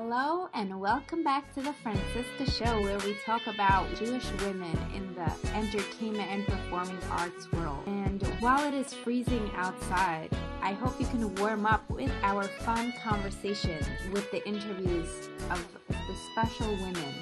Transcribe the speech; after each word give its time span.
Hello 0.00 0.48
and 0.54 0.78
welcome 0.78 1.24
back 1.24 1.52
to 1.54 1.60
the 1.60 1.72
Franciska 1.72 2.48
Show, 2.48 2.80
where 2.82 3.00
we 3.00 3.16
talk 3.26 3.48
about 3.48 3.92
Jewish 3.96 4.30
women 4.42 4.78
in 4.94 5.12
the 5.16 5.28
entertainment 5.56 6.30
and 6.30 6.46
performing 6.46 6.96
arts 7.10 7.50
world. 7.50 7.82
And 7.88 8.22
while 8.38 8.64
it 8.64 8.74
is 8.74 8.94
freezing 8.94 9.50
outside, 9.56 10.30
I 10.62 10.74
hope 10.74 11.00
you 11.00 11.06
can 11.08 11.34
warm 11.34 11.66
up 11.66 11.90
with 11.90 12.12
our 12.22 12.44
fun 12.44 12.92
conversation 13.02 13.84
with 14.12 14.30
the 14.30 14.46
interviews 14.46 15.30
of 15.50 15.66
the 15.88 16.14
special 16.30 16.68
women 16.76 17.14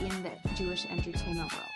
in 0.00 0.22
the 0.22 0.30
Jewish 0.54 0.86
entertainment 0.86 1.52
world. 1.52 1.73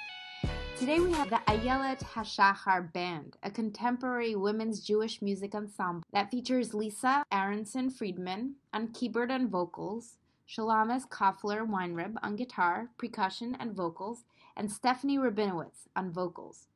Today 0.78 1.00
we 1.00 1.10
have 1.10 1.28
the 1.28 1.40
Ayelet 1.48 1.98
Hashachar 2.04 2.92
Band, 2.92 3.36
a 3.42 3.50
contemporary 3.50 4.36
women's 4.36 4.78
Jewish 4.78 5.20
music 5.20 5.56
ensemble 5.56 6.04
that 6.12 6.30
features 6.30 6.72
Lisa 6.72 7.24
Aronson 7.32 7.90
Friedman 7.90 8.54
on 8.72 8.92
keyboard 8.92 9.32
and 9.32 9.50
vocals, 9.50 10.18
Shalomis 10.48 11.08
Koffler 11.08 11.68
Weinreb 11.68 12.14
on 12.22 12.36
guitar, 12.36 12.90
percussion, 12.96 13.56
and 13.58 13.74
vocals, 13.74 14.22
and 14.56 14.70
Stephanie 14.70 15.18
Rabinowitz 15.18 15.88
on 15.96 16.12
vocals. 16.12 16.68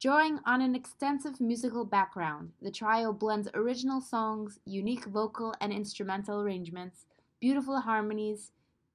Drawing 0.00 0.38
on 0.46 0.62
an 0.62 0.76
extensive 0.76 1.40
musical 1.40 1.84
background, 1.84 2.52
the 2.62 2.70
trio 2.70 3.12
blends 3.12 3.48
original 3.54 4.00
songs, 4.00 4.60
unique 4.64 5.06
vocal 5.06 5.52
and 5.60 5.72
instrumental 5.72 6.40
arrangements, 6.40 7.06
beautiful 7.40 7.80
harmonies, 7.80 8.52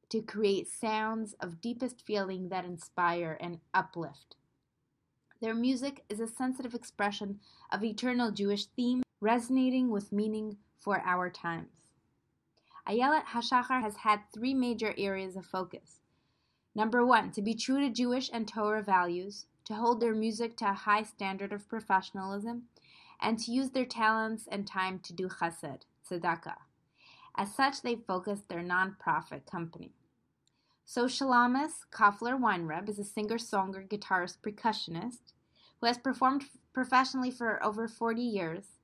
to 0.09 0.21
create 0.21 0.67
sounds 0.67 1.33
of 1.39 1.61
deepest 1.61 2.05
feeling 2.05 2.49
that 2.49 2.65
inspire 2.65 3.37
and 3.41 3.59
uplift. 3.73 4.35
Their 5.41 5.53
music 5.53 6.03
is 6.09 6.19
a 6.19 6.27
sensitive 6.27 6.73
expression 6.73 7.39
of 7.71 7.83
eternal 7.83 8.31
Jewish 8.31 8.65
theme, 8.65 9.03
resonating 9.19 9.89
with 9.89 10.11
meaning 10.11 10.57
for 10.75 11.01
our 11.05 11.29
times. 11.29 11.87
Ayelet 12.87 13.25
Hashachar 13.25 13.81
has 13.81 13.97
had 13.97 14.21
three 14.33 14.53
major 14.53 14.95
areas 14.97 15.35
of 15.35 15.45
focus. 15.45 15.99
Number 16.73 17.05
one, 17.05 17.31
to 17.31 17.41
be 17.41 17.53
true 17.53 17.79
to 17.81 17.89
Jewish 17.89 18.29
and 18.31 18.47
Torah 18.47 18.83
values, 18.83 19.45
to 19.65 19.73
hold 19.73 19.99
their 19.99 20.15
music 20.15 20.55
to 20.57 20.69
a 20.69 20.73
high 20.73 21.03
standard 21.03 21.51
of 21.51 21.67
professionalism, 21.67 22.63
and 23.21 23.37
to 23.39 23.51
use 23.51 23.71
their 23.71 23.85
talents 23.85 24.47
and 24.49 24.65
time 24.65 24.99
to 24.99 25.11
do 25.11 25.27
chesed, 25.27 25.81
tzedakah. 26.09 26.55
As 27.35 27.53
such, 27.53 27.81
they 27.81 27.95
focused 27.95 28.47
their 28.47 28.63
nonprofit 28.63 29.45
company. 29.45 29.91
So 30.89 31.03
Shalomis 31.03 31.85
Koffler 31.91 32.39
Weinreb 32.39 32.87
is 32.87 32.97
a 32.97 33.03
singer-songwriter, 33.03 33.89
guitarist, 33.89 34.37
percussionist 34.41 35.33
who 35.81 35.87
has 35.87 35.97
performed 35.97 36.45
professionally 36.71 37.29
for 37.29 37.61
over 37.61 37.89
40 37.89 38.21
years, 38.21 38.79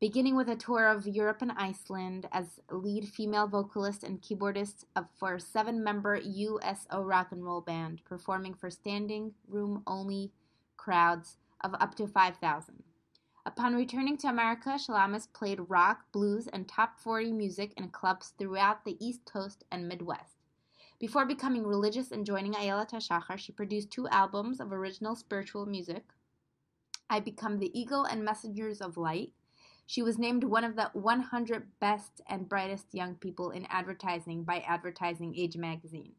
beginning 0.00 0.34
with 0.34 0.48
a 0.48 0.56
tour 0.56 0.88
of 0.88 1.06
Europe 1.06 1.40
and 1.40 1.52
Iceland 1.52 2.28
as 2.32 2.58
lead 2.72 3.06
female 3.08 3.46
vocalist 3.46 4.02
and 4.02 4.20
keyboardist 4.20 4.82
of, 4.96 5.06
for 5.16 5.36
a 5.36 5.40
seven-member 5.40 6.16
USO 6.24 7.02
rock 7.02 7.28
and 7.30 7.44
roll 7.44 7.60
band, 7.60 8.04
performing 8.04 8.54
for 8.54 8.68
standing 8.68 9.32
room 9.46 9.84
only 9.86 10.32
crowds 10.76 11.36
of 11.60 11.72
up 11.78 11.94
to 11.94 12.08
5,000. 12.08 12.82
Upon 13.46 13.76
returning 13.76 14.16
to 14.18 14.26
America, 14.26 14.70
Shalomis 14.70 15.32
played 15.32 15.60
rock, 15.68 16.00
blues, 16.10 16.48
and 16.48 16.68
top 16.68 16.98
40 16.98 17.30
music 17.30 17.74
in 17.76 17.90
clubs 17.90 18.34
throughout 18.36 18.84
the 18.84 18.96
East 18.98 19.20
Coast 19.24 19.62
and 19.70 19.86
Midwest. 19.86 20.37
Before 20.98 21.24
becoming 21.24 21.64
religious 21.64 22.10
and 22.10 22.26
joining 22.26 22.54
Ayelet 22.54 22.90
HaShachar, 22.90 23.38
she 23.38 23.52
produced 23.52 23.92
two 23.92 24.08
albums 24.08 24.58
of 24.58 24.72
original 24.72 25.14
spiritual 25.14 25.64
music. 25.64 26.02
I 27.08 27.20
Become 27.20 27.58
the 27.58 27.70
Eagle 27.78 28.04
and 28.04 28.24
Messengers 28.24 28.80
of 28.80 28.96
Light. 28.96 29.32
She 29.86 30.02
was 30.02 30.18
named 30.18 30.42
one 30.42 30.64
of 30.64 30.74
the 30.74 30.90
100 30.94 31.68
best 31.78 32.20
and 32.26 32.48
brightest 32.48 32.92
young 32.92 33.14
people 33.14 33.50
in 33.50 33.64
advertising 33.66 34.42
by 34.42 34.58
Advertising 34.66 35.36
Age 35.36 35.56
magazine. 35.56 36.14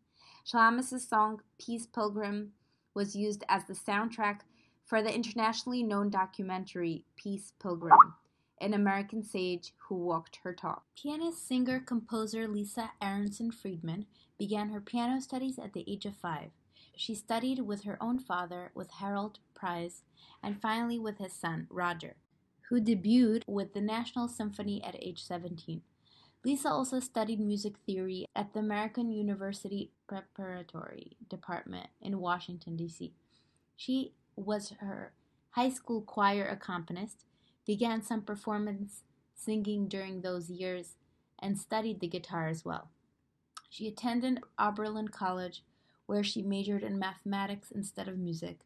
Shalomis's 0.45 1.05
song 1.05 1.41
Peace 1.59 1.85
Pilgrim 1.85 2.53
was 2.93 3.17
used 3.17 3.43
as 3.49 3.65
the 3.65 3.73
soundtrack 3.73 4.39
for 4.85 5.01
the 5.01 5.13
internationally 5.13 5.83
known 5.83 6.09
documentary 6.09 7.03
Peace 7.17 7.51
Pilgrim, 7.61 8.15
an 8.61 8.73
American 8.73 9.23
sage 9.23 9.73
who 9.87 9.95
walked 9.95 10.39
her 10.43 10.53
talk. 10.53 10.83
Pianist, 10.95 11.47
singer, 11.47 11.79
composer 11.79 12.47
Lisa 12.47 12.91
Aronson 13.01 13.51
Friedman 13.51 14.05
began 14.37 14.69
her 14.69 14.81
piano 14.81 15.21
studies 15.21 15.57
at 15.59 15.73
the 15.73 15.85
age 15.87 16.05
of 16.05 16.15
five. 16.15 16.51
She 16.95 17.15
studied 17.15 17.59
with 17.59 17.83
her 17.83 17.97
own 18.01 18.19
father, 18.19 18.71
with 18.75 18.91
Harold 18.91 19.39
Price, 19.53 20.03
and 20.43 20.61
finally 20.61 20.99
with 20.99 21.17
his 21.17 21.33
son, 21.33 21.67
Roger, 21.69 22.15
who 22.69 22.81
debuted 22.81 23.43
with 23.47 23.73
the 23.73 23.81
National 23.81 24.27
Symphony 24.27 24.83
at 24.83 25.01
age 25.01 25.23
17. 25.23 25.81
Lisa 26.43 26.69
also 26.69 26.99
studied 26.99 27.39
music 27.39 27.75
theory 27.85 28.25
at 28.35 28.53
the 28.53 28.59
American 28.59 29.11
University 29.11 29.91
Preparatory 30.07 31.17
Department 31.29 31.87
in 32.01 32.19
Washington, 32.19 32.77
D.C. 32.77 33.13
She 33.75 34.13
was 34.35 34.73
her 34.79 35.13
high 35.51 35.69
school 35.69 36.01
choir 36.01 36.47
accompanist, 36.47 37.25
began 37.69 38.01
some 38.01 38.23
performance 38.23 39.03
singing 39.35 39.87
during 39.87 40.21
those 40.21 40.49
years, 40.49 40.95
and 41.37 41.55
studied 41.55 41.99
the 41.99 42.07
guitar 42.07 42.47
as 42.47 42.65
well. 42.65 42.89
She 43.69 43.87
attended 43.87 44.39
Oberlin 44.57 45.09
College, 45.09 45.63
where 46.07 46.23
she 46.23 46.41
majored 46.41 46.81
in 46.81 46.97
mathematics 46.97 47.69
instead 47.69 48.07
of 48.07 48.17
music, 48.17 48.61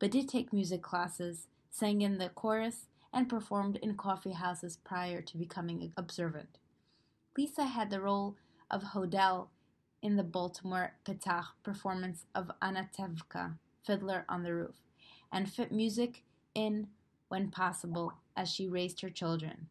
but 0.00 0.10
did 0.10 0.28
take 0.28 0.52
music 0.52 0.82
classes, 0.82 1.46
sang 1.70 2.02
in 2.02 2.18
the 2.18 2.30
chorus, 2.30 2.86
and 3.12 3.28
performed 3.28 3.76
in 3.76 3.94
coffee 3.94 4.32
houses 4.32 4.76
prior 4.82 5.22
to 5.22 5.38
becoming 5.38 5.92
observant. 5.96 6.58
Lisa 7.36 7.62
had 7.62 7.90
the 7.90 8.00
role 8.00 8.34
of 8.72 8.82
Hodel 8.82 9.50
in 10.02 10.16
the 10.16 10.24
Baltimore 10.24 10.94
Petach 11.04 11.46
performance 11.62 12.26
of 12.34 12.50
Anatevka, 12.60 13.54
Fiddler 13.86 14.24
on 14.28 14.42
the 14.42 14.52
Roof, 14.52 14.82
and 15.30 15.48
fit 15.48 15.70
music 15.70 16.24
in 16.56 16.88
when 17.28 17.52
possible 17.52 18.14
as 18.38 18.48
she 18.48 18.68
raised 18.68 19.00
her 19.00 19.10
children. 19.10 19.66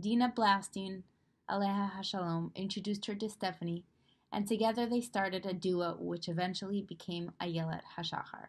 Dina 0.00 0.32
Blaustein, 0.34 1.02
Aleha 1.50 1.90
Hashalom, 1.90 2.54
introduced 2.54 3.04
her 3.06 3.16
to 3.16 3.28
Stephanie, 3.28 3.84
and 4.32 4.46
together 4.46 4.86
they 4.86 5.00
started 5.00 5.44
a 5.44 5.52
duo 5.52 5.96
which 5.98 6.28
eventually 6.28 6.80
became 6.80 7.32
Ayelet 7.40 7.82
Hashachar. 7.98 8.46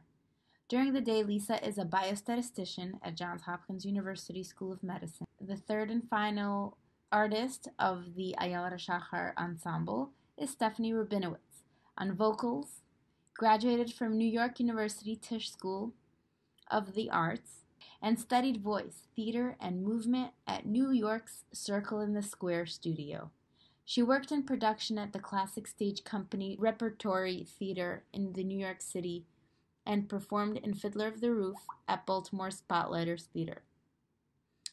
During 0.70 0.94
the 0.94 1.02
day, 1.02 1.24
Lisa 1.24 1.66
is 1.68 1.78
a 1.78 1.86
biostatistician 1.86 2.94
at 3.04 3.18
Johns 3.18 3.42
Hopkins 3.42 3.84
University 3.84 4.44
School 4.44 4.72
of 4.72 4.84
Medicine. 4.84 5.26
The 5.42 5.58
third 5.58 5.90
and 5.90 6.08
final 6.08 6.78
artist 7.12 7.68
of 7.80 8.16
the 8.16 8.36
Ayelet 8.40 8.74
Hashachar 8.74 9.34
ensemble 9.38 10.12
is 10.38 10.52
Stephanie 10.52 10.94
Rabinowitz. 10.94 11.64
On 11.98 12.16
vocals, 12.16 12.82
graduated 13.36 13.92
from 13.92 14.18
New 14.18 14.28
York 14.28 14.60
University 14.60 15.16
Tisch 15.16 15.52
School 15.52 15.94
of 16.72 16.94
the 16.94 17.10
Arts, 17.10 17.63
and 18.02 18.20
studied 18.20 18.62
voice, 18.62 19.08
theater, 19.16 19.56
and 19.60 19.84
movement 19.84 20.32
at 20.48 20.66
New 20.66 20.92
York's 20.92 21.44
Circle 21.52 22.02
in 22.02 22.14
the 22.14 22.22
Square 22.22 22.68
studio. 22.68 23.32
She 23.86 24.02
worked 24.02 24.32
in 24.32 24.44
production 24.44 24.98
at 24.98 25.14
the 25.14 25.20
Classic 25.20 25.68
Stage 25.68 26.04
Company 26.04 26.56
Repertory 26.60 27.44
Theater 27.44 28.04
in 28.14 28.34
the 28.34 28.44
New 28.44 28.58
York 28.58 28.82
City 28.82 29.26
and 29.86 30.08
performed 30.08 30.58
in 30.58 30.74
Fiddler 30.74 31.08
of 31.08 31.20
the 31.20 31.32
Roof 31.32 31.58
at 31.88 32.06
Baltimore 32.06 32.50
Spotlighters 32.50 33.26
Theater. 33.26 33.64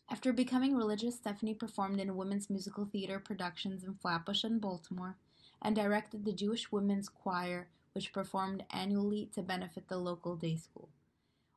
After 0.09 0.33
becoming 0.33 0.77
religious, 0.77 1.17
Stephanie 1.17 1.55
performed 1.55 2.01
in 2.01 2.17
women's 2.17 2.51
musical 2.51 2.85
theater 2.85 3.21
productions 3.21 3.85
in 3.85 3.95
Flatbush 3.95 4.45
and 4.45 4.61
Baltimore 4.61 5.17
and 5.63 5.77
directed 5.77 6.25
the 6.25 6.33
Jewish 6.33 6.73
Women's 6.73 7.09
Choir, 7.09 7.69
which 7.93 8.13
performed 8.13 8.65
annually 8.71 9.29
to 9.35 9.43
benefit 9.43 9.89
the 9.89 9.99
local 9.99 10.37
day 10.37 10.57
school. 10.57 10.89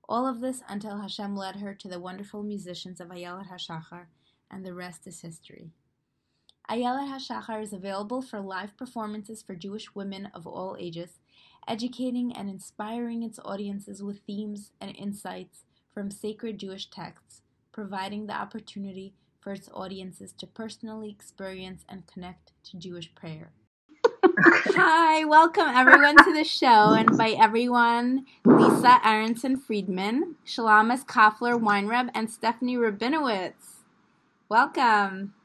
All 0.09 0.27
of 0.27 0.41
this 0.41 0.61
until 0.67 0.97
Hashem 0.97 1.35
led 1.35 1.57
her 1.57 1.73
to 1.75 1.87
the 1.87 1.99
wonderful 1.99 2.43
musicians 2.43 2.99
of 2.99 3.07
Ayelet 3.09 3.47
HaShachar, 3.47 4.07
and 4.51 4.65
the 4.65 4.73
rest 4.73 5.07
is 5.07 5.21
history. 5.21 5.71
Ayelet 6.69 7.07
HaShachar 7.07 7.61
is 7.61 7.73
available 7.73 8.21
for 8.21 8.41
live 8.41 8.75
performances 8.77 9.41
for 9.41 9.55
Jewish 9.55 9.95
women 9.95 10.29
of 10.33 10.45
all 10.45 10.75
ages, 10.79 11.19
educating 11.67 12.33
and 12.35 12.49
inspiring 12.49 13.23
its 13.23 13.39
audiences 13.45 14.03
with 14.03 14.19
themes 14.27 14.71
and 14.81 14.95
insights 14.95 15.63
from 15.93 16.11
sacred 16.11 16.57
Jewish 16.57 16.89
texts, 16.89 17.41
providing 17.71 18.27
the 18.27 18.33
opportunity 18.33 19.13
for 19.39 19.53
its 19.53 19.69
audiences 19.73 20.33
to 20.33 20.47
personally 20.47 21.09
experience 21.09 21.83
and 21.87 22.07
connect 22.07 22.51
to 22.63 22.77
Jewish 22.77 23.13
prayer. 23.15 23.51
Hi, 24.35 25.25
welcome 25.25 25.67
everyone 25.67 26.17
to 26.17 26.33
the 26.33 26.43
show, 26.43 26.93
and 26.93 27.15
by 27.17 27.31
everyone, 27.39 28.25
Lisa 28.43 28.99
Aronson 29.05 29.57
Friedman, 29.57 30.35
Shalomis 30.45 31.05
Koffler 31.05 31.61
Weinreb, 31.61 32.09
and 32.15 32.31
Stephanie 32.31 32.75
Rabinowitz. 32.75 33.81
Welcome. 34.49 35.35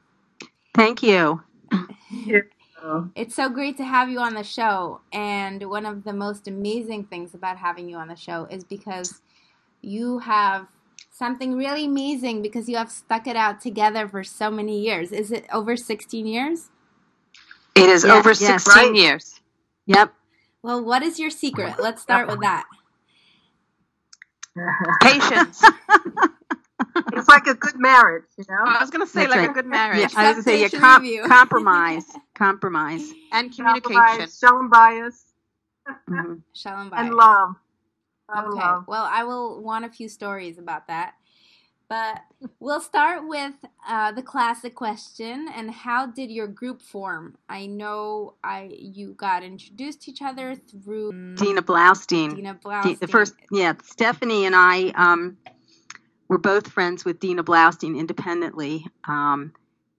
Thank 0.73 1.03
you. 1.03 1.43
It's 3.15 3.35
so 3.35 3.49
great 3.49 3.77
to 3.77 3.83
have 3.83 4.09
you 4.09 4.19
on 4.19 4.33
the 4.33 4.43
show. 4.43 5.01
And 5.13 5.69
one 5.69 5.85
of 5.85 6.03
the 6.03 6.13
most 6.13 6.47
amazing 6.47 7.03
things 7.05 7.35
about 7.35 7.57
having 7.57 7.89
you 7.89 7.97
on 7.97 8.07
the 8.07 8.15
show 8.15 8.45
is 8.45 8.63
because 8.63 9.21
you 9.81 10.19
have 10.19 10.67
something 11.11 11.55
really 11.55 11.85
amazing 11.85 12.41
because 12.41 12.67
you 12.67 12.77
have 12.77 12.91
stuck 12.91 13.27
it 13.27 13.35
out 13.35 13.61
together 13.61 14.07
for 14.07 14.23
so 14.23 14.49
many 14.49 14.79
years. 14.79 15.11
Is 15.11 15.31
it 15.31 15.45
over 15.53 15.77
16 15.77 16.25
years? 16.25 16.69
It 17.83 17.89
is 17.89 18.03
yeah, 18.03 18.13
over 18.13 18.33
16 18.33 18.73
right? 18.73 18.95
years. 18.95 19.39
Yep. 19.87 20.13
Well, 20.61 20.83
what 20.83 21.03
is 21.03 21.19
your 21.19 21.29
secret? 21.29 21.75
Let's 21.79 22.01
start 22.01 22.27
with 22.27 22.41
that. 22.41 22.65
Patience. 25.01 25.63
it's 27.13 27.27
like 27.27 27.47
a 27.47 27.53
good 27.53 27.79
marriage, 27.79 28.25
you 28.37 28.45
know. 28.49 28.63
I 28.65 28.79
was 28.81 28.89
going 28.89 29.05
to 29.05 29.11
say 29.11 29.21
That's 29.21 29.31
like 29.31 29.39
right. 29.39 29.49
a 29.49 29.53
good 29.53 29.65
marriage. 29.65 29.99
Yeah, 29.99 30.07
I 30.15 30.33
was 30.33 30.45
going 30.45 30.59
to 30.59 30.69
say 30.69 30.79
yeah, 30.79 30.79
com- 30.79 31.27
compromise, 31.27 32.05
compromise, 32.35 33.11
and 33.31 33.55
communication. 33.55 34.27
Shalom 34.29 34.69
bayis. 34.69 35.15
Mm-hmm. 36.09 36.33
Shalom 36.53 36.91
bayis 36.91 36.99
and 36.99 37.13
love. 37.13 37.55
Okay. 38.37 38.59
Love. 38.59 38.85
Well, 38.87 39.07
I 39.09 39.23
will 39.23 39.61
want 39.61 39.85
a 39.85 39.89
few 39.89 40.07
stories 40.07 40.57
about 40.57 40.87
that. 40.87 41.13
But 41.89 42.21
we'll 42.59 42.81
start 42.81 43.27
with 43.27 43.53
uh, 43.87 44.11
the 44.11 44.21
classic 44.21 44.75
question 44.75 45.47
and 45.53 45.71
how 45.71 46.05
did 46.05 46.29
your 46.29 46.45
group 46.45 46.83
form? 46.83 47.35
I 47.49 47.65
know 47.65 48.35
I 48.43 48.69
you 48.77 49.13
got 49.13 49.41
introduced 49.43 50.03
to 50.03 50.11
each 50.11 50.21
other 50.21 50.55
through 50.55 51.33
Dina 51.33 51.63
Blaustein. 51.63 52.35
Dina 52.35 52.53
Blaustein. 52.63 52.99
The 52.99 53.07
first, 53.07 53.33
yeah, 53.51 53.73
Stephanie 53.83 54.45
and 54.45 54.55
I 54.55 54.89
um, 54.89 55.37
were 56.27 56.37
both 56.37 56.67
friends 56.69 57.03
with 57.03 57.19
Dina 57.19 57.43
Blaustein 57.43 57.97
independently, 57.97 58.85
um, 59.05 59.51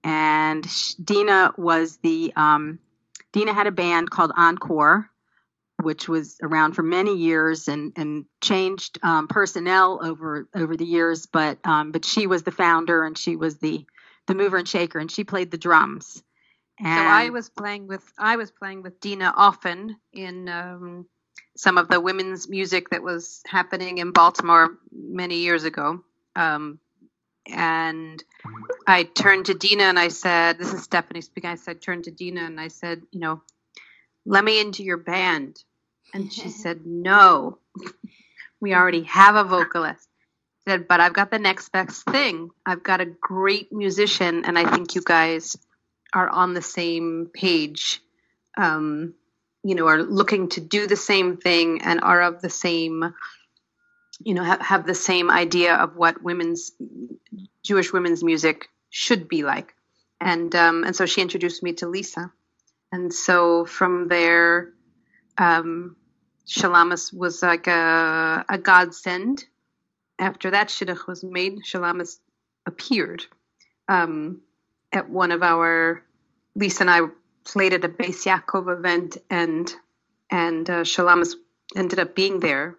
and 0.05 0.65
Dina 1.03 1.53
was 1.59 1.97
the 2.05 2.33
um, 2.37 2.79
Dina 3.33 3.53
had 3.53 3.67
a 3.67 3.73
band 3.73 4.11
called 4.11 4.31
Encore, 4.37 5.10
which 5.83 6.09
was 6.09 6.37
around 6.43 6.75
for 6.75 6.83
many 6.83 7.17
years 7.17 7.69
and, 7.69 7.93
and 7.97 8.25
changed 8.41 8.99
um, 9.03 9.29
personnel 9.29 10.01
over 10.03 10.49
over 10.55 10.77
the 10.77 10.85
years. 10.85 11.27
But 11.27 11.59
um, 11.65 11.93
but 11.93 12.05
she 12.05 12.27
was 12.27 12.43
the 12.43 12.51
founder 12.51 13.05
and 13.05 13.17
she 13.17 13.37
was 13.37 13.59
the 13.59 13.85
the 14.27 14.35
mover 14.35 14.59
and 14.59 14.69
shaker, 14.69 14.99
and 14.99 15.11
she 15.11 15.25
played 15.25 15.51
the 15.51 15.59
drums. 15.59 16.23
And 16.79 16.99
so 16.99 17.05
I 17.05 17.29
was 17.31 17.49
playing 17.51 17.89
with 17.89 18.05
I 18.19 18.37
was 18.37 18.51
playing 18.51 18.83
with 18.83 19.01
Dina 19.01 19.33
often 19.37 19.97
in 20.13 20.49
um, 20.49 21.07
some 21.57 21.77
of 21.77 21.89
the 21.89 22.01
women's 22.01 22.49
music 22.49 22.91
that 22.91 23.03
was 23.03 23.43
happening 23.47 23.99
in 23.99 24.13
Baltimore 24.13 24.79
many 24.91 25.39
years 25.39 25.65
ago. 25.65 26.03
Um, 26.37 26.79
and 27.47 28.23
I 28.87 29.03
turned 29.03 29.47
to 29.47 29.55
Dina 29.55 29.85
and 29.85 29.99
I 29.99 30.09
said, 30.09 30.59
"This 30.59 30.73
is 30.73 30.83
Stephanie 30.83 31.21
speaking." 31.21 31.51
I 31.51 31.57
said, 31.57 31.83
"Turned 31.83 32.05
to 32.05 32.11
Dina 32.11 32.43
and 32.43 32.61
I 32.61 32.69
said, 32.69 33.03
you 33.11 33.21
know, 33.21 33.43
let 34.25 34.45
me 34.45 34.61
into 34.61 34.83
your 34.83 34.97
band." 34.97 35.63
And 36.13 36.33
she 36.33 36.49
said, 36.49 36.87
No, 36.87 37.59
we 38.61 38.75
already 38.75 39.03
have 39.05 39.37
a 39.37 39.45
vocalist. 39.45 40.09
She 40.59 40.71
said, 40.71 40.89
But 40.89 41.01
I've 41.01 41.13
got 41.13 41.31
the 41.31 41.39
next 41.39 41.71
best 41.71 42.05
thing. 42.05 42.51
I've 42.67 42.83
got 42.83 43.01
a 43.01 43.07
great 43.07 43.73
musician, 43.73 44.45
and 44.45 44.59
I 44.59 44.71
think 44.71 44.95
you 44.95 45.03
guys 45.05 45.57
are 46.13 46.29
on 46.29 46.55
the 46.55 46.63
same 46.63 47.31
page. 47.33 48.01
Um, 48.57 49.15
you 49.63 49.75
know, 49.75 49.87
are 49.87 50.03
looking 50.03 50.49
to 50.51 50.61
do 50.61 50.87
the 50.87 50.97
same 50.97 51.37
thing 51.37 51.83
and 51.83 52.01
are 52.03 52.23
of 52.23 52.41
the 52.41 52.51
same, 52.51 53.15
you 54.25 54.35
know, 54.35 54.43
have, 54.43 54.61
have 54.61 54.87
the 54.87 54.95
same 54.95 55.31
idea 55.31 55.75
of 55.75 55.97
what 55.97 56.23
women's 56.23 56.73
Jewish 57.63 57.93
women's 57.93 58.25
music 58.25 58.69
should 58.89 59.29
be 59.29 59.43
like. 59.43 59.75
And 60.21 60.55
um, 60.55 60.85
and 60.85 60.95
so 60.95 61.07
she 61.07 61.23
introduced 61.23 61.63
me 61.63 61.73
to 61.75 61.89
Lisa, 61.89 62.31
and 62.93 63.13
so 63.13 63.65
from 63.65 64.09
there, 64.09 64.73
um, 65.39 65.97
Shalomis 66.51 67.13
was 67.13 67.43
like 67.43 67.69
a, 67.69 68.45
a 68.49 68.59
godsend. 68.59 69.45
After 70.19 70.51
that 70.51 70.69
shidduch 70.69 71.07
was 71.07 71.23
made, 71.23 71.61
Shalomis 71.65 72.19
appeared 72.67 73.25
um, 73.89 74.41
at 74.93 75.09
one 75.09 75.33
of 75.33 75.43
our. 75.43 76.03
Lisa 76.57 76.83
and 76.83 76.91
I 76.91 77.03
played 77.45 77.73
at 77.73 77.85
a 77.85 77.89
Beis 77.89 78.27
Yaakov 78.27 78.77
event, 78.77 79.17
and 79.31 79.73
and 80.29 80.69
uh, 80.69 80.83
Shalomis 80.83 81.35
ended 81.77 82.01
up 82.01 82.17
being 82.17 82.41
there, 82.41 82.77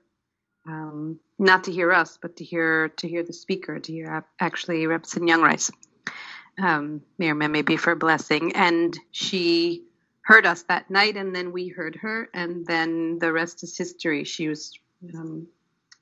um, 0.67 1.19
not 1.39 1.63
to 1.63 1.71
hear 1.71 1.93
us, 1.93 2.19
but 2.21 2.35
to 2.37 2.43
hear 2.43 2.89
to 2.89 3.07
hear 3.07 3.23
the 3.23 3.33
speaker, 3.33 3.79
to 3.79 3.91
hear 3.91 4.25
actually 4.39 4.83
Rebbetzin 4.83 5.29
Jungreis. 5.29 5.71
Um, 6.61 7.01
may 7.17 7.29
or 7.29 7.35
may 7.35 7.61
be 7.61 7.77
for 7.77 7.91
a 7.91 7.95
blessing, 7.95 8.53
and 8.53 8.95
she 9.11 9.85
heard 10.31 10.45
us 10.45 10.63
that 10.63 10.89
night, 10.89 11.17
and 11.17 11.35
then 11.35 11.51
we 11.51 11.67
heard 11.67 11.97
her, 11.97 12.29
and 12.33 12.65
then 12.65 13.19
the 13.19 13.33
rest 13.33 13.63
is 13.63 13.77
history. 13.77 14.23
She 14.23 14.47
was, 14.47 14.71
um, 15.13 15.47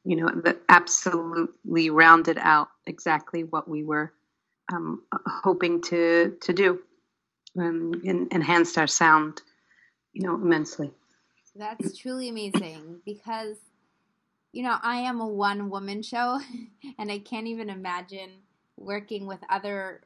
you 0.04 0.18
know, 0.18 0.54
absolutely 0.70 1.90
rounded 1.90 2.38
out 2.40 2.70
exactly 2.86 3.44
what 3.44 3.68
we 3.68 3.84
were 3.84 4.14
um, 4.72 5.02
hoping 5.26 5.82
to 5.84 6.38
to 6.42 6.54
do, 6.54 6.80
um, 7.58 7.94
and 8.06 8.32
enhanced 8.32 8.78
our 8.78 8.86
sound, 8.86 9.42
you 10.14 10.22
know, 10.22 10.36
immensely. 10.36 10.92
That's 11.56 11.98
truly 11.98 12.30
amazing 12.30 13.02
because, 13.06 13.58
you 14.52 14.62
know, 14.62 14.78
I 14.84 14.98
am 14.98 15.22
a 15.22 15.28
one 15.28 15.72
woman 15.72 16.04
show, 16.04 16.40
and 17.00 17.12
I 17.12 17.18
can't 17.18 17.48
even 17.48 17.72
imagine 17.72 18.30
working 18.78 19.26
with 19.26 19.40
other 19.50 20.02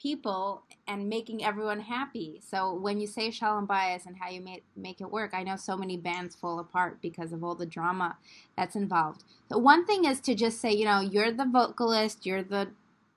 people 0.00 0.62
and 0.86 1.08
making 1.08 1.44
everyone 1.44 1.80
happy. 1.80 2.40
So 2.44 2.74
when 2.74 3.00
you 3.00 3.06
say 3.06 3.30
Shalom 3.30 3.66
Bayis 3.66 4.06
and 4.06 4.16
how 4.16 4.30
you 4.30 4.40
make 4.40 4.64
make 4.76 5.00
it 5.00 5.10
work, 5.10 5.32
I 5.34 5.42
know 5.42 5.56
so 5.56 5.76
many 5.76 5.96
bands 5.96 6.34
fall 6.36 6.58
apart 6.58 7.02
because 7.02 7.32
of 7.32 7.42
all 7.42 7.54
the 7.54 7.66
drama 7.66 8.16
that's 8.56 8.76
involved. 8.76 9.24
So 9.50 9.58
one 9.58 9.84
thing 9.86 10.04
is 10.04 10.20
to 10.20 10.34
just 10.34 10.60
say, 10.60 10.72
you 10.72 10.84
know, 10.84 11.00
you're 11.00 11.32
the 11.32 11.44
vocalist, 11.44 12.24
you're 12.24 12.42
the 12.42 12.68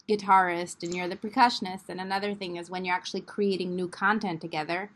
guitarist, 0.10 0.84
and 0.84 0.94
you're 0.94 1.08
the 1.08 1.16
percussionist. 1.16 1.90
And 1.90 2.02
another 2.02 2.34
thing 2.34 2.58
is 2.58 2.70
when 2.70 2.84
you're 2.84 2.96
actually 2.96 3.22
creating 3.22 3.76
new 3.76 3.88
content 3.88 4.42
together 4.42 4.92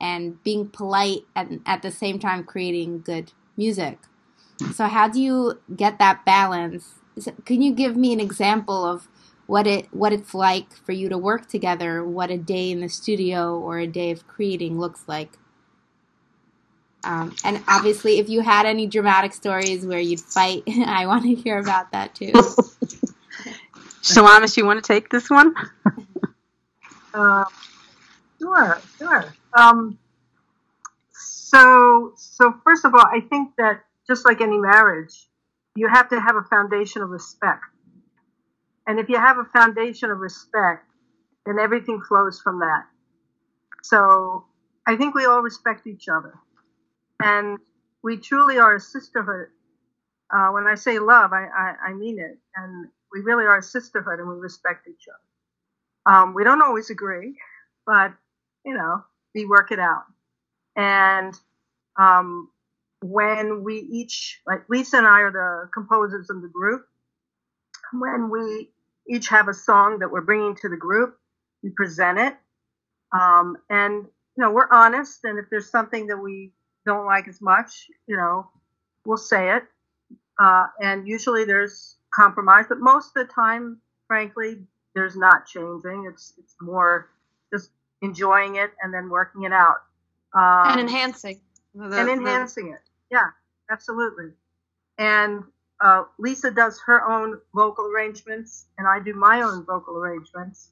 and 0.00 0.42
being 0.42 0.68
polite 0.68 1.22
and 1.36 1.60
at 1.66 1.82
the 1.82 1.90
same 1.90 2.18
time 2.18 2.44
creating 2.44 3.02
good 3.02 3.32
music. 3.56 3.98
So 4.74 4.86
how 4.86 5.08
do 5.08 5.20
you 5.20 5.60
get 5.74 5.98
that 5.98 6.24
balance? 6.24 6.94
Can 7.44 7.62
you 7.62 7.72
give 7.72 7.96
me 7.96 8.12
an 8.12 8.20
example 8.20 8.84
of 8.84 9.08
what 9.50 9.66
it 9.66 9.88
what 9.92 10.12
it's 10.12 10.32
like 10.32 10.72
for 10.72 10.92
you 10.92 11.08
to 11.08 11.18
work 11.18 11.48
together, 11.48 12.04
what 12.04 12.30
a 12.30 12.38
day 12.38 12.70
in 12.70 12.80
the 12.80 12.88
studio 12.88 13.58
or 13.58 13.80
a 13.80 13.86
day 13.86 14.12
of 14.12 14.24
creating 14.28 14.78
looks 14.78 15.02
like. 15.08 15.32
Um, 17.02 17.34
and 17.42 17.60
obviously, 17.66 18.20
if 18.20 18.28
you 18.28 18.42
had 18.42 18.64
any 18.64 18.86
dramatic 18.86 19.34
stories 19.34 19.84
where 19.84 19.98
you'd 19.98 20.20
fight, 20.20 20.62
I 20.68 21.06
want 21.06 21.24
to 21.24 21.34
hear 21.34 21.58
about 21.58 21.90
that 21.90 22.14
too. 22.14 22.30
Shalomis, 24.02 24.56
you 24.56 24.64
want 24.64 24.82
to 24.82 24.86
take 24.86 25.10
this 25.10 25.28
one? 25.28 25.52
uh, 27.14 27.44
sure, 28.40 28.80
sure. 28.98 29.34
Um, 29.52 29.98
so, 31.12 32.12
so 32.16 32.54
first 32.62 32.84
of 32.84 32.94
all, 32.94 33.04
I 33.04 33.18
think 33.20 33.56
that 33.58 33.82
just 34.06 34.24
like 34.24 34.40
any 34.40 34.58
marriage, 34.58 35.26
you 35.74 35.88
have 35.88 36.08
to 36.10 36.20
have 36.20 36.36
a 36.36 36.42
foundation 36.42 37.02
of 37.02 37.10
respect. 37.10 37.64
And 38.90 38.98
if 38.98 39.08
you 39.08 39.18
have 39.18 39.38
a 39.38 39.44
foundation 39.44 40.10
of 40.10 40.18
respect, 40.18 40.84
then 41.46 41.60
everything 41.60 42.02
flows 42.02 42.40
from 42.40 42.58
that. 42.58 42.86
So 43.84 44.46
I 44.84 44.96
think 44.96 45.14
we 45.14 45.26
all 45.26 45.42
respect 45.42 45.86
each 45.86 46.08
other. 46.08 46.34
And 47.22 47.58
we 48.02 48.16
truly 48.16 48.58
are 48.58 48.74
a 48.74 48.80
sisterhood. 48.80 49.46
Uh, 50.34 50.48
when 50.48 50.66
I 50.66 50.74
say 50.74 50.98
love, 50.98 51.32
I, 51.32 51.46
I, 51.56 51.90
I, 51.90 51.92
mean 51.92 52.18
it. 52.18 52.36
And 52.56 52.88
we 53.12 53.20
really 53.20 53.44
are 53.44 53.58
a 53.58 53.62
sisterhood 53.62 54.18
and 54.18 54.28
we 54.28 54.34
respect 54.34 54.88
each 54.88 55.06
other. 55.06 56.12
Um, 56.12 56.34
we 56.34 56.42
don't 56.42 56.60
always 56.60 56.90
agree, 56.90 57.36
but, 57.86 58.12
you 58.64 58.74
know, 58.74 59.04
we 59.36 59.44
work 59.44 59.70
it 59.70 59.78
out. 59.78 60.02
And 60.74 61.32
um, 61.96 62.50
when 63.02 63.62
we 63.62 63.76
each, 63.76 64.40
like 64.48 64.68
Lisa 64.68 64.96
and 64.96 65.06
I 65.06 65.20
are 65.20 65.30
the 65.30 65.70
composers 65.72 66.28
of 66.28 66.42
the 66.42 66.48
group, 66.48 66.86
when 67.92 68.30
we 68.30 68.70
each 69.10 69.28
have 69.28 69.48
a 69.48 69.54
song 69.54 69.98
that 69.98 70.10
we're 70.10 70.20
bringing 70.20 70.54
to 70.56 70.68
the 70.68 70.76
group. 70.76 71.18
We 71.62 71.70
present 71.70 72.18
it. 72.18 72.36
Um, 73.12 73.56
and, 73.68 74.04
you 74.36 74.42
know, 74.42 74.52
we're 74.52 74.70
honest. 74.70 75.24
And 75.24 75.38
if 75.38 75.46
there's 75.50 75.70
something 75.70 76.06
that 76.06 76.16
we 76.16 76.52
don't 76.86 77.06
like 77.06 77.26
as 77.26 77.40
much, 77.40 77.88
you 78.06 78.16
know, 78.16 78.48
we'll 79.04 79.18
say 79.18 79.56
it. 79.56 79.64
Uh, 80.38 80.66
and 80.80 81.06
usually 81.08 81.44
there's 81.44 81.96
compromise, 82.14 82.66
but 82.68 82.78
most 82.78 83.16
of 83.16 83.26
the 83.26 83.32
time, 83.32 83.78
frankly, 84.06 84.58
there's 84.94 85.16
not 85.16 85.46
changing. 85.46 86.06
It's, 86.10 86.32
it's 86.38 86.54
more 86.60 87.10
just 87.52 87.70
enjoying 88.02 88.56
it 88.56 88.70
and 88.80 88.94
then 88.94 89.10
working 89.10 89.42
it 89.42 89.52
out. 89.52 89.82
Um, 90.34 90.72
and 90.72 90.80
enhancing. 90.80 91.40
The, 91.74 91.98
and 91.98 92.08
enhancing 92.08 92.70
the... 92.70 92.74
it. 92.74 92.80
Yeah, 93.10 93.30
absolutely. 93.70 94.30
And 94.98 95.42
uh, 95.80 96.04
Lisa 96.18 96.50
does 96.50 96.80
her 96.86 97.02
own 97.04 97.40
vocal 97.54 97.86
arrangements, 97.86 98.66
and 98.78 98.86
I 98.86 99.00
do 99.00 99.14
my 99.14 99.42
own 99.42 99.64
vocal 99.64 99.96
arrangements. 99.96 100.70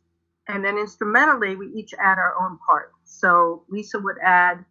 And 0.49 0.65
then 0.65 0.79
instrumentally, 0.79 1.57
we 1.57 1.69
each 1.75 1.93
add 1.95 2.19
our 2.19 2.35
own 2.41 2.59
parts. 2.67 2.95
So 3.05 3.65
Lisa 3.69 3.99
would 3.99 4.17
add 4.23 4.65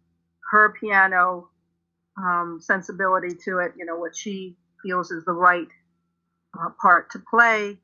her 0.50 0.74
piano 0.80 1.48
um, 2.16 2.58
sensibility 2.60 3.34
to 3.44 3.58
it, 3.58 3.72
you 3.76 3.84
know, 3.84 3.96
what 3.96 4.16
she 4.16 4.56
feels 4.82 5.10
is 5.10 5.24
the 5.24 5.32
right 5.32 5.68
uh, 6.58 6.70
part 6.80 7.10
to 7.12 7.20
play, 7.30 7.78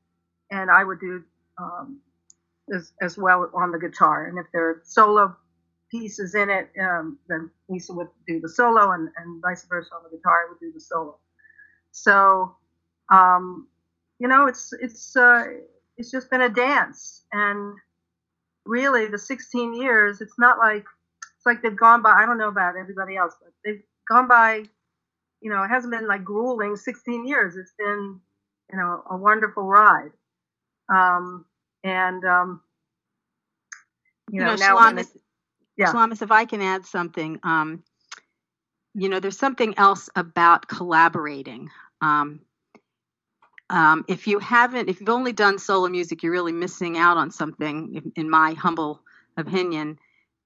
and 0.51 0.71
I 0.71 0.83
would 0.83 1.01
do 1.01 1.23
um, 1.59 2.01
as, 2.75 2.93
as 3.01 3.17
well 3.17 3.49
on 3.55 3.71
the 3.71 3.79
guitar. 3.79 4.27
And 4.27 4.39
if 4.39 4.47
there 4.53 4.69
are 4.71 4.83
solo 4.85 5.37
pieces 5.95 6.35
in 6.35 6.51
it. 6.51 6.71
Um, 6.81 7.19
then 7.29 7.51
Lisa 7.69 7.93
would 7.93 8.09
do 8.27 8.41
the 8.41 8.49
solo, 8.49 8.93
and, 8.93 9.09
and 9.17 9.41
vice 9.41 9.65
versa 9.65 9.91
on 9.95 10.03
the 10.05 10.17
guitar, 10.17 10.45
I 10.45 10.49
would 10.51 10.61
do 10.61 10.73
the 10.73 10.81
solo. 10.81 11.19
So, 11.95 12.57
um, 13.09 13.69
you 14.19 14.27
know, 14.27 14.47
it's 14.47 14.73
it's 14.81 15.17
uh, 15.17 15.45
it's 15.97 16.11
just 16.11 16.29
been 16.29 16.43
a 16.43 16.49
dance, 16.49 17.23
and 17.33 17.75
really, 18.67 19.07
the 19.07 19.19
16 19.19 19.75
years, 19.75 20.21
it's 20.21 20.37
not 20.37 20.59
like 20.59 20.85
it's 21.23 21.47
like 21.47 21.63
they've 21.63 21.77
gone 21.77 22.03
by. 22.03 22.11
I 22.11 22.27
don't 22.27 22.37
know 22.37 22.49
about 22.49 22.75
everybody 22.77 23.17
else, 23.17 23.35
but 23.41 23.53
they've 23.65 23.83
gone 24.09 24.27
by. 24.27 24.65
You 25.41 25.51
know, 25.51 25.63
it 25.63 25.69
hasn't 25.69 25.93
been 25.93 26.09
like 26.09 26.25
grueling 26.25 26.75
16 26.75 27.29
years. 27.29 27.55
It's 27.55 27.75
been, 27.79 28.19
you 28.73 28.79
know, 28.79 29.05
a 29.09 29.17
wonderful 29.17 29.63
ride. 29.63 30.11
Um, 30.89 31.45
and 31.85 32.25
um, 32.25 32.61
you 34.33 34.41
know, 34.41 34.53
you 34.53 34.57
know 34.57 34.75
now 34.75 34.77
Shalomis, 34.77 35.17
yeah. 35.77 35.93
Shalomis, 35.93 36.23
if 36.23 36.33
I 36.33 36.45
can 36.45 36.61
add 36.61 36.87
something, 36.87 37.39
um, 37.45 37.85
you 38.95 39.09
know, 39.09 39.21
there's 39.21 39.39
something 39.39 39.75
else 39.77 40.09
about 40.17 40.67
collaborating. 40.67 41.71
Um, 42.05 42.41
um, 43.71 44.05
if 44.09 44.27
you 44.27 44.39
haven't, 44.39 44.91
if 44.91 45.01
you've 45.01 45.09
only 45.09 45.33
done 45.33 45.59
solo 45.59 45.89
music, 45.89 46.23
you're 46.23 46.33
really 46.33 46.53
missing 46.53 46.99
out 46.99 47.17
on 47.17 47.31
something, 47.31 48.13
in, 48.15 48.29
my 48.29 48.53
humble 48.53 49.01
opinion. 49.39 49.99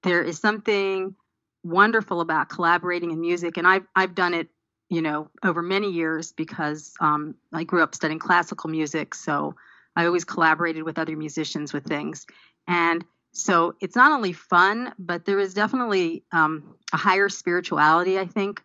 There 0.05 0.23
is 0.23 0.39
something 0.39 1.17
wonderful 1.65 2.21
about 2.21 2.49
collaborating 2.49 3.11
in 3.11 3.21
music, 3.21 3.57
and 3.57 3.67
I've 3.67 3.87
I've 3.97 4.15
done 4.15 4.35
it, 4.35 4.49
you 4.89 5.03
know, 5.03 5.31
over 5.43 5.63
many 5.63 5.91
years 5.91 6.33
because 6.33 6.95
um, 7.01 7.35
I 7.53 7.65
grew 7.65 7.83
up 7.83 7.95
studying 7.95 8.21
classical 8.21 8.71
music, 8.71 9.15
so 9.15 9.57
I 9.97 10.07
always 10.07 10.25
collaborated 10.25 10.85
with 10.85 10.97
other 10.97 11.17
musicians 11.17 11.73
with 11.73 11.85
things, 11.85 12.25
and 12.69 13.05
so 13.33 13.75
it's 13.81 13.97
not 13.97 14.13
only 14.13 14.33
fun, 14.33 14.95
but 14.97 15.25
there 15.25 15.41
is 15.41 15.55
definitely 15.55 16.23
um, 16.31 16.77
a 16.93 16.97
higher 16.97 17.29
spirituality, 17.29 18.17
I 18.17 18.27
think, 18.27 18.63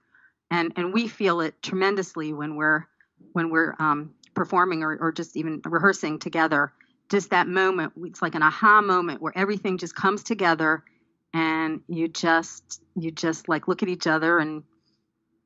and 0.53 0.71
and 0.75 0.93
we 0.93 1.07
feel 1.07 1.41
it 1.41 1.61
tremendously 1.63 2.31
when 2.31 2.55
we're 2.55 2.85
when 3.31 3.49
we're 3.49 3.75
um, 3.79 4.13
performing 4.35 4.83
or, 4.83 4.95
or 4.97 5.11
just 5.11 5.35
even 5.35 5.59
rehearsing 5.65 6.19
together. 6.19 6.71
Just 7.09 7.31
that 7.31 7.47
moment, 7.47 7.93
it's 7.97 8.21
like 8.21 8.35
an 8.35 8.43
aha 8.43 8.81
moment 8.81 9.19
where 9.19 9.35
everything 9.35 9.79
just 9.79 9.95
comes 9.95 10.23
together, 10.23 10.83
and 11.33 11.81
you 11.87 12.07
just 12.07 12.83
you 12.95 13.09
just 13.09 13.49
like 13.49 13.67
look 13.67 13.81
at 13.81 13.89
each 13.89 14.05
other, 14.05 14.37
and 14.37 14.63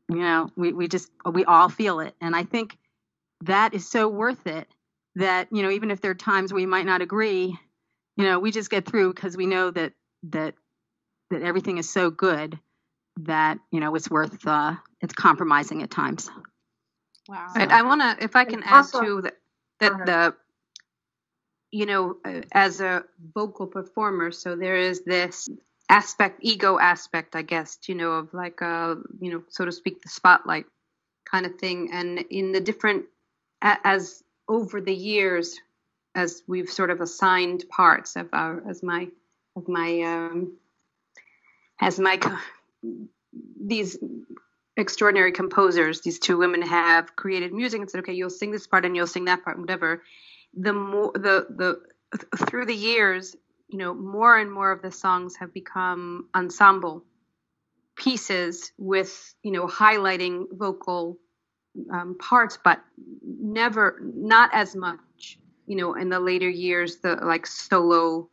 you 0.10 0.20
know 0.20 0.50
we 0.58 0.74
we 0.74 0.90
just 0.90 1.10
we 1.32 1.46
all 1.46 1.70
feel 1.70 2.02
it, 2.02 2.14
and 2.20 2.36
I 2.36 2.44
think 2.44 2.78
that 3.46 3.74
is 3.74 3.90
so 3.90 4.10
worth 4.10 4.46
it. 4.46 4.68
That 5.16 5.48
you 5.52 5.64
know 5.64 5.72
even 5.72 5.90
if 5.90 6.02
there 6.02 6.12
are 6.12 6.16
times 6.16 6.54
we 6.54 6.66
might 6.66 6.86
not 6.86 7.02
agree, 7.02 7.58
you 8.18 8.26
know 8.26 8.40
we 8.40 8.52
just 8.52 8.70
get 8.70 8.86
through 8.86 9.14
because 9.14 9.38
we 9.38 9.46
know 9.46 9.72
that 9.72 9.94
that 10.24 10.56
that 11.32 11.44
everything 11.44 11.78
is 11.78 11.90
so 11.90 12.10
good 12.10 12.60
that 13.22 13.58
you 13.72 13.80
know 13.80 13.96
it's 13.96 14.10
worth 14.10 14.46
uh, 14.46 14.76
it's 15.02 15.14
compromising 15.14 15.84
at 15.84 15.92
times. 15.92 16.30
Wow. 17.28 17.48
Right. 17.56 17.70
I 17.70 17.82
want 17.84 18.02
to, 18.02 18.24
if 18.24 18.36
I 18.36 18.46
can 18.46 18.56
And 18.56 18.66
add 18.66 18.76
also- 18.78 19.04
to 19.04 19.22
that, 19.22 19.38
Go 19.80 19.86
that 19.90 19.92
ahead. 19.94 20.08
the, 20.08 20.36
you 21.72 21.86
know, 21.86 22.18
uh, 22.26 22.42
as 22.52 22.82
a 22.82 23.04
vocal 23.34 23.68
performer, 23.68 24.32
so 24.32 24.56
there 24.56 24.78
is 24.78 25.04
this 25.04 25.48
aspect, 25.90 26.40
ego 26.42 26.80
aspect, 26.80 27.36
I 27.36 27.42
guess, 27.44 27.78
you 27.88 27.96
know, 27.96 28.12
of 28.14 28.34
like, 28.34 28.62
uh, 28.62 28.96
you 29.20 29.32
know, 29.32 29.44
so 29.50 29.66
to 29.66 29.72
speak, 29.72 30.02
the 30.02 30.10
spotlight 30.10 30.66
kind 31.26 31.46
of 31.46 31.56
thing. 31.60 31.90
And 31.92 32.20
in 32.30 32.52
the 32.54 32.62
different, 32.62 33.06
as 33.62 34.24
over 34.48 34.80
the 34.82 34.96
years, 34.96 35.60
as 36.16 36.42
we've 36.48 36.70
sort 36.70 36.90
of 36.90 37.02
assigned 37.02 37.66
parts 37.70 38.16
of 38.16 38.30
our, 38.34 38.64
as 38.68 38.82
my, 38.82 39.10
of 39.56 39.68
my, 39.68 40.02
um, 40.02 40.58
as 41.80 42.00
my, 42.00 42.20
these 43.62 43.98
extraordinary 44.78 45.32
composers 45.32 46.02
these 46.02 46.20
two 46.20 46.38
women 46.38 46.62
have 46.62 47.16
created 47.16 47.52
music 47.54 47.82
and 47.82 47.90
said 47.90 48.00
okay 48.00 48.14
you'll 48.14 48.30
sing 48.30 48.52
this 48.52 48.68
part 48.68 48.86
and 48.86 48.96
you'll 48.96 49.08
sing 49.08 49.26
that 49.26 49.44
part 49.44 49.60
whatever. 49.60 50.04
The 50.54 50.74
more 50.74 51.12
the 51.14 51.48
the 51.50 51.82
through 52.46 52.66
the 52.66 52.76
years 52.76 53.36
you 53.68 53.78
know 53.78 53.94
more 53.94 54.38
and 54.38 54.52
more 54.52 54.72
of 54.72 54.82
the 54.82 54.92
songs 54.92 55.36
have 55.38 55.54
become 55.54 56.30
ensemble 56.34 57.04
pieces 57.96 58.72
with 58.78 59.36
you 59.44 59.52
know 59.52 59.68
highlighting 59.68 60.46
vocal 60.52 61.18
um, 61.92 62.16
parts 62.18 62.58
but 62.64 62.80
never 63.24 64.00
not 64.02 64.50
as 64.54 64.76
much 64.76 65.38
you 65.66 65.76
know 65.76 65.96
in 65.96 66.10
the 66.10 66.20
later 66.20 66.50
years 66.50 66.98
the 66.98 67.16
like 67.16 67.46
solo 67.46 68.30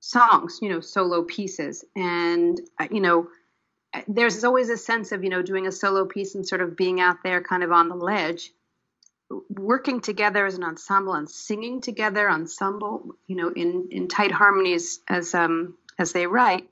songs 0.00 0.60
you 0.62 0.68
know 0.68 0.80
solo 0.80 1.22
pieces. 1.22 1.84
And 1.94 2.60
uh, 2.78 2.86
you 2.90 3.00
know 3.00 3.28
there's 4.08 4.44
always 4.44 4.68
a 4.70 4.76
sense 4.76 5.12
of 5.12 5.24
you 5.24 5.30
know 5.30 5.42
doing 5.42 5.66
a 5.66 5.72
solo 5.72 6.04
piece 6.04 6.34
and 6.34 6.46
sort 6.46 6.60
of 6.60 6.76
being 6.76 7.00
out 7.00 7.22
there 7.22 7.42
kind 7.42 7.62
of 7.62 7.72
on 7.72 7.88
the 7.88 7.96
ledge. 7.96 8.52
Working 9.50 10.00
together 10.00 10.46
as 10.46 10.54
an 10.54 10.62
ensemble 10.62 11.14
and 11.14 11.28
singing 11.28 11.80
together 11.80 12.30
ensemble 12.30 13.16
you 13.26 13.36
know 13.36 13.50
in 13.50 13.88
in 13.90 14.06
tight 14.06 14.30
harmonies 14.30 15.00
as 15.08 15.34
um 15.34 15.76
as 15.98 16.12
they 16.12 16.28
write 16.28 16.68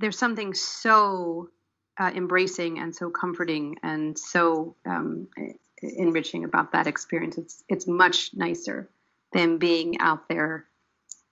there's 0.00 0.18
something 0.18 0.54
so 0.54 1.50
uh, 1.98 2.10
embracing 2.14 2.78
and 2.78 2.96
so 2.96 3.10
comforting 3.10 3.76
and 3.82 4.18
so 4.18 4.74
um, 4.86 5.28
enriching 5.82 6.44
about 6.44 6.72
that 6.72 6.86
experience. 6.86 7.38
It's 7.38 7.62
it's 7.68 7.86
much 7.86 8.30
nicer 8.34 8.88
than 9.32 9.58
being 9.58 10.00
out 10.00 10.28
there 10.28 10.66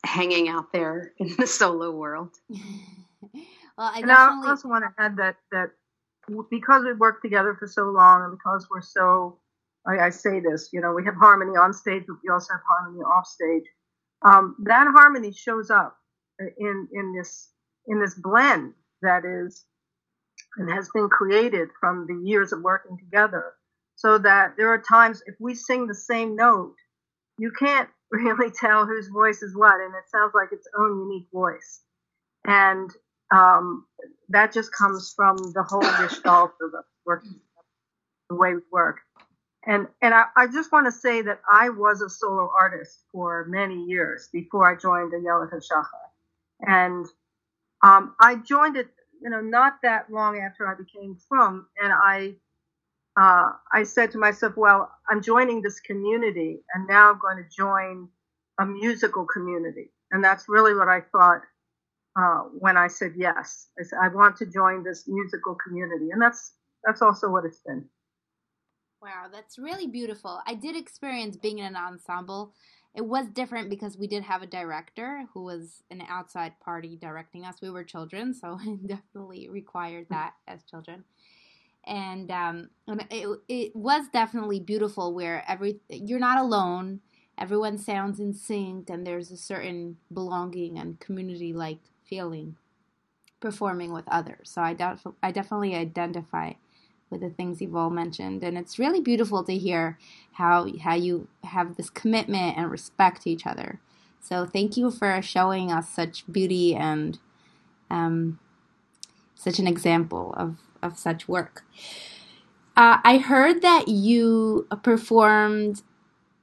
hanging 0.04 0.48
out 0.48 0.72
there 0.72 1.12
in 1.18 1.34
the 1.37 1.46
solo 1.46 1.90
world 1.90 2.30
well, 3.78 3.92
I 3.94 4.00
and 4.00 4.11
I 4.11 4.42
also 4.49 4.68
want 4.68 4.85
to 4.85 5.02
add 5.02 5.16
that 5.18 5.37
that 5.52 5.70
because 6.50 6.85
we've 6.85 6.99
worked 6.99 7.23
together 7.23 7.56
for 7.58 7.68
so 7.68 7.85
long 7.85 8.25
and 8.25 8.32
because 8.32 8.66
we're 8.68 8.82
so 8.82 9.38
I, 9.87 10.06
I 10.06 10.11
say 10.11 10.40
this, 10.40 10.70
you 10.73 10.80
know, 10.80 10.92
we 10.92 11.04
have 11.04 11.14
harmony 11.14 11.56
on 11.56 11.73
stage, 11.73 12.02
but 12.06 12.16
we 12.23 12.30
also 12.30 12.52
have 12.52 12.62
harmony 12.68 13.02
off 13.02 13.26
stage. 13.26 13.64
Um, 14.23 14.56
that 14.64 14.88
harmony 14.92 15.32
shows 15.32 15.70
up 15.70 15.97
in 16.40 16.88
in 16.92 17.14
this 17.16 17.50
in 17.87 18.00
this 18.00 18.14
blend 18.14 18.75
that 19.00 19.25
is 19.25 19.64
and 20.56 20.68
has 20.70 20.88
been 20.92 21.08
created 21.08 21.68
from 21.78 22.06
the 22.08 22.28
years 22.28 22.52
of 22.52 22.62
working 22.62 22.99
together. 22.99 23.54
So 23.94 24.18
that 24.18 24.54
there 24.56 24.73
are 24.73 24.82
times 24.82 25.23
if 25.26 25.37
we 25.38 25.54
sing 25.54 25.87
the 25.87 25.94
same 25.94 26.35
note, 26.35 26.75
you 27.38 27.52
can't 27.56 27.88
really 28.11 28.50
tell 28.50 28.87
whose 28.87 29.08
voice 29.08 29.42
is 29.42 29.56
what, 29.56 29.80
and 29.80 29.94
it 29.94 30.11
sounds 30.11 30.32
like 30.35 30.49
its 30.50 30.68
own 30.76 30.99
unique 31.08 31.28
voice. 31.32 31.82
And 32.44 32.90
um, 33.30 33.87
that 34.28 34.52
just 34.52 34.73
comes 34.73 35.12
frum 35.14 35.37
the 35.54 35.62
whole 35.62 35.80
gestalt 35.80 36.52
of 36.61 36.73
the 36.73 36.82
working, 37.04 37.40
the 38.28 38.37
way 38.37 38.54
we 38.54 38.61
work. 38.70 39.00
And 39.66 39.88
and 40.00 40.14
I, 40.14 40.25
I 40.37 40.47
just 40.47 40.73
want 40.73 40.87
to 40.87 40.92
say 40.92 41.23
that 41.23 41.40
I 41.50 41.68
was 41.68 42.00
a 42.00 42.08
solo 42.08 42.50
artist 42.56 43.04
for 43.12 43.47
many 43.49 43.85
years 43.85 44.28
before 44.32 44.70
I 44.70 44.78
joined 44.80 45.12
the 45.12 45.16
Yelet 45.16 45.50
HaShachar. 45.50 45.87
And 46.61 47.06
um, 47.82 48.14
I 48.20 48.37
joined 48.37 48.76
it, 48.76 48.88
you 49.20 49.30
know, 49.30 49.40
not 49.40 49.78
that 49.82 50.11
long 50.11 50.38
after 50.38 50.66
I 50.66 50.75
became 50.75 51.16
from, 51.28 51.66
and 51.82 51.92
I 51.92 52.35
uh, 53.20 53.52
I 53.73 53.82
said 53.82 54.12
to 54.12 54.18
myself, 54.18 54.56
well, 54.56 54.90
I'm 55.11 55.20
joining 55.20 55.61
this 55.61 55.80
community, 55.80 56.61
and 56.73 56.87
now 56.87 57.11
I'm 57.11 57.18
going 57.18 57.37
to 57.37 57.49
join 57.54 58.08
a 58.61 58.64
musical 58.66 59.26
community, 59.26 59.90
and 60.12 60.23
that's 60.23 60.49
really 60.49 60.75
what 60.75 60.88
I 60.88 61.00
thought 61.12 61.42
uh, 62.18 62.40
when 62.58 62.76
I 62.76 62.88
said 62.88 63.12
yes. 63.16 63.68
I 63.78 63.84
said 63.84 63.98
I 64.02 64.08
want 64.08 64.37
to 64.38 64.46
join 64.46 64.82
this 64.82 65.04
musical 65.06 65.54
community, 65.54 66.10
and 66.10 66.20
that's 66.20 66.54
that's 66.84 67.02
also 67.02 67.28
what 67.28 67.44
it's 67.44 67.60
been. 67.60 67.84
Wow, 69.00 69.26
that's 69.32 69.58
really 69.58 69.87
beautiful. 69.87 70.40
I 70.46 70.54
did 70.54 70.75
experience 70.75 71.37
being 71.37 71.58
in 71.58 71.66
an 71.66 71.76
ensemble. 71.76 72.52
It 72.96 73.06
was 73.06 73.26
different 73.28 73.70
because 73.70 73.96
we 73.96 74.08
did 74.08 74.25
have 74.25 74.42
a 74.42 74.46
director 74.46 75.25
who 75.32 75.44
was 75.44 75.84
an 75.90 76.02
outside 76.08 76.58
party 76.58 76.96
directing 77.00 77.44
us. 77.44 77.60
We 77.62 77.70
were 77.70 77.84
children, 77.84 78.34
so 78.34 78.58
it 78.66 78.87
definitely 78.87 79.48
required 79.48 80.06
that 80.10 80.34
as 80.48 80.64
children. 80.64 81.04
And 81.87 82.30
um, 82.32 82.70
and 82.88 83.06
it, 83.10 83.28
it 83.48 83.76
was 83.76 84.08
definitely 84.12 84.58
beautiful 84.58 85.14
where 85.14 85.44
every 85.46 85.78
you're 85.88 86.18
not 86.18 86.38
alone. 86.38 87.00
Everyone 87.38 87.78
sounds 87.78 88.18
in 88.18 88.34
sync, 88.34 88.90
and 88.90 89.06
there's 89.06 89.30
a 89.30 89.37
certain 89.37 89.98
belonging 90.12 90.76
and 90.76 90.98
community-like 90.98 91.78
feeling 92.09 92.57
performing 93.41 93.93
with 93.93 94.05
others. 94.09 94.50
So 94.50 94.62
I, 94.62 94.75
def- 94.75 95.07
I 95.23 95.31
definitely 95.33 95.75
identify 95.75 96.55
with 97.11 97.21
the 97.21 97.31
things 97.31 97.61
you've 97.62 97.77
all 97.77 97.91
mentioned 97.91 98.43
and 98.45 98.59
it's 98.59 98.79
really 98.79 99.00
beautiful 99.00 99.45
to 99.45 99.57
hear 99.57 99.99
how 100.33 100.67
how 100.83 100.95
you 100.95 101.29
have 101.45 101.77
this 101.77 101.91
commitment 101.91 102.59
and 102.59 102.71
respect 102.71 103.23
to 103.23 103.31
each 103.31 103.47
other. 103.47 103.81
So 104.21 104.47
thank 104.47 104.77
you 104.77 104.91
for 104.91 105.23
showing 105.23 105.73
us 105.73 105.88
such 105.88 106.25
beauty 106.31 106.75
and 106.75 107.19
um, 107.91 108.41
such 109.35 109.59
an 109.59 109.67
example 109.69 110.35
of 110.37 110.59
of 110.83 110.99
such 110.99 111.29
work. 111.29 111.65
Uh, 112.77 112.99
i 113.05 113.19
heard 113.19 113.62
that 113.62 113.88
you 113.88 114.67
performed 114.83 115.83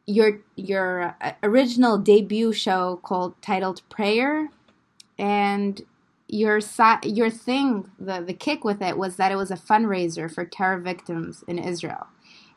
your 0.08 0.42
your 0.56 1.16
original 1.44 1.98
debut 1.98 2.54
show 2.54 3.00
called 3.04 3.42
titled 3.42 3.82
prayer 3.90 4.50
and 5.18 5.82
your 6.28 6.62
si- 6.62 7.00
your 7.04 7.30
thing, 7.30 7.90
the 8.00 8.22
the 8.22 8.34
kick 8.34 8.64
with 8.64 8.82
it 8.82 8.98
was 8.98 9.18
that 9.18 9.32
it 9.32 9.36
was 9.36 9.52
a 9.52 9.56
fundraiser 9.56 10.34
for 10.34 10.46
terror 10.46 10.80
victims 10.80 11.44
in 11.48 11.60
Israel, 11.60 12.08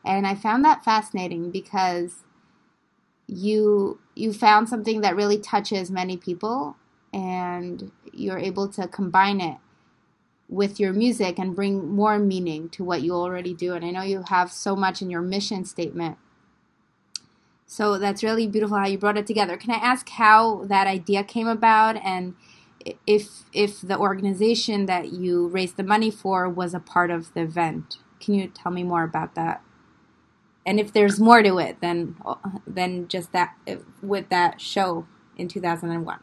and 0.05 0.27
I 0.27 0.35
found 0.35 0.65
that 0.65 0.83
fascinating 0.83 1.51
because 1.51 2.23
you 3.27 3.99
you 4.15 4.33
found 4.33 4.69
something 4.69 5.01
that 5.01 5.15
really 5.15 5.37
touches 5.39 5.91
many 5.91 6.17
people, 6.17 6.77
and 7.13 7.91
you're 8.13 8.39
able 8.39 8.67
to 8.69 8.87
combine 8.87 9.41
it 9.41 9.57
with 10.49 10.79
your 10.79 10.93
music 10.93 11.39
and 11.39 11.55
bring 11.55 11.89
more 11.89 12.19
meaning 12.19 12.69
to 12.69 12.83
what 12.83 13.01
you 13.03 13.13
already 13.13 13.53
do. 13.53 13.73
And 13.73 13.85
I 13.85 13.91
know 13.91 14.01
you 14.01 14.23
have 14.29 14.51
so 14.51 14.75
much 14.75 15.01
in 15.01 15.09
your 15.09 15.21
mission 15.21 15.65
statement. 15.65 16.17
So 17.67 17.99
that's 17.99 18.23
really 18.23 18.47
beautiful 18.47 18.77
how 18.77 18.87
you 18.87 18.97
brought 18.97 19.17
it 19.17 19.27
together. 19.27 19.57
Can 19.57 19.71
I 19.71 19.77
ask 19.77 20.09
how 20.09 20.65
that 20.65 20.87
idea 20.87 21.23
came 21.23 21.47
about 21.47 21.97
and 22.03 22.35
if 23.05 23.43
if 23.53 23.81
the 23.81 23.97
organization 23.97 24.85
that 24.85 25.11
you 25.11 25.47
raised 25.47 25.77
the 25.77 25.83
money 25.83 26.11
for 26.11 26.47
was 26.49 26.73
a 26.73 26.79
part 26.79 27.11
of 27.11 27.33
the 27.33 27.41
event? 27.41 27.97
Can 28.19 28.33
you 28.33 28.47
tell 28.47 28.71
me 28.71 28.83
more 28.83 29.03
about 29.03 29.35
that? 29.35 29.61
And 30.65 30.79
if 30.79 30.93
there's 30.93 31.19
more 31.19 31.41
to 31.41 31.57
it 31.57 31.81
than 31.81 32.15
than 32.67 33.07
just 33.07 33.31
that 33.31 33.55
with 34.01 34.29
that 34.29 34.61
show 34.61 35.07
in 35.37 35.47
2001. 35.47 36.19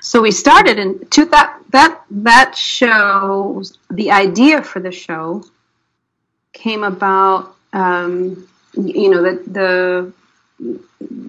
So 0.00 0.22
we 0.22 0.30
started 0.30 0.78
in 0.78 1.06
two, 1.10 1.24
that 1.26 1.60
that 1.70 2.02
that 2.10 2.56
show. 2.56 3.62
The 3.90 4.10
idea 4.10 4.62
for 4.62 4.80
the 4.80 4.92
show 4.92 5.44
came 6.52 6.84
about. 6.84 7.54
Um, 7.72 8.48
you 8.76 9.10
know 9.10 9.22
that 9.22 9.52
the 9.52 10.12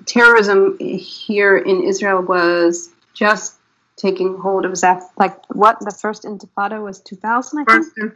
terrorism 0.06 0.78
here 0.80 1.58
in 1.58 1.84
Israel 1.84 2.22
was 2.22 2.90
just 3.14 3.56
taking 3.98 4.38
hold. 4.38 4.66
It 4.66 4.70
was 4.70 4.82
that 4.82 5.04
like 5.18 5.38
what 5.50 5.80
the 5.80 5.92
first 5.92 6.24
Intifada 6.24 6.84
was 6.84 7.02
two 7.02 7.16
thousand, 7.16 7.66
I 7.68 7.82
think. 7.82 8.14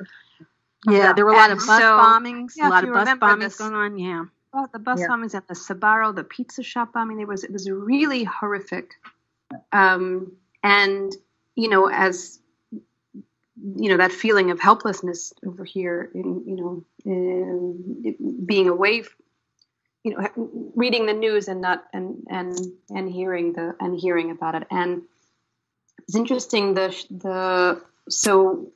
Yeah, 0.87 1.11
there 1.13 1.25
were 1.25 1.31
a 1.31 1.35
lot 1.35 1.51
and 1.51 1.59
of 1.59 1.67
bus 1.67 1.79
so, 1.79 1.83
bombings. 1.83 2.53
Yeah, 2.55 2.67
a 2.67 2.69
lot 2.69 2.83
of 2.83 2.93
bus 2.93 3.09
bombings 3.09 3.39
this, 3.39 3.57
going 3.57 3.73
on. 3.73 3.97
Yeah. 3.97 4.25
Well, 4.53 4.69
the 4.71 4.79
bus 4.79 5.01
yeah. 5.01 5.07
bombings 5.07 5.35
at 5.35 5.47
the 5.47 5.53
Sbarro, 5.53 6.15
the 6.15 6.23
pizza 6.23 6.63
shop 6.63 6.93
bombing. 6.93 7.17
There 7.17 7.27
was 7.27 7.43
it 7.43 7.51
was 7.51 7.69
really 7.69 8.23
horrific. 8.23 8.93
Um, 9.73 10.33
and 10.63 11.11
you 11.55 11.69
know 11.69 11.89
as 11.89 12.39
you 13.75 13.89
know 13.89 13.97
that 13.97 14.11
feeling 14.11 14.51
of 14.51 14.59
helplessness 14.59 15.33
over 15.45 15.63
here 15.63 16.09
in 16.13 16.43
you 16.45 16.55
know 16.55 16.85
in 17.05 18.45
being 18.45 18.69
away 18.69 19.03
you 20.03 20.15
know 20.15 20.71
reading 20.75 21.05
the 21.05 21.13
news 21.13 21.47
and 21.47 21.61
not 21.61 21.83
and 21.93 22.25
and 22.29 22.57
and 22.89 23.11
hearing 23.11 23.53
the 23.53 23.75
and 23.79 23.99
hearing 23.99 24.31
about 24.31 24.55
it 24.55 24.67
and 24.71 25.01
it's 26.09 26.15
interesting 26.15 26.73
the 26.73 27.05
the 27.11 27.79
so 28.09 28.71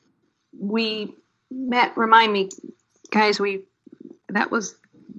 we 0.57 1.15
met 1.49 1.97
remind 1.97 2.31
me 2.31 2.47
guys 3.09 3.39
we 3.39 3.63
that 4.29 4.51
was 4.51 4.75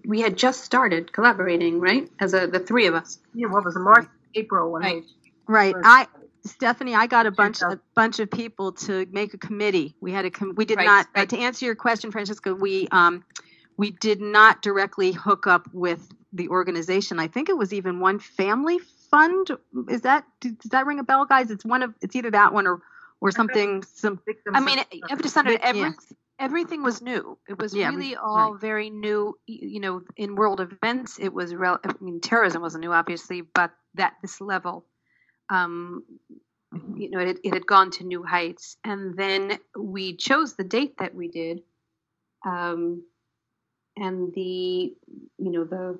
we 0.07 0.21
had 0.21 0.37
just 0.37 0.63
started 0.63 1.13
collaborating 1.13 1.81
right 1.81 2.09
as 2.21 2.33
a 2.33 2.47
the 2.47 2.61
three 2.61 2.87
of 2.87 2.95
us 2.95 3.19
yeah 3.35 3.49
what 3.49 3.65
was 3.65 3.75
it 3.75 3.81
march 3.81 4.07
april 4.37 4.71
when 4.71 4.83
right, 4.83 5.05
right. 5.49 5.75
i 5.85 6.07
Stephanie, 6.47 6.95
I 6.95 7.07
got 7.07 7.25
a 7.25 7.31
bunch 7.31 7.63
a 7.63 7.81
bunch 7.95 8.19
of 8.19 8.31
people 8.31 8.73
to 8.73 9.07
make 9.11 9.33
a 9.33 9.39
committee. 9.39 9.95
We 10.03 10.13
had 10.13 10.27
a 10.27 10.31
com- 10.31 10.53
we 10.55 10.67
did 10.67 10.77
right, 10.77 10.85
not 10.85 11.07
right. 11.17 11.27
To 11.31 11.39
answer 11.39 11.65
your 11.65 11.75
question, 11.75 12.13
Franciska. 12.13 12.61
We 12.61 12.87
um 12.89 13.25
we 13.79 13.93
did 13.93 14.21
not 14.21 14.61
directly 14.61 15.13
hook 15.13 15.47
up 15.47 15.71
with 15.73 16.07
the 16.35 16.51
organization. 16.51 17.19
I 17.19 17.29
think 17.29 17.49
it 17.49 17.57
was 17.57 17.73
even 17.73 17.99
one 17.99 18.19
family 18.19 18.79
fund. 19.17 19.51
Is 19.91 20.03
that 20.03 20.25
does 20.41 20.71
that 20.71 20.87
ring 20.87 20.99
a 20.99 21.05
bell, 21.05 21.25
guys? 21.25 21.51
It's 21.51 21.65
one 21.65 21.83
of 21.83 21.95
it's 22.01 22.17
either 22.17 22.31
that 22.31 22.53
one 22.53 22.67
or 22.67 22.83
or 23.21 23.31
something. 23.31 23.83
Some 23.83 24.21
I 24.53 24.61
mean, 24.61 24.79
to 24.79 25.13
understand 25.13 25.49
every, 25.63 25.81
yeah. 25.81 25.93
everything 26.39 26.83
was 26.83 27.01
new. 27.01 27.39
It 27.49 27.59
was 27.59 27.75
yeah, 27.75 27.89
really 27.91 28.17
all 28.17 28.53
right. 28.53 28.61
very 28.61 28.91
new. 28.91 29.39
You 29.47 29.81
know, 29.81 30.03
in 30.17 30.35
world 30.35 30.61
events, 30.61 31.19
it 31.19 31.33
was. 31.33 31.55
Rel- 31.55 31.81
I 31.85 31.93
mean, 32.01 32.21
terrorism 32.21 32.63
wasn't 32.63 32.83
new, 32.83 32.93
obviously, 32.93 33.41
but 33.43 33.71
that 33.95 34.15
this 34.23 34.41
level 34.41 34.85
um, 35.51 36.03
you 36.97 37.11
know, 37.11 37.19
it, 37.19 37.39
it, 37.45 37.55
had 37.55 37.67
gone 37.67 37.91
to 37.93 38.05
new 38.05 38.23
heights. 38.23 38.77
And 38.85 39.17
then 39.17 39.59
we 39.79 40.17
chose 40.17 40.55
the 40.55 40.65
date 40.65 40.99
that 40.99 41.15
we 41.15 41.29
did. 41.29 41.63
Um, 42.47 43.05
and 43.97 44.33
the, 44.35 44.95
you 45.39 45.51
know, 45.51 45.65
the, 45.65 45.99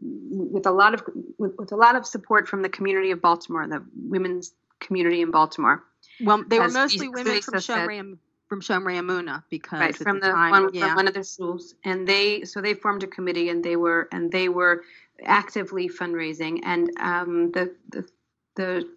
with 0.00 0.66
a 0.66 0.70
lot 0.70 0.94
of, 0.94 1.02
with, 1.38 1.54
with, 1.58 1.72
a 1.72 1.76
lot 1.76 1.96
of 1.96 2.06
support 2.06 2.48
from 2.48 2.62
the 2.62 2.68
community 2.68 3.10
of 3.10 3.20
Baltimore, 3.20 3.66
the 3.66 3.84
women's 3.94 4.52
community 4.80 5.20
in 5.20 5.30
Baltimore. 5.30 5.84
Well, 6.20 6.44
they 6.46 6.58
were 6.58 6.68
mostly 6.68 7.08
women 7.08 7.40
from 7.42 7.54
Shomrei, 7.54 8.18
from 8.48 8.60
Shomrei 8.60 8.98
Emunah 8.98 9.44
because 9.50 9.80
right, 9.80 9.96
from 9.96 10.20
the, 10.20 10.28
the 10.28 10.32
time, 10.32 10.50
one, 10.50 10.70
yeah. 10.74 10.86
from 10.86 10.96
one 10.96 11.08
of 11.08 11.14
the 11.14 11.24
schools, 11.24 11.74
and 11.84 12.06
they 12.06 12.44
so 12.44 12.60
they 12.60 12.74
formed 12.74 13.02
a 13.02 13.06
committee 13.06 13.48
and 13.48 13.62
they 13.62 13.76
were 13.76 14.08
and 14.12 14.32
they 14.32 14.48
were 14.48 14.82
actively 15.22 15.88
fundraising 15.88 16.60
and 16.64 16.90
um, 16.98 17.52
the, 17.52 17.74
the 17.90 18.08
the 18.56 18.88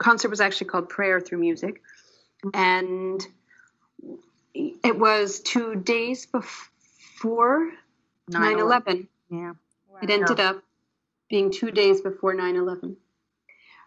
concert 0.00 0.30
was 0.30 0.40
actually 0.40 0.66
called 0.66 0.88
Prayer 0.88 1.20
Through 1.20 1.38
Music. 1.38 1.80
And 2.54 3.24
it 4.54 4.98
was 4.98 5.40
two 5.40 5.76
days 5.76 6.26
before 6.26 7.70
9 8.28 8.58
11. 8.58 9.08
Yeah. 9.30 9.52
It 10.02 10.10
ended 10.10 10.40
up 10.40 10.62
being 11.28 11.50
two 11.50 11.70
days 11.70 12.00
before 12.00 12.34
9 12.34 12.56
11. 12.56 12.96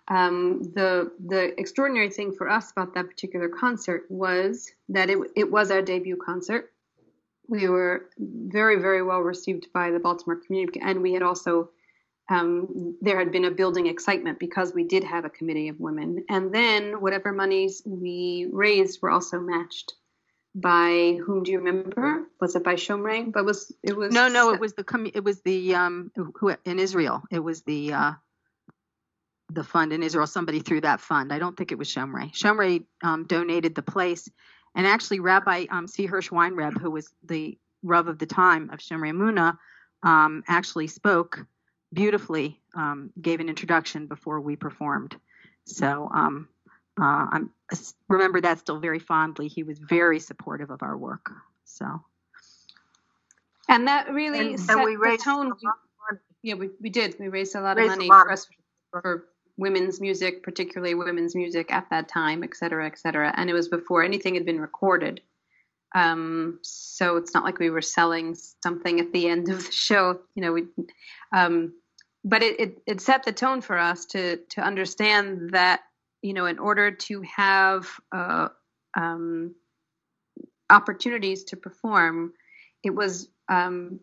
Um, 0.10 0.64
the 0.76 1.12
the 1.26 1.58
extraordinary 1.60 2.10
thing 2.10 2.34
for 2.34 2.50
us 2.50 2.72
about 2.72 2.94
that 2.94 3.08
particular 3.08 3.48
concert 3.48 4.06
was 4.10 4.70
that 4.90 5.10
it 5.10 5.18
it 5.36 5.50
was 5.50 5.72
our 5.72 5.82
debut 5.82 6.18
concert. 6.18 6.74
We 7.48 7.70
were 7.70 8.10
very 8.20 8.82
very 8.82 9.02
well 9.02 9.22
received 9.22 9.68
by 9.74 9.92
the 9.92 10.00
Baltimore 10.00 10.42
community, 10.46 10.82
and 10.84 11.02
we 11.02 11.14
had 11.14 11.24
also 11.24 11.70
um, 12.30 12.98
there 13.02 13.18
had 13.18 13.32
been 13.32 13.46
a 13.46 13.52
building 13.52 13.88
excitement 13.88 14.40
because 14.40 14.74
we 14.74 14.84
did 14.84 15.04
have 15.04 15.26
a 15.26 15.30
committee 15.30 15.70
of 15.70 15.80
women. 15.80 16.26
And 16.30 16.54
then 16.54 17.02
whatever 17.02 17.32
monies 17.32 17.82
we 17.86 18.48
raised 18.52 19.02
were 19.02 19.10
also 19.10 19.40
matched 19.40 19.94
by 20.56 21.18
whom 21.26 21.44
do 21.44 21.52
you 21.52 21.60
remember? 21.60 22.24
Was 22.40 22.56
it 22.56 22.64
by 22.64 22.76
Shomrei? 22.76 23.32
But 23.32 23.46
was 23.46 23.72
it 23.82 23.96
was 23.96 24.14
no, 24.14 24.28
no. 24.28 24.54
It 24.54 24.60
was 24.60 24.74
the 24.74 25.12
it 25.14 25.24
was 25.24 25.42
the 25.42 25.76
um 25.76 26.12
who 26.16 26.56
in 26.66 26.80
Israel. 26.80 27.24
It 27.32 27.40
was 27.40 27.64
the 27.64 27.94
uh, 27.94 28.12
the 29.52 29.64
fund 29.64 29.94
in 29.94 30.04
Israel. 30.04 30.28
Somebody 30.28 30.60
threw 30.60 30.82
that 30.82 31.00
fund. 31.00 31.34
I 31.34 31.40
don't 31.40 31.58
think 31.58 31.72
it 31.72 31.78
was 31.78 31.90
Shomrei. 31.90 32.32
Shomrei 32.34 32.86
um, 33.04 33.26
donated 33.26 33.76
the 33.76 33.82
place, 33.82 34.30
and 34.76 34.86
actually 34.86 35.20
Rabbi 35.20 35.66
um, 35.72 35.88
C. 35.88 36.06
Hirsch 36.06 36.30
Weinreb, 36.30 36.80
who 36.80 36.92
was 36.92 37.12
the 37.24 37.58
Rav 37.82 38.08
of 38.08 38.20
the 38.20 38.26
time 38.26 38.70
of 38.72 38.80
Shomrei 38.80 39.12
Emunah, 39.12 39.58
um, 40.04 40.44
actually 40.48 40.88
spoke 40.88 41.46
beautifully 41.92 42.60
um, 42.76 43.12
gave 43.22 43.40
an 43.40 43.50
introduction 43.50 44.08
before 44.08 44.40
we 44.42 44.56
performed. 44.56 45.16
So 45.66 46.10
um, 46.14 46.48
uh, 47.00 47.04
I 47.04 47.42
remember 48.08 48.42
that 48.42 48.60
still 48.60 48.80
very 48.80 49.00
fondly. 49.00 49.48
He 49.48 49.64
was 49.64 49.80
very 49.80 50.20
supportive 50.20 50.70
of 50.70 50.84
our 50.84 50.98
work. 50.98 51.32
So, 51.66 51.86
and 53.68 53.88
that 53.88 54.12
really 54.14 54.52
and, 54.52 54.60
set 54.60 54.78
and 54.78 54.86
we 54.86 54.96
the 54.96 55.18
tone. 55.24 55.54
Yeah, 56.44 56.56
we, 56.56 56.70
we 56.82 56.90
did. 56.90 57.16
We 57.20 57.30
raised 57.30 57.56
a 57.56 57.62
lot 57.62 57.78
raised 57.78 57.94
of 57.94 57.98
money 57.98 58.10
lot 58.10 58.26
for, 58.26 58.32
us, 58.32 58.48
for 58.92 59.26
women's 59.56 60.02
music, 60.02 60.44
particularly 60.44 60.94
women's 60.94 61.36
music 61.36 61.72
at 61.72 61.90
that 61.90 62.10
time, 62.10 62.44
et 62.44 62.56
cetera, 62.56 62.86
et 62.86 63.00
cetera. 63.00 63.34
And 63.38 63.50
it 63.50 63.54
was 63.54 63.70
before 63.70 64.04
anything 64.04 64.34
had 64.36 64.46
been 64.46 64.60
recorded. 64.60 65.22
Um, 65.96 66.60
so 66.62 67.18
it's 67.18 67.34
not 67.34 67.46
like 67.46 67.60
we 67.60 67.70
were 67.70 67.82
selling 67.82 68.36
something 68.62 69.00
at 69.00 69.14
the 69.14 69.30
end 69.30 69.48
of 69.50 69.66
the 69.66 69.72
show. 69.72 70.20
You 70.36 70.42
know, 70.42 70.52
we 70.52 70.66
um, 71.32 71.74
but 72.26 72.44
it, 72.44 72.60
it, 72.60 72.82
it 72.86 73.02
set 73.02 73.24
the 73.24 73.32
tone 73.32 73.62
for 73.62 73.78
us 73.78 74.06
to 74.08 74.38
to 74.38 74.62
understand 74.62 75.52
that 75.52 75.82
you 76.24 76.34
know 76.34 76.46
in 76.48 76.58
order 76.58 76.90
to 76.90 77.22
have 77.22 77.88
uh, 78.12 78.48
um, 78.96 79.54
opportunities 80.70 81.44
to 81.46 81.58
perform, 81.58 82.34
it 82.84 82.90
was 82.90 83.30
um, 83.50 84.00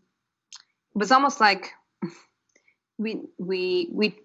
it 0.95 0.99
was 0.99 1.11
almost 1.11 1.41
like 1.41 1.73
we 2.99 3.23
we 3.39 3.89
we 3.93 4.19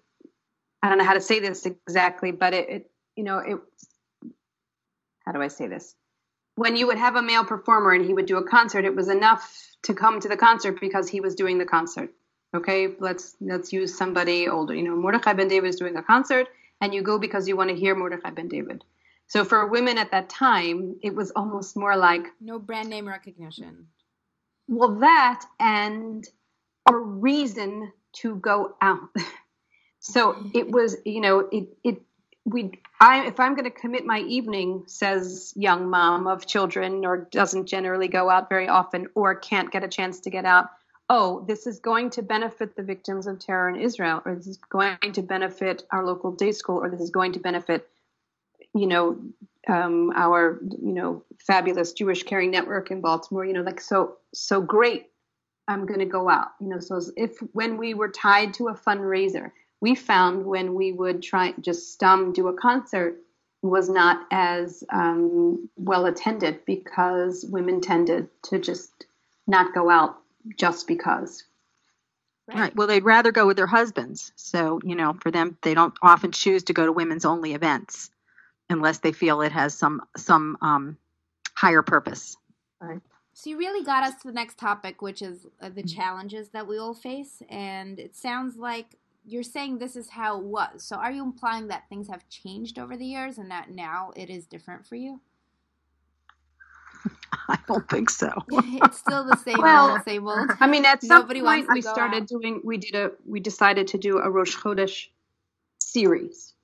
I 0.82 0.88
don't 0.88 0.98
know 0.98 1.04
how 1.04 1.14
to 1.14 1.20
say 1.20 1.40
this 1.40 1.66
exactly, 1.66 2.30
but 2.30 2.54
it, 2.54 2.68
it 2.68 2.90
you 3.16 3.24
know 3.24 3.38
it 3.38 3.58
how 5.24 5.32
do 5.32 5.42
I 5.42 5.48
say 5.48 5.66
this? 5.66 5.96
When 6.54 6.76
you 6.76 6.86
would 6.86 6.98
have 6.98 7.16
a 7.16 7.22
male 7.22 7.44
performer 7.44 7.92
and 7.92 8.04
he 8.04 8.14
would 8.14 8.26
do 8.26 8.38
a 8.38 8.48
concert, 8.48 8.84
it 8.84 8.94
was 8.94 9.08
enough 9.08 9.76
to 9.82 9.92
come 9.92 10.20
to 10.20 10.28
the 10.28 10.36
concert 10.36 10.80
because 10.80 11.08
he 11.08 11.20
was 11.20 11.34
doing 11.34 11.58
the 11.58 11.66
concert 11.66 12.10
Okay, 12.56 12.94
let's 13.00 13.36
let's 13.40 13.72
use 13.72 13.96
somebody 13.96 14.48
older. 14.48 14.74
You 14.74 14.82
know, 14.84 14.96
Mordechai 14.96 15.34
Ben 15.34 15.48
David 15.48 15.68
is 15.68 15.76
doing 15.76 15.96
a 15.96 16.02
concert, 16.02 16.48
and 16.80 16.94
you 16.94 17.02
go 17.02 17.18
because 17.18 17.48
you 17.48 17.56
want 17.56 17.70
to 17.70 17.76
hear 17.76 17.94
Mordechai 17.94 18.30
Ben 18.30 18.48
David. 18.48 18.84
So 19.28 19.44
for 19.44 19.66
women 19.66 19.98
at 19.98 20.12
that 20.12 20.28
time, 20.28 20.96
it 21.02 21.14
was 21.14 21.32
almost 21.32 21.76
more 21.76 21.96
like 21.96 22.26
no 22.40 22.58
brand 22.58 22.88
name 22.88 23.08
recognition. 23.08 23.88
Well, 24.68 25.00
that 25.00 25.44
and 25.58 26.26
a 26.88 26.96
reason 26.96 27.92
to 28.14 28.36
go 28.36 28.76
out. 28.80 29.08
so 29.98 30.36
it 30.54 30.70
was, 30.70 30.96
you 31.04 31.20
know, 31.20 31.48
it 31.50 31.68
it 31.82 32.02
we 32.44 32.80
I 33.00 33.26
if 33.26 33.40
I'm 33.40 33.54
going 33.54 33.64
to 33.64 33.70
commit 33.70 34.06
my 34.06 34.20
evening, 34.20 34.84
says 34.86 35.52
young 35.56 35.90
mom 35.90 36.26
of 36.26 36.46
children, 36.46 37.04
or 37.04 37.28
doesn't 37.30 37.66
generally 37.66 38.08
go 38.08 38.30
out 38.30 38.48
very 38.48 38.68
often, 38.68 39.08
or 39.14 39.34
can't 39.34 39.70
get 39.70 39.82
a 39.82 39.88
chance 39.88 40.20
to 40.20 40.30
get 40.30 40.44
out. 40.44 40.68
Oh, 41.08 41.44
this 41.46 41.66
is 41.66 41.78
going 41.78 42.10
to 42.10 42.22
benefit 42.22 42.74
the 42.74 42.82
victims 42.82 43.26
of 43.26 43.38
terror 43.38 43.68
in 43.68 43.76
Israel, 43.76 44.22
or 44.24 44.34
this 44.34 44.48
is 44.48 44.56
going 44.56 45.12
to 45.12 45.22
benefit 45.22 45.84
our 45.90 46.04
local 46.04 46.32
day 46.32 46.52
school, 46.52 46.82
or 46.82 46.90
this 46.90 47.00
is 47.00 47.10
going 47.10 47.32
to 47.32 47.38
benefit, 47.38 47.88
you 48.74 48.86
know, 48.86 49.18
um, 49.68 50.12
our 50.14 50.60
you 50.62 50.92
know 50.92 51.22
fabulous 51.38 51.92
Jewish 51.92 52.24
Caring 52.24 52.50
Network 52.50 52.90
in 52.90 53.00
Baltimore. 53.00 53.44
You 53.44 53.52
know, 53.52 53.62
like 53.62 53.80
so 53.80 54.16
so 54.34 54.60
great. 54.60 55.06
I'm 55.68 55.86
going 55.86 56.00
to 56.00 56.06
go 56.06 56.28
out. 56.28 56.48
You 56.60 56.68
know, 56.68 56.80
so 56.80 57.00
if 57.16 57.38
when 57.52 57.76
we 57.76 57.94
were 57.94 58.08
tied 58.08 58.54
to 58.54 58.68
a 58.68 58.74
fundraiser 58.74 59.50
we 59.80 59.94
found 59.94 60.44
when 60.44 60.74
we 60.74 60.92
would 60.92 61.22
try 61.22 61.54
just 61.60 62.02
um, 62.02 62.32
do 62.32 62.48
a 62.48 62.54
concert 62.54 63.20
was 63.62 63.88
not 63.88 64.26
as 64.30 64.84
um, 64.92 65.68
well 65.76 66.06
attended 66.06 66.64
because 66.66 67.44
women 67.48 67.80
tended 67.80 68.28
to 68.42 68.58
just 68.58 69.06
not 69.46 69.74
go 69.74 69.90
out 69.90 70.18
just 70.56 70.86
because. 70.86 71.44
Right. 72.48 72.58
right. 72.58 72.76
Well, 72.76 72.86
they'd 72.86 73.04
rather 73.04 73.32
go 73.32 73.46
with 73.46 73.56
their 73.56 73.66
husbands. 73.66 74.32
So, 74.36 74.80
you 74.84 74.94
know, 74.94 75.14
for 75.20 75.30
them, 75.30 75.56
they 75.62 75.74
don't 75.74 75.94
often 76.02 76.32
choose 76.32 76.64
to 76.64 76.72
go 76.72 76.86
to 76.86 76.92
women's 76.92 77.24
only 77.24 77.54
events 77.54 78.10
unless 78.70 78.98
they 78.98 79.12
feel 79.12 79.42
it 79.42 79.52
has 79.52 79.74
some 79.74 80.02
some 80.16 80.56
um, 80.60 80.96
higher 81.54 81.82
purpose. 81.82 82.36
Right. 82.80 83.00
So 83.32 83.50
you 83.50 83.58
really 83.58 83.84
got 83.84 84.04
us 84.04 84.14
to 84.22 84.28
the 84.28 84.32
next 84.32 84.58
topic, 84.58 85.02
which 85.02 85.20
is 85.20 85.46
uh, 85.60 85.68
the 85.68 85.82
challenges 85.82 86.50
that 86.50 86.66
we 86.66 86.78
all 86.78 86.94
face, 86.94 87.42
and 87.50 87.98
it 87.98 88.16
sounds 88.16 88.56
like 88.56 88.96
you're 89.26 89.42
saying 89.42 89.78
this 89.78 89.96
is 89.96 90.08
how 90.08 90.38
it 90.38 90.44
was. 90.44 90.84
So 90.84 90.96
are 90.96 91.10
you 91.10 91.22
implying 91.22 91.68
that 91.68 91.88
things 91.88 92.08
have 92.08 92.28
changed 92.28 92.78
over 92.78 92.96
the 92.96 93.04
years 93.04 93.38
and 93.38 93.50
that 93.50 93.70
now 93.70 94.12
it 94.16 94.30
is 94.30 94.46
different 94.46 94.86
for 94.86 94.94
you? 94.94 95.20
I 97.48 97.58
don't 97.66 97.88
think 97.88 98.10
so. 98.10 98.32
it's 98.48 98.98
still 98.98 99.24
the 99.24 99.36
same 99.36 99.58
well, 99.58 99.92
old, 99.92 100.02
same 100.04 100.26
old. 100.26 100.50
I 100.60 100.66
mean, 100.66 100.84
at 100.84 101.02
some 101.02 101.20
Nobody 101.20 101.40
point 101.40 101.68
we 101.72 101.82
started 101.82 102.22
out. 102.22 102.28
doing. 102.28 102.60
We 102.64 102.78
did 102.78 102.94
a. 102.94 103.10
We 103.24 103.40
decided 103.40 103.88
to 103.88 103.98
do 103.98 104.18
a 104.18 104.30
Rosh 104.30 104.56
Chodesh 104.56 105.06
series, 105.80 106.54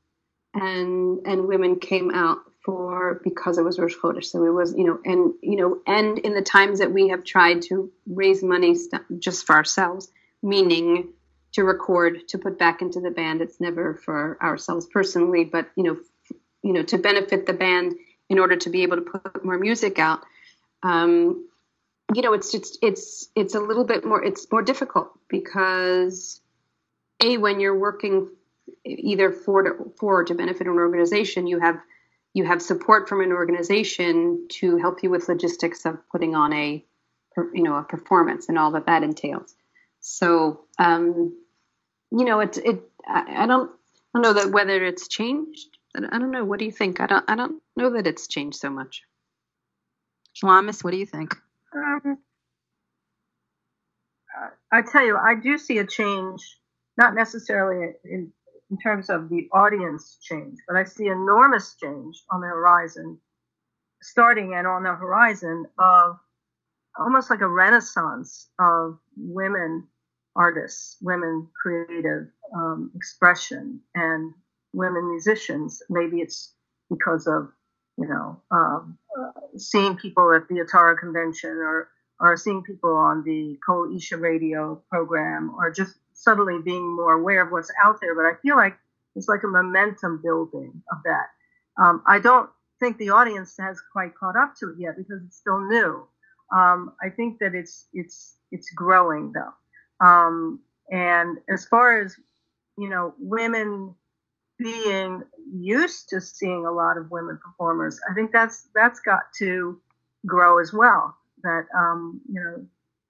and 0.54 1.20
and 1.26 1.46
women 1.46 1.78
came 1.78 2.10
out 2.12 2.38
for 2.64 3.20
because 3.24 3.58
it 3.58 3.64
was 3.64 3.78
Rosh 3.78 3.94
Chodesh. 3.94 4.26
So 4.26 4.44
it 4.44 4.50
was 4.50 4.74
you 4.76 4.84
know, 4.84 4.98
and 5.04 5.34
you 5.42 5.56
know, 5.56 5.78
and 5.86 6.18
in 6.18 6.34
the 6.34 6.42
times 6.42 6.78
that 6.78 6.92
we 6.92 7.08
have 7.08 7.24
tried 7.24 7.62
to 7.62 7.90
raise 8.06 8.42
money 8.42 8.74
st- 8.74 9.02
just 9.18 9.46
for 9.46 9.54
ourselves, 9.54 10.10
meaning 10.42 11.12
to 11.52 11.64
record 11.64 12.28
to 12.28 12.38
put 12.38 12.58
back 12.58 12.82
into 12.82 13.00
the 13.00 13.10
band. 13.10 13.42
It's 13.42 13.60
never 13.60 13.94
for 13.94 14.38
ourselves 14.42 14.86
personally, 14.86 15.44
but 15.44 15.70
you 15.76 15.84
know, 15.84 15.92
f- 15.92 16.36
you 16.62 16.72
know, 16.72 16.82
to 16.84 16.98
benefit 16.98 17.46
the 17.46 17.52
band 17.52 17.94
in 18.28 18.38
order 18.38 18.56
to 18.56 18.70
be 18.70 18.82
able 18.82 18.96
to 18.96 19.02
put 19.02 19.44
more 19.44 19.58
music 19.58 19.98
out. 19.98 20.20
Um, 20.82 21.48
you 22.14 22.22
know, 22.22 22.32
it's 22.32 22.52
just 22.52 22.78
it's 22.82 23.28
it's 23.34 23.54
a 23.54 23.60
little 23.60 23.84
bit 23.84 24.04
more 24.04 24.22
it's 24.22 24.50
more 24.50 24.62
difficult 24.62 25.12
because 25.28 26.40
a 27.22 27.38
when 27.38 27.60
you're 27.60 27.78
working 27.78 28.28
either 28.84 29.32
for 29.32 29.62
to, 29.62 29.92
for 29.98 30.24
to 30.24 30.34
benefit 30.34 30.66
an 30.66 30.74
organization, 30.74 31.46
you 31.46 31.58
have 31.60 31.78
you 32.34 32.44
have 32.44 32.62
support 32.62 33.08
from 33.08 33.20
an 33.20 33.32
organization 33.32 34.46
to 34.48 34.78
help 34.78 35.02
you 35.02 35.10
with 35.10 35.28
logistics 35.28 35.84
of 35.84 35.98
putting 36.10 36.34
on 36.34 36.52
a 36.52 36.84
you 37.54 37.62
know 37.62 37.76
a 37.76 37.82
performance 37.82 38.48
and 38.48 38.58
all 38.58 38.72
that 38.72 38.86
that 38.86 39.02
entails. 39.02 39.54
So 40.00 40.64
um, 40.78 41.36
you 42.10 42.24
know, 42.24 42.40
it 42.40 42.58
it 42.58 42.82
I, 43.06 43.44
I 43.44 43.46
don't 43.46 43.70
I 44.14 44.20
don't 44.20 44.22
know 44.22 44.32
that 44.34 44.52
whether 44.52 44.84
it's 44.84 45.08
changed. 45.08 45.68
I 45.94 46.18
don't 46.18 46.30
know. 46.30 46.44
What 46.44 46.58
do 46.58 46.64
you 46.64 46.72
think? 46.72 47.00
I 47.00 47.06
don't 47.06 47.24
I 47.28 47.36
don't 47.36 47.62
know 47.76 47.90
that 47.90 48.06
it's 48.06 48.26
changed 48.26 48.58
so 48.58 48.70
much. 48.70 49.02
Shalomis, 50.34 50.82
what 50.82 50.92
do 50.92 50.98
you 50.98 51.06
think? 51.06 51.34
Um, 51.74 52.18
I 54.72 54.82
tell 54.82 55.04
you, 55.04 55.16
I 55.16 55.34
do 55.34 55.58
see 55.58 55.78
a 55.78 55.86
change, 55.86 56.40
not 56.96 57.14
necessarily 57.14 57.92
in 58.04 58.32
in 58.72 58.78
terms 58.78 59.10
of 59.10 59.28
the 59.28 59.48
audience 59.52 60.16
change, 60.22 60.58
but 60.66 60.78
I 60.78 60.84
see 60.84 61.06
enormous 61.06 61.74
change 61.74 62.22
on 62.30 62.40
the 62.40 62.46
horizon, 62.46 63.18
starting 64.00 64.54
and 64.54 64.66
on 64.66 64.82
the 64.82 64.94
horizon 64.94 65.66
of 65.78 66.16
almost 66.98 67.28
like 67.28 67.42
a 67.42 67.48
renaissance 67.48 68.48
of 68.58 68.98
women 69.14 69.86
artists, 70.34 70.96
women 71.02 71.48
creative 71.60 72.28
um, 72.56 72.90
expression, 72.96 73.80
and 73.94 74.32
women 74.72 75.10
musicians. 75.10 75.82
Maybe 75.90 76.22
it's 76.22 76.54
because 76.88 77.26
of 77.26 77.50
you 77.98 78.06
know 78.08 78.40
um, 78.50 78.98
uh, 79.18 79.40
seeing 79.56 79.96
people 79.96 80.32
at 80.34 80.48
the 80.48 80.56
Atara 80.56 80.98
convention 80.98 81.50
or 81.50 81.88
or 82.20 82.36
seeing 82.36 82.62
people 82.62 82.94
on 82.94 83.24
the 83.24 83.58
Kol 83.66 83.94
Isha 83.94 84.16
radio 84.16 84.80
program 84.90 85.52
or 85.56 85.70
just 85.70 85.96
suddenly 86.14 86.60
being 86.62 86.94
more 86.94 87.14
aware 87.14 87.44
of 87.44 87.50
what's 87.50 87.70
out 87.82 87.98
there. 88.00 88.14
But 88.14 88.26
I 88.26 88.34
feel 88.42 88.56
like 88.56 88.76
it's 89.16 89.28
like 89.28 89.42
a 89.42 89.48
momentum 89.48 90.20
building 90.22 90.82
of 90.90 90.98
that. 91.04 91.26
Um, 91.82 92.02
I 92.06 92.20
don't 92.20 92.48
think 92.80 92.98
the 92.98 93.10
audience 93.10 93.56
has 93.58 93.80
quite 93.92 94.14
caught 94.14 94.36
up 94.36 94.54
to 94.60 94.70
it 94.70 94.76
yet 94.78 94.96
because 94.96 95.20
it's 95.26 95.36
still 95.36 95.60
new. 95.60 96.06
Um, 96.54 96.92
I 97.02 97.08
think 97.08 97.38
that 97.40 97.54
it's 97.54 97.86
it's 97.92 98.36
it's 98.50 98.70
growing 98.70 99.32
though. 99.32 100.06
Um, 100.06 100.60
and 100.90 101.38
as 101.48 101.64
far 101.64 102.00
as, 102.00 102.14
you 102.76 102.88
know, 102.88 103.14
women 103.18 103.94
being 104.62 105.22
used 105.52 106.08
to 106.10 106.20
seeing 106.20 106.66
a 106.66 106.72
lot 106.72 106.96
of 106.96 107.10
women 107.10 107.38
performers, 107.42 108.00
I 108.10 108.14
think 108.14 108.32
that's, 108.32 108.68
that's 108.74 109.00
got 109.00 109.22
to 109.38 109.80
grow 110.26 110.58
as 110.60 110.72
well. 110.72 111.16
That, 111.42 111.66
um, 111.76 112.20
you 112.28 112.40
know, 112.40 112.64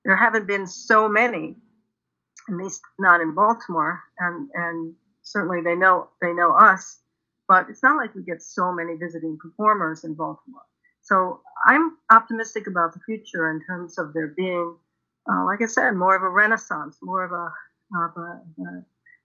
there 0.04 0.16
haven't 0.16 0.46
been 0.46 0.66
so 0.66 1.08
many, 1.08 1.56
at 2.48 2.56
least 2.56 2.80
not 2.98 3.20
in 3.20 3.34
Baltimore, 3.34 4.02
and, 4.18 4.48
and 4.54 4.94
certainly 5.22 5.60
they 5.62 5.74
know, 5.74 6.08
they 6.20 6.32
know 6.32 6.52
us, 6.52 7.00
but 7.46 7.66
it's 7.68 7.82
not 7.82 7.96
like 7.96 8.14
we 8.14 8.22
get 8.22 8.42
so 8.42 8.72
many 8.72 8.94
visiting 8.94 9.38
performers 9.38 10.04
in 10.04 10.14
Baltimore. 10.14 10.62
So 11.02 11.40
I'm 11.66 11.96
optimistic 12.10 12.66
about 12.66 12.94
the 12.94 13.00
future 13.00 13.50
in 13.50 13.60
terms 13.66 13.98
of 13.98 14.14
there 14.14 14.28
being 14.28 14.76
uh, 15.30 15.44
like 15.44 15.62
I 15.62 15.66
said, 15.66 15.92
more 15.92 16.16
of 16.16 16.22
a 16.22 16.28
renaissance, 16.28 16.98
more 17.02 17.24
of 17.24 17.32
a 17.32 17.52
of 17.94 18.16
a, 18.16 18.40
a, 18.62 18.84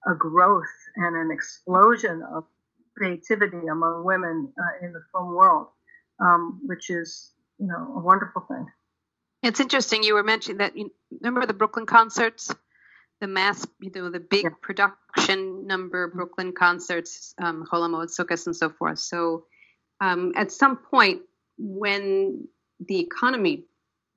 a 0.09 0.15
growth 0.15 0.63
and 0.95 1.15
an 1.15 1.31
explosion 1.31 2.23
of 2.33 2.45
creativity 2.97 3.67
among 3.71 4.03
women 4.03 4.51
uh, 4.57 4.85
in 4.85 4.93
the 4.93 5.01
film 5.11 5.35
world, 5.35 5.67
um, 6.19 6.59
which 6.65 6.89
is 6.89 7.31
you 7.59 7.67
know 7.67 7.95
a 7.95 7.99
wonderful 7.99 8.43
thing. 8.47 8.65
It's 9.43 9.59
interesting. 9.59 10.03
You 10.03 10.15
were 10.15 10.23
mentioning 10.23 10.57
that. 10.57 10.77
You 10.77 10.91
remember 11.21 11.45
the 11.45 11.53
Brooklyn 11.53 11.85
concerts, 11.85 12.53
the 13.21 13.27
mass, 13.27 13.65
you 13.79 13.91
know, 13.93 14.09
the 14.09 14.19
big 14.19 14.43
yeah. 14.43 14.49
production 14.61 15.67
number 15.67 16.07
Brooklyn 16.07 16.53
concerts, 16.53 17.33
um, 17.41 17.65
Chol 17.71 17.81
Hamoed 17.81 18.45
and 18.47 18.55
so 18.55 18.69
forth. 18.69 18.99
So, 18.99 19.45
um, 20.01 20.33
at 20.35 20.51
some 20.51 20.77
point, 20.77 21.21
when 21.57 22.47
the 22.79 22.99
economy 22.99 23.65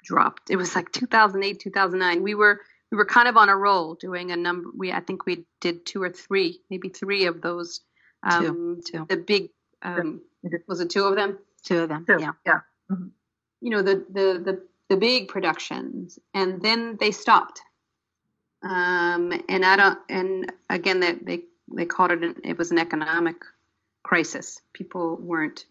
dropped. 0.03 0.51
It 0.51 0.57
was 0.57 0.75
like 0.75 0.93
2008, 0.93 1.61
2009. 1.61 2.23
We 2.23 2.35
were 2.35 2.61
we 2.91 2.97
were 2.97 3.07
kind 3.07 3.29
of 3.29 3.37
on 3.37 3.49
a 3.49 3.57
roll 3.57 3.95
doing 3.95 4.31
a 4.31 4.37
number. 4.37 4.71
We 4.77 4.93
I 4.93 5.01
think 5.01 5.27
we 5.27 5.45
did 5.61 5.87
two 5.87 6.03
or 6.03 6.11
three, 6.11 6.61
maybe 6.71 6.89
three 6.89 7.27
of 7.27 7.41
those. 7.41 7.81
Um, 8.23 8.81
two, 8.85 8.99
two. 8.99 9.07
The 9.09 9.17
big 9.17 9.51
um, 9.83 10.23
was 10.67 10.81
it 10.81 10.91
two 10.91 11.05
of 11.05 11.17
them? 11.17 11.39
Two 11.65 11.81
of 11.81 11.89
them. 11.89 12.05
Two. 12.07 12.19
Yeah. 12.21 12.33
Yeah. 12.45 12.61
Mm-hmm. 12.91 13.09
You 13.61 13.71
know 13.71 13.83
the 13.83 14.05
the 14.11 14.43
the 14.45 14.63
the 14.89 14.97
big 14.97 15.29
productions, 15.29 16.19
and 16.35 16.61
then 16.61 16.97
they 16.99 17.13
stopped. 17.13 17.63
Um, 18.63 19.33
and 19.49 19.65
I 19.65 19.77
don't. 19.77 19.99
And 20.09 20.53
again, 20.69 21.01
they 21.01 21.13
they 21.13 21.43
they 21.73 21.87
called 21.87 22.11
it. 22.11 22.23
An, 22.23 22.35
it 22.45 22.59
was 22.59 22.73
an 22.73 22.79
economic 22.79 23.37
crisis. 24.03 24.61
People 24.73 25.17
weren't 25.17 25.65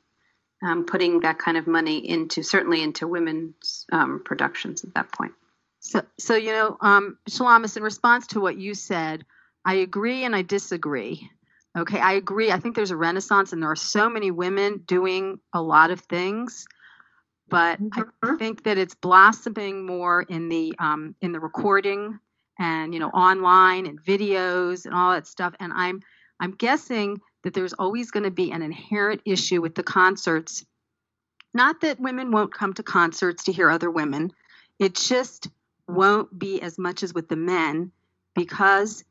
um, 0.64 0.86
putting 0.86 1.22
that 1.22 1.40
kind 1.40 1.58
of 1.58 1.68
money 1.68 1.98
into 2.10 2.44
certainly 2.44 2.82
into 2.82 3.08
women's 3.08 3.86
um, 3.92 4.22
productions 4.24 4.84
at 4.84 4.94
that 4.96 5.12
point. 5.12 5.34
So, 5.80 6.02
so 6.18 6.36
you 6.36 6.52
know, 6.52 6.78
um, 6.82 7.18
Shalomis, 7.30 7.78
in 7.78 7.84
response 7.84 8.28
to 8.28 8.42
what 8.42 8.58
you 8.58 8.74
said, 8.74 9.26
I 9.66 9.76
agree 9.76 10.24
and 10.26 10.36
I 10.36 10.42
disagree. 10.42 11.30
Okay, 11.78 12.00
I 12.00 12.14
agree. 12.14 12.52
I 12.52 12.60
think 12.60 12.76
there's 12.76 12.92
a 12.92 12.98
renaissance, 12.98 13.54
and 13.54 13.62
there 13.62 13.72
are 13.72 13.76
so 13.76 14.10
many 14.10 14.32
women 14.32 14.84
doing 14.86 15.40
a 15.54 15.62
lot 15.62 15.92
of 15.92 16.02
things, 16.02 16.68
but 17.48 17.82
mm-hmm. 17.82 18.02
I 18.24 18.38
think 18.38 18.64
that 18.64 18.78
it's 18.78 18.96
blossoming 18.96 19.86
more 19.86 20.24
in 20.24 20.50
the 20.50 20.76
um, 20.80 21.16
in 21.22 21.32
the 21.32 21.40
recording 21.40 22.20
and 22.58 22.94
you 22.94 23.00
know 23.00 23.10
online 23.10 23.86
and 23.86 24.02
videos 24.02 24.86
and 24.86 24.94
all 24.94 25.14
that 25.14 25.28
stuff. 25.28 25.54
And 25.60 25.72
I'm 25.74 26.02
I'm 26.40 26.52
guessing 26.52 27.22
that 27.44 27.54
there's 27.54 27.74
always 27.74 28.12
going 28.12 28.24
to 28.24 28.32
be 28.32 28.52
an 28.52 28.62
inherent 28.62 29.22
issue 29.26 29.62
with 29.62 29.76
the 29.76 29.84
concerts. 29.84 30.66
Not 31.54 31.82
that 31.82 32.00
women 32.00 32.32
won't 32.32 32.54
come 32.54 32.74
to 32.74 32.84
concerts 32.84 33.46
to 33.46 33.52
hear 33.52 33.70
other 33.70 33.90
women, 33.90 34.34
It's 34.78 35.08
just 35.08 35.50
won't 35.90 36.38
be 36.38 36.62
as 36.62 36.78
much 36.78 37.04
as 37.04 37.14
with 37.14 37.30
the 37.30 37.36
men 37.36 37.92
because 38.36 39.04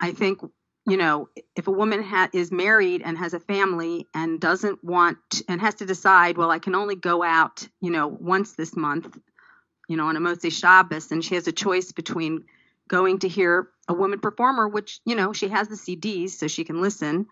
I 0.00 0.12
think 0.12 0.40
you 0.84 0.96
know, 0.96 1.28
if 1.54 1.68
a 1.68 1.70
woman 1.70 2.02
ha- 2.02 2.28
is 2.32 2.50
married 2.50 3.02
and 3.04 3.16
has 3.16 3.34
a 3.34 3.40
family 3.40 4.08
and 4.14 4.40
doesn't 4.40 4.82
want 4.82 5.18
and 5.46 5.60
has 5.60 5.76
to 5.76 5.86
decide, 5.86 6.36
well, 6.36 6.50
I 6.50 6.58
can 6.58 6.74
only 6.74 6.96
go 6.96 7.22
out, 7.22 7.68
you 7.80 7.90
know, 7.90 8.08
once 8.08 8.54
this 8.54 8.74
month, 8.74 9.16
you 9.88 9.96
know, 9.96 10.08
on 10.08 10.16
a 10.16 10.20
Motzei 10.20 10.50
Shabbos, 10.50 11.12
and 11.12 11.24
she 11.24 11.36
has 11.36 11.46
a 11.46 11.52
choice 11.52 11.92
between 11.92 12.44
going 12.88 13.20
to 13.20 13.28
hear 13.28 13.68
a 13.88 13.94
woman 13.94 14.18
performer, 14.18 14.68
which 14.68 15.00
you 15.04 15.14
know 15.14 15.32
she 15.32 15.48
has 15.48 15.68
the 15.68 15.76
CDs 15.76 16.30
so 16.30 16.48
she 16.48 16.64
can 16.64 16.82
listen, 16.82 17.26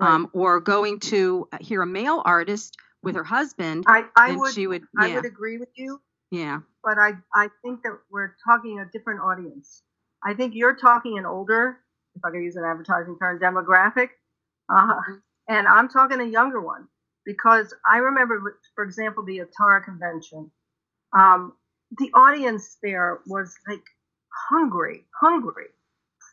right. 0.00 0.10
um, 0.10 0.28
or 0.32 0.60
going 0.60 0.98
to 1.00 1.48
hear 1.60 1.82
a 1.82 1.86
male 1.86 2.22
artist 2.24 2.76
with 3.02 3.14
her 3.14 3.24
husband. 3.24 3.84
I, 3.86 4.04
I 4.16 4.34
would, 4.34 4.54
she 4.54 4.66
would, 4.66 4.82
yeah. 5.00 5.06
I 5.06 5.14
would 5.14 5.26
agree 5.26 5.58
with 5.58 5.68
you. 5.74 6.00
Yeah, 6.30 6.60
but 6.82 6.98
I, 6.98 7.12
I 7.34 7.48
think 7.62 7.82
that 7.82 7.98
we're 8.10 8.34
talking 8.44 8.80
a 8.80 8.86
different 8.86 9.20
audience. 9.20 9.82
I 10.24 10.34
think 10.34 10.54
you're 10.54 10.76
talking 10.76 11.18
an 11.18 11.26
older 11.26 11.78
if 12.16 12.24
I 12.24 12.30
could 12.30 12.42
use 12.42 12.56
an 12.56 12.64
advertising 12.64 13.16
term, 13.18 13.38
demographic. 13.38 14.08
Uh, 14.68 14.94
mm-hmm. 14.94 15.14
And 15.48 15.68
I'm 15.68 15.88
talking 15.88 16.20
a 16.20 16.24
younger 16.24 16.60
one 16.60 16.88
because 17.24 17.72
I 17.88 17.98
remember, 17.98 18.58
for 18.74 18.84
example, 18.84 19.24
the 19.24 19.40
Atara 19.40 19.84
convention. 19.84 20.50
Um, 21.16 21.52
the 21.98 22.10
audience 22.14 22.78
there 22.82 23.20
was 23.26 23.54
like 23.68 23.84
hungry, 24.48 25.04
hungry 25.20 25.66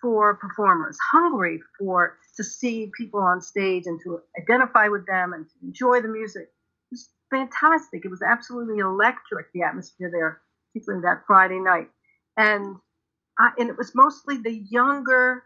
for 0.01 0.35
performers, 0.35 0.97
hungry 1.11 1.59
for 1.77 2.17
to 2.37 2.43
see 2.43 2.91
people 2.97 3.19
on 3.19 3.41
stage 3.41 3.83
and 3.85 3.99
to 4.03 4.19
identify 4.41 4.87
with 4.87 5.05
them 5.05 5.33
and 5.33 5.45
to 5.45 5.53
enjoy 5.61 6.01
the 6.01 6.07
music. 6.07 6.49
Fantastic. 7.33 8.05
It 8.05 8.11
was 8.11 8.21
absolutely 8.21 8.77
electric, 8.77 9.51
the 9.53 9.63
atmosphere 9.63 10.11
there, 10.11 10.41
particularly 10.71 11.01
that 11.01 11.23
Friday 11.25 11.59
night. 11.59 11.89
And 12.37 12.75
I, 13.39 13.49
and 13.57 13.69
it 13.69 13.77
was 13.77 13.95
mostly 13.95 14.37
the 14.37 14.53
younger 14.69 15.43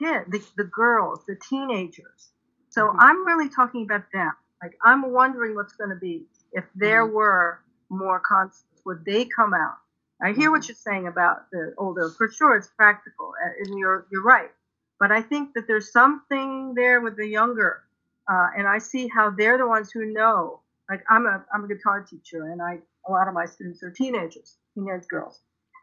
kids, 0.00 0.26
the, 0.30 0.42
the 0.56 0.64
girls, 0.64 1.20
the 1.28 1.36
teenagers. 1.48 2.30
So 2.70 2.88
mm-hmm. 2.88 2.98
I'm 2.98 3.24
really 3.24 3.48
talking 3.48 3.84
about 3.84 4.02
them. 4.12 4.32
Like 4.60 4.76
I'm 4.82 5.12
wondering 5.12 5.54
what's 5.54 5.74
going 5.74 5.90
to 5.90 5.96
be 5.96 6.24
if 6.52 6.64
there 6.74 7.04
mm-hmm. 7.04 7.14
were 7.14 7.60
more 7.88 8.20
concerts. 8.20 8.64
Would 8.84 9.04
they 9.04 9.24
come 9.24 9.54
out? 9.54 9.76
I 10.20 10.32
hear 10.32 10.50
what 10.50 10.62
mm-hmm. 10.62 10.70
you're 10.70 10.76
saying 10.76 11.06
about 11.06 11.50
the 11.52 11.72
older. 11.78 12.10
For 12.10 12.30
sure, 12.30 12.56
it's 12.56 12.68
practical, 12.76 13.32
and 13.60 13.78
you're 13.78 14.06
you're 14.10 14.22
right. 14.24 14.50
But 14.98 15.12
I 15.12 15.22
think 15.22 15.54
that 15.54 15.66
there's 15.68 15.92
something 15.92 16.74
there 16.74 17.00
with 17.00 17.16
the 17.16 17.26
younger, 17.26 17.82
uh, 18.28 18.48
and 18.56 18.66
I 18.66 18.78
see 18.78 19.08
how 19.08 19.30
they're 19.30 19.58
the 19.58 19.68
ones 19.68 19.90
who 19.92 20.12
know. 20.12 20.60
Like 20.90 21.02
I'm 21.08 21.26
a 21.26 21.44
I'm 21.54 21.64
a 21.64 21.68
guitar 21.68 22.02
teacher, 22.02 22.50
and 22.50 22.60
I 22.60 22.78
a 23.08 23.12
lot 23.12 23.28
of 23.28 23.34
my 23.34 23.46
students 23.46 23.82
are 23.82 23.90
teenagers, 23.90 24.56
teenage 24.74 25.06
girls, 25.08 25.40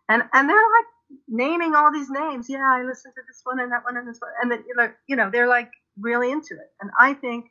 and 0.10 0.24
and 0.34 0.50
they're 0.50 0.56
like 0.58 0.86
naming 1.28 1.76
all 1.76 1.92
these 1.92 2.10
names. 2.10 2.48
Yeah, 2.50 2.66
I 2.66 2.84
listened 2.84 3.14
to 3.16 3.22
this 3.28 3.42
one 3.44 3.60
and 3.60 3.72
that 3.72 3.84
one 3.84 3.98
and 3.98 4.08
this 4.08 4.20
one, 4.20 4.32
and 4.42 4.52
then 4.52 4.64
you 5.08 5.16
know 5.16 5.30
they're 5.32 5.48
like 5.48 5.72
really 6.00 6.32
into 6.32 6.54
it. 6.54 6.72
And 6.82 6.92
I 7.00 7.14
think 7.14 7.46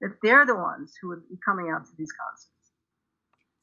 that 0.00 0.16
they're 0.22 0.46
the 0.46 0.56
ones 0.56 0.94
who 1.00 1.08
would 1.08 1.28
be 1.28 1.36
coming 1.44 1.70
out 1.70 1.84
to 1.86 1.92
these 1.96 2.12
concerts. 2.12 2.52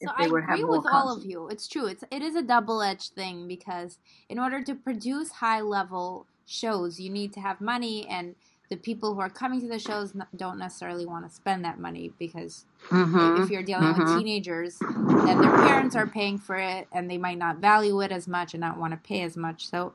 So 0.01 0.12
I 0.17 0.25
agree 0.25 0.63
with 0.63 0.83
concerts. 0.83 0.93
all 0.93 1.15
of 1.15 1.25
you. 1.25 1.47
It's 1.47 1.67
true. 1.67 1.86
It's 1.86 2.03
it 2.12 2.21
is 2.21 2.36
a 2.36 2.41
double 2.41 2.81
edged 2.81 3.13
thing 3.13 3.47
because 3.47 3.99
in 4.27 4.38
order 4.38 4.62
to 4.63 4.75
produce 4.75 5.31
high 5.31 5.62
level 5.62 6.27
shows, 6.45 6.99
you 6.99 7.09
need 7.09 7.33
to 7.33 7.39
have 7.39 7.62
money 7.62 8.05
and 8.07 8.36
the 8.73 8.79
people 8.79 9.13
who 9.13 9.21
are 9.21 9.29
coming 9.29 9.62
to 9.62 9.67
the 9.67 9.77
shows 9.77 10.13
don't 10.36 10.57
necessarily 10.57 11.05
want 11.05 11.29
to 11.29 11.31
spend 11.31 11.63
that 11.63 11.77
money 11.77 12.12
because 12.17 12.65
mm-hmm. 12.89 13.43
if 13.43 13.51
you're 13.51 13.62
dealing 13.62 13.83
mm-hmm. 13.83 14.15
with 14.15 14.17
teenagers, 14.17 14.79
then 14.79 15.39
their 15.39 15.51
parents 15.51 15.95
are 15.95 16.07
paying 16.07 16.39
for 16.39 16.55
it 16.55 16.88
and 16.91 17.07
they 17.07 17.19
might 17.19 17.38
not 17.38 17.57
value 17.57 18.01
it 18.01 18.12
as 18.12 18.27
much 18.27 18.55
and 18.55 18.62
not 18.62 18.79
want 18.79 18.91
to 18.91 18.97
pay 18.97 19.21
as 19.21 19.38
much. 19.38 19.69
So 19.69 19.93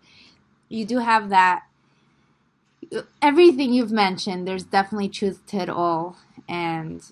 you 0.69 0.85
do 0.85 0.99
have 0.99 1.29
that. 1.31 1.65
Everything 3.21 3.73
you've 3.73 3.91
mentioned, 3.91 4.47
there's 4.47 4.63
definitely 4.63 5.09
truth 5.09 5.45
to 5.49 5.57
it 5.57 5.69
all, 5.69 6.17
and 6.49 7.03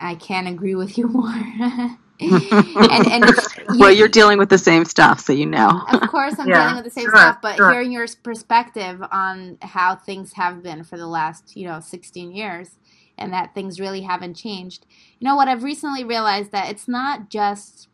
I 0.00 0.14
can't 0.14 0.48
agree 0.48 0.74
with 0.74 0.96
you 0.96 1.06
more. 1.08 1.98
And, 2.20 3.06
and 3.08 3.24
you, 3.68 3.78
well, 3.78 3.90
you're 3.90 4.08
dealing 4.08 4.38
with 4.38 4.48
the 4.48 4.58
same 4.58 4.84
stuff, 4.84 5.20
so 5.20 5.32
you 5.32 5.46
know. 5.46 5.82
of 5.92 6.08
course, 6.08 6.34
I'm 6.38 6.48
yeah, 6.48 6.62
dealing 6.62 6.76
with 6.76 6.84
the 6.84 6.90
same 6.90 7.04
sure, 7.04 7.16
stuff, 7.16 7.38
but 7.42 7.56
sure. 7.56 7.72
hearing 7.72 7.92
your 7.92 8.06
perspective 8.22 9.02
on 9.10 9.58
how 9.62 9.96
things 9.96 10.34
have 10.34 10.62
been 10.62 10.84
for 10.84 10.96
the 10.96 11.06
last, 11.06 11.56
you 11.56 11.66
know, 11.66 11.80
16 11.80 12.32
years, 12.32 12.78
and 13.18 13.32
that 13.32 13.54
things 13.54 13.80
really 13.80 14.02
haven't 14.02 14.34
changed. 14.34 14.86
You 15.18 15.26
know 15.26 15.36
what? 15.36 15.48
I've 15.48 15.64
recently 15.64 16.04
realized 16.04 16.52
that 16.52 16.70
it's 16.70 16.88
not 16.88 17.30
just 17.30 17.88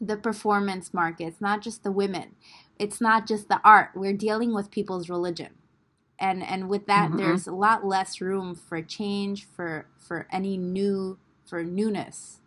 the 0.00 0.16
performance 0.16 0.94
market. 0.94 1.24
It's 1.24 1.40
not 1.40 1.60
just 1.60 1.82
the 1.82 1.92
women. 1.92 2.36
It's 2.78 3.00
not 3.00 3.26
just 3.28 3.48
the 3.48 3.60
art. 3.62 3.90
We're 3.94 4.14
dealing 4.14 4.54
with 4.54 4.70
people's 4.70 5.10
religion. 5.10 5.54
And 6.18 6.42
and 6.42 6.68
with 6.68 6.86
that 6.86 7.08
mm-hmm. 7.08 7.18
there's 7.18 7.46
a 7.46 7.52
lot 7.52 7.84
less 7.84 8.20
room 8.20 8.54
for 8.54 8.82
change, 8.82 9.46
for 9.46 9.86
for 9.98 10.26
any 10.30 10.58
new 10.58 11.18
for 11.46 11.64
newness 11.64 12.39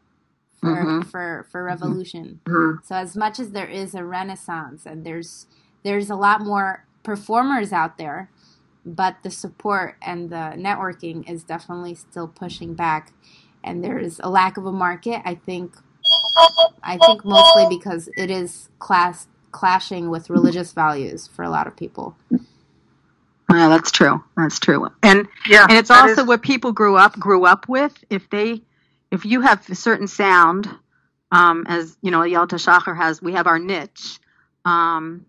for 0.64 0.76
mm-hmm. 0.76 1.02
for 1.10 1.48
for 1.52 1.62
mm-hmm. 1.62 1.68
revolution. 1.68 2.40
Mm-hmm. 2.46 2.86
So 2.86 2.96
as 2.96 3.16
much 3.16 3.40
as 3.40 3.52
there 3.52 3.68
is 3.68 3.94
a 3.94 4.04
renaissance 4.04 4.86
and 4.86 5.06
there's 5.06 5.48
there's 5.84 6.10
a 6.10 6.16
lot 6.16 6.42
more 6.42 6.86
performers 7.04 7.74
out 7.74 7.98
there, 7.98 8.30
but 8.86 9.18
the 9.24 9.30
support 9.30 9.98
and 10.02 10.30
the 10.30 10.54
networking 10.56 11.30
is 11.30 11.44
definitely 11.44 11.96
still 11.96 12.28
pushing 12.28 12.74
back 12.74 13.12
and 13.64 13.84
there's 13.84 14.20
a 14.24 14.30
lack 14.30 14.58
of 14.58 14.66
a 14.66 14.72
market. 14.72 15.22
I 15.26 15.36
think 15.36 15.76
I 16.82 16.98
think 16.98 17.26
mostly 17.26 17.66
because 17.70 18.10
it 18.18 18.32
is 18.32 18.70
class 18.80 19.28
clashing 19.52 20.10
with 20.10 20.30
religious 20.30 20.74
values 20.74 21.28
for 21.28 21.44
a 21.44 21.50
lot 21.50 21.68
of 21.68 21.76
people. 21.76 22.16
Yeah, 23.52 23.70
that's 23.70 23.92
true. 23.92 24.24
That's 24.36 24.60
true. 24.60 24.90
And 25.04 25.28
yeah, 25.48 25.68
and 25.70 25.78
it's 25.78 25.92
also 25.92 26.22
is- 26.22 26.28
what 26.28 26.42
people 26.42 26.72
grew 26.72 26.96
up 26.96 27.20
grew 27.20 27.46
up 27.46 27.68
with. 27.68 28.04
If 28.10 28.30
they 28.30 28.62
if 29.14 29.26
you 29.26 29.42
have 29.42 29.70
a 29.70 29.76
certain 29.76 30.08
sound, 30.08 30.68
um, 31.32 31.66
as 31.68 31.96
you 32.02 32.10
know, 32.10 32.22
Ayelet 32.22 32.50
HaShachar 32.50 32.98
has, 32.98 33.22
we 33.22 33.34
have 33.34 33.46
our 33.46 33.60
niche. 33.60 34.20
Um, 34.66 35.28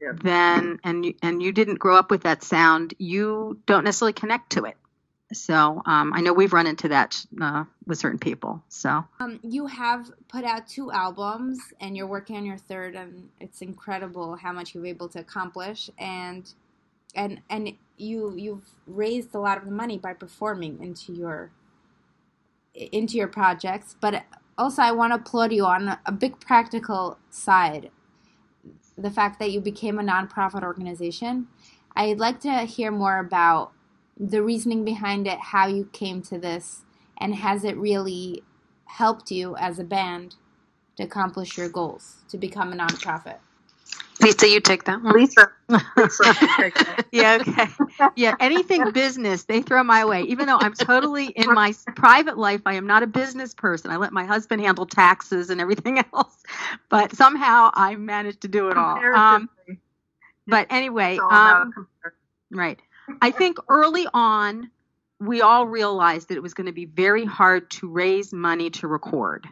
yeah. 0.00 0.10
Then 0.20 0.80
and 0.82 1.06
you, 1.06 1.14
and 1.22 1.40
you 1.40 1.52
didn't 1.52 1.78
grow 1.78 1.96
up 1.96 2.10
with 2.10 2.24
that 2.24 2.42
sound, 2.42 2.94
you 2.98 3.60
don't 3.64 3.84
necessarily 3.84 4.12
connect 4.12 4.50
to 4.50 4.64
it. 4.64 4.76
So 5.32 5.80
um, 5.86 6.12
I 6.12 6.20
know 6.20 6.32
we've 6.32 6.52
run 6.52 6.66
into 6.66 6.88
that 6.88 7.24
uh, 7.40 7.64
with 7.86 7.98
certain 7.98 8.18
people. 8.18 8.60
So 8.68 9.04
um, 9.20 9.38
you 9.44 9.68
have 9.68 10.10
put 10.26 10.44
out 10.44 10.66
two 10.66 10.90
albums, 10.90 11.60
and 11.80 11.96
you're 11.96 12.08
working 12.08 12.36
on 12.36 12.44
your 12.44 12.58
third, 12.58 12.96
and 12.96 13.28
it's 13.38 13.62
incredible 13.62 14.34
how 14.34 14.52
much 14.52 14.74
you're 14.74 14.84
able 14.84 15.08
to 15.10 15.20
accomplish. 15.20 15.88
And 15.96 16.52
and 17.14 17.40
and 17.48 17.72
you 17.96 18.34
you've 18.36 18.68
raised 18.88 19.32
a 19.36 19.38
lot 19.38 19.58
of 19.58 19.64
the 19.64 19.70
money 19.70 19.96
by 19.96 20.12
performing 20.12 20.82
into 20.82 21.12
your 21.12 21.52
into 22.74 23.16
your 23.16 23.28
projects, 23.28 23.96
but 24.00 24.24
also 24.56 24.82
I 24.82 24.92
want 24.92 25.12
to 25.12 25.16
applaud 25.16 25.52
you 25.52 25.64
on 25.64 25.98
a 26.04 26.12
big 26.12 26.40
practical 26.40 27.18
side. 27.30 27.90
The 28.96 29.10
fact 29.10 29.38
that 29.38 29.50
you 29.50 29.60
became 29.60 29.98
a 29.98 30.02
nonprofit 30.02 30.62
organization. 30.62 31.48
I'd 31.94 32.18
like 32.18 32.40
to 32.40 32.60
hear 32.60 32.90
more 32.90 33.18
about 33.18 33.72
the 34.18 34.42
reasoning 34.42 34.84
behind 34.84 35.26
it, 35.26 35.38
how 35.38 35.66
you 35.66 35.88
came 35.92 36.22
to 36.22 36.38
this, 36.38 36.84
and 37.18 37.34
has 37.34 37.64
it 37.64 37.76
really 37.76 38.42
helped 38.86 39.30
you 39.30 39.56
as 39.56 39.78
a 39.78 39.84
band 39.84 40.36
to 40.96 41.02
accomplish 41.02 41.56
your 41.56 41.68
goals 41.68 42.16
to 42.28 42.38
become 42.38 42.72
a 42.72 42.76
nonprofit? 42.76 43.38
Lisa, 44.22 44.48
you 44.48 44.60
take 44.60 44.84
that 44.84 45.02
one. 45.02 45.14
Lisa. 45.14 45.50
Lisa 45.96 47.02
yeah, 47.12 47.38
okay. 47.40 47.66
Yeah, 48.16 48.34
anything 48.40 48.90
business, 48.92 49.44
they 49.44 49.62
throw 49.62 49.82
my 49.82 50.04
way. 50.04 50.22
Even 50.22 50.46
though 50.46 50.58
I'm 50.58 50.74
totally 50.74 51.26
in 51.26 51.52
my 51.52 51.74
private 51.96 52.38
life, 52.38 52.60
I 52.66 52.74
am 52.74 52.86
not 52.86 53.02
a 53.02 53.06
business 53.06 53.54
person. 53.54 53.90
I 53.90 53.96
let 53.96 54.12
my 54.12 54.24
husband 54.24 54.62
handle 54.62 54.86
taxes 54.86 55.50
and 55.50 55.60
everything 55.60 55.98
else. 56.14 56.42
But 56.88 57.14
somehow 57.14 57.70
I 57.74 57.96
managed 57.96 58.42
to 58.42 58.48
do 58.48 58.68
it 58.68 58.76
all. 58.76 58.98
Um, 58.98 59.48
but 60.46 60.66
anyway, 60.70 61.18
um, 61.18 61.72
right. 62.50 62.78
I 63.20 63.30
think 63.30 63.58
early 63.68 64.06
on, 64.12 64.70
we 65.20 65.40
all 65.40 65.66
realized 65.66 66.28
that 66.28 66.36
it 66.36 66.42
was 66.42 66.54
going 66.54 66.66
to 66.66 66.72
be 66.72 66.84
very 66.84 67.24
hard 67.24 67.70
to 67.72 67.88
raise 67.88 68.32
money 68.32 68.70
to 68.70 68.88
record. 68.88 69.46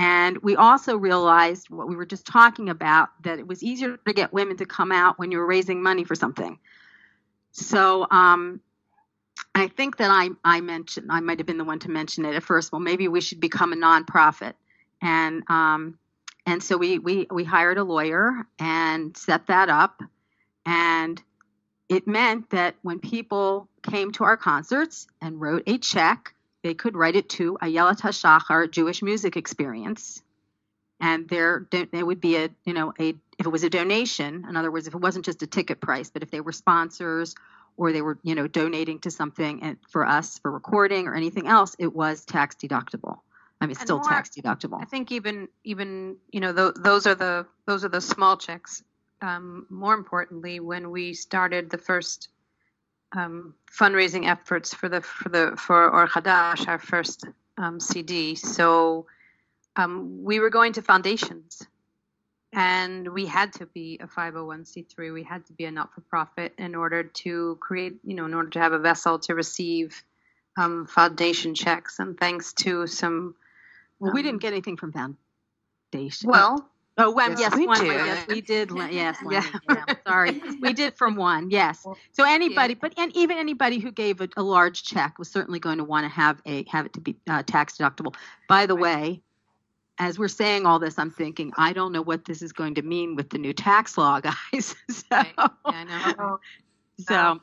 And 0.00 0.38
we 0.38 0.56
also 0.56 0.96
realized 0.96 1.68
what 1.68 1.86
we 1.86 1.94
were 1.94 2.06
just 2.06 2.24
talking 2.24 2.70
about 2.70 3.10
that 3.22 3.38
it 3.38 3.46
was 3.46 3.62
easier 3.62 3.98
to 3.98 4.12
get 4.14 4.32
women 4.32 4.56
to 4.56 4.64
come 4.64 4.92
out 4.92 5.18
when 5.18 5.30
you 5.30 5.36
were 5.36 5.46
raising 5.46 5.82
money 5.82 6.04
for 6.04 6.14
something. 6.14 6.58
So 7.50 8.06
um, 8.10 8.62
I 9.54 9.68
think 9.68 9.98
that 9.98 10.10
I, 10.10 10.30
I 10.42 10.62
mentioned, 10.62 11.08
I 11.12 11.20
might 11.20 11.38
have 11.38 11.46
been 11.46 11.58
the 11.58 11.64
one 11.64 11.80
to 11.80 11.90
mention 11.90 12.24
it 12.24 12.34
at 12.34 12.42
first. 12.42 12.72
Well, 12.72 12.80
maybe 12.80 13.08
we 13.08 13.20
should 13.20 13.40
become 13.40 13.74
a 13.74 13.76
nonprofit. 13.76 14.54
And 15.02 15.42
um, 15.50 15.98
and 16.46 16.62
so 16.62 16.78
we, 16.78 16.98
we, 16.98 17.26
we 17.30 17.44
hired 17.44 17.76
a 17.76 17.84
lawyer 17.84 18.46
and 18.58 19.14
set 19.14 19.48
that 19.48 19.68
up. 19.68 20.00
And 20.64 21.22
it 21.90 22.06
meant 22.06 22.48
that 22.50 22.74
when 22.80 23.00
people 23.00 23.68
came 23.82 24.12
to 24.12 24.24
our 24.24 24.38
concerts 24.38 25.06
and 25.20 25.38
wrote 25.38 25.64
a 25.66 25.76
check, 25.76 26.34
they 26.62 26.74
could 26.74 26.96
write 26.96 27.16
it 27.16 27.28
to 27.30 27.56
Ayelet 27.62 28.00
HaShachar 28.00 28.70
Jewish 28.70 29.02
Music 29.02 29.36
Experience, 29.36 30.22
and 31.00 31.28
there 31.28 31.66
there 31.70 32.04
would 32.04 32.20
be 32.20 32.36
a 32.36 32.50
you 32.64 32.72
know 32.74 32.92
a 33.00 33.10
if 33.38 33.46
it 33.46 33.48
was 33.48 33.64
a 33.64 33.70
donation, 33.70 34.44
in 34.48 34.56
other 34.56 34.70
words, 34.70 34.86
if 34.86 34.94
it 34.94 35.00
wasn't 35.00 35.24
just 35.24 35.42
a 35.42 35.46
ticket 35.46 35.80
price, 35.80 36.10
but 36.10 36.22
if 36.22 36.30
they 36.30 36.40
were 36.42 36.52
sponsors 36.52 37.34
or 37.78 37.90
they 37.92 38.02
were, 38.02 38.18
you 38.22 38.34
know, 38.34 38.46
donating 38.46 38.98
to 38.98 39.10
something 39.10 39.62
and 39.62 39.78
for 39.88 40.04
us 40.06 40.38
for 40.40 40.50
recording 40.50 41.06
or 41.06 41.14
anything 41.14 41.46
else, 41.46 41.74
it 41.78 41.94
was 41.94 42.26
tax 42.26 42.54
deductible. 42.56 43.20
I 43.62 43.66
mean, 43.66 43.76
And 43.76 43.78
still 43.78 43.98
more- 43.98 44.08
tax 44.08 44.28
deductible. 44.30 44.80
I 44.82 44.84
think 44.84 45.10
even 45.12 45.48
even 45.64 46.16
you 46.30 46.40
know 46.40 46.52
th- 46.52 46.74
those 46.76 47.06
are 47.06 47.14
the 47.14 47.46
those 47.66 47.84
are 47.84 47.88
the 47.88 48.00
small 48.02 48.36
checks. 48.36 48.82
Um, 49.22 49.66
more 49.70 49.94
importantly, 49.94 50.60
when 50.60 50.90
we 50.90 51.12
started 51.14 51.70
the 51.70 51.76
first 51.78 52.28
um, 53.12 53.54
fundraising 53.70 54.26
efforts 54.26 54.74
for 54.74 54.88
the 54.88 55.00
for 55.00 55.28
the 55.28 55.54
for 55.56 55.90
Or 55.90 56.06
Hadash, 56.06 56.68
our 56.68 56.78
first 56.78 57.24
um, 57.58 57.80
CD, 57.80 58.34
so 58.34 59.06
um, 59.76 60.22
we 60.22 60.40
were 60.40 60.50
going 60.50 60.72
to 60.74 60.82
foundations, 60.82 61.66
and 62.52 63.08
we 63.12 63.26
had 63.26 63.52
to 63.54 63.66
be 63.66 63.98
a 64.00 64.06
501c3. 64.06 65.12
We 65.12 65.22
had 65.22 65.46
to 65.46 65.52
be 65.52 65.64
a 65.64 65.70
not-for-profit 65.70 66.54
in 66.58 66.74
order 66.74 67.04
to 67.04 67.58
create, 67.60 67.98
you 68.04 68.14
know, 68.14 68.24
in 68.26 68.34
order 68.34 68.50
to 68.50 68.60
have 68.60 68.72
a 68.72 68.78
vessel 68.78 69.18
to 69.20 69.34
receive 69.34 70.02
um, 70.56 70.86
foundation 70.86 71.54
checks. 71.54 71.98
And 71.98 72.18
thanks 72.18 72.52
to 72.54 72.86
some 72.86 73.34
Well, 73.98 74.12
we 74.12 74.20
um, 74.20 74.26
didn't 74.26 74.40
get 74.42 74.52
anything 74.52 74.76
from 74.76 74.92
foundation. 74.92 76.30
well, 76.30 76.69
Oh, 77.00 77.10
one, 77.10 77.30
Yes, 77.32 77.40
yes, 77.40 77.56
we 77.56 77.66
one, 77.66 77.84
yes, 77.86 78.26
we 78.28 78.40
did. 78.40 78.70
Yes, 78.90 79.16
Yeah. 79.28 79.44
Yeah, 79.68 79.84
sorry, 80.06 80.42
we 80.60 80.72
did 80.72 80.96
from 80.96 81.16
one. 81.16 81.50
Yes. 81.50 81.86
So 82.12 82.24
anybody, 82.24 82.74
but 82.74 82.92
and 82.98 83.14
even 83.16 83.38
anybody 83.38 83.78
who 83.78 83.90
gave 83.90 84.20
a, 84.20 84.28
a 84.36 84.42
large 84.42 84.82
check 84.82 85.18
was 85.18 85.30
certainly 85.30 85.58
going 85.58 85.78
to 85.78 85.84
want 85.84 86.04
to 86.04 86.08
have 86.08 86.40
a 86.46 86.64
have 86.68 86.86
it 86.86 86.92
to 86.94 87.00
be 87.00 87.16
uh, 87.28 87.42
tax 87.44 87.76
deductible. 87.78 88.14
By 88.48 88.66
the 88.66 88.76
way, 88.76 89.22
as 89.98 90.18
we're 90.18 90.28
saying 90.28 90.66
all 90.66 90.78
this, 90.78 90.98
I'm 90.98 91.10
thinking 91.10 91.52
I 91.56 91.72
don't 91.72 91.92
know 91.92 92.02
what 92.02 92.24
this 92.24 92.42
is 92.42 92.52
going 92.52 92.74
to 92.76 92.82
mean 92.82 93.16
with 93.16 93.30
the 93.30 93.38
new 93.38 93.52
tax 93.52 93.96
law, 93.98 94.20
guys. 94.52 94.74
so, 94.90 95.02
Right. 95.10 95.32
yeah, 95.38 95.48
I 95.64 95.84
know. 95.84 96.14
Oh, 96.18 96.40
so 96.98 97.40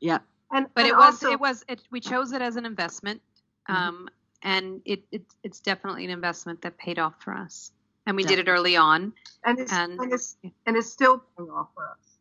yeah, 0.00 0.18
and 0.52 0.66
but 0.74 0.82
and 0.84 0.88
it 0.90 0.96
was 0.96 1.14
also- 1.14 1.30
it 1.30 1.40
was 1.40 1.64
it, 1.68 1.82
we 1.90 2.00
chose 2.00 2.32
it 2.32 2.42
as 2.42 2.56
an 2.56 2.66
investment 2.66 3.20
um, 3.68 4.08
and 4.42 4.80
it, 4.84 5.02
it 5.12 5.22
it's 5.42 5.60
definitely 5.60 6.04
an 6.04 6.10
investment 6.10 6.62
that 6.62 6.76
paid 6.78 6.98
off 6.98 7.14
for 7.22 7.34
us 7.34 7.72
and 8.08 8.16
we 8.16 8.24
did 8.24 8.38
it 8.38 8.48
early 8.48 8.74
on. 8.76 9.12
And 9.44 9.60
it's 9.60 9.72
and- 9.72 10.00
and, 10.00 10.12
it's 10.12 10.36
and 10.66 10.76
it's 10.76 10.90
still 10.90 11.22
paying 11.36 11.50
off 11.50 11.68
for 11.74 11.84
us. 11.88 12.16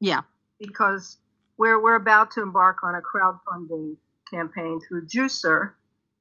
Yeah, 0.00 0.22
because 0.58 1.18
we're 1.58 1.82
we're 1.82 1.96
about 1.96 2.30
to 2.32 2.42
embark 2.42 2.82
on 2.82 2.94
a 2.94 3.02
crowdfunding 3.02 3.96
campaign 4.30 4.80
through 4.88 5.06
Jewcer, 5.06 5.72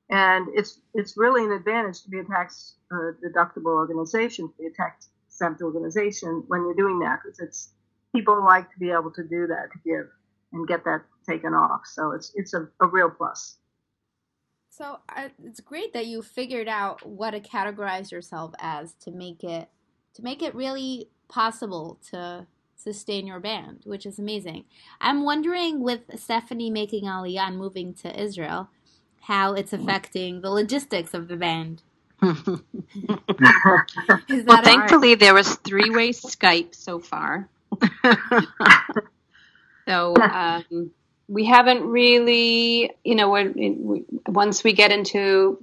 and 0.10 0.48
it's 0.54 0.80
it's 0.94 1.16
really 1.18 1.46
an 1.46 1.52
advantage 1.52 2.02
to 2.04 2.10
be 2.10 2.20
a 2.20 2.24
tax 2.24 2.76
uh, 2.92 3.12
deductible 3.24 3.68
organization, 3.68 4.48
to 4.50 4.54
be 4.60 4.66
a 4.68 4.72
tax 4.72 5.10
exempt 5.28 5.62
organization 5.62 6.44
when 6.48 6.62
you're 6.62 6.76
doing 6.76 7.00
that 7.00 7.20
because 7.24 7.40
it's 7.40 7.70
people 8.14 8.44
like 8.44 8.70
to 8.72 8.80
be 8.80 8.92
able 8.92 9.12
to 9.12 9.24
do 9.24 9.48
that 9.48 9.70
to 9.72 9.80
give 9.86 10.08
and 10.52 10.68
get 10.68 10.84
that 10.84 11.02
taken 11.28 11.54
off. 11.54 11.82
So 11.86 12.12
it's 12.12 12.32
it's 12.36 12.54
a, 12.54 12.68
a 12.82 12.88
real 12.88 13.10
plus. 13.10 13.58
So 14.72 15.00
uh, 15.16 15.30
it's 15.46 15.62
great 15.62 15.94
that 15.94 16.08
you 16.08 16.24
figured 16.24 16.70
out 16.70 17.08
what 17.08 17.32
to 17.32 17.42
categorize 17.42 18.12
yourself 18.12 18.54
as 18.60 18.94
to 19.06 19.12
make 19.12 19.44
it 19.46 19.70
to 20.16 20.24
make 20.24 20.44
it 20.44 20.56
really 20.56 21.10
possible 21.30 22.00
to 22.12 22.48
sustain 22.78 23.28
your 23.28 23.42
band, 23.42 23.82
which 23.86 24.08
is 24.08 24.20
amazing. 24.20 24.66
I'm 25.02 25.24
wondering 25.26 25.82
with 25.84 26.02
Stephanie 26.18 26.72
making 26.72 27.06
Aliyah 27.06 27.50
and 27.50 27.60
moving 27.60 27.96
to 27.96 28.22
Israel, 28.22 28.70
how 29.24 29.54
it's 29.56 29.74
affecting 29.74 30.42
the 30.42 30.52
logistics 30.52 31.14
of 31.16 31.30
the 31.30 31.38
band. 31.38 31.84
Well 34.48 34.60
that 34.64 34.66
a- 34.66 34.66
thankfully 34.66 35.16
there 35.16 35.34
was 35.36 35.56
three-way 35.58 36.12
skype 36.14 36.76
so 36.76 37.00
far 37.00 37.50
so 39.88 40.24
um, 40.30 40.92
we 41.32 41.46
haven't 41.46 41.84
really 41.84 42.92
you 43.04 43.16
know 43.16 43.30
we, 43.30 44.04
once 44.28 44.64
we 44.64 44.74
get 44.74 44.92
into 44.92 45.58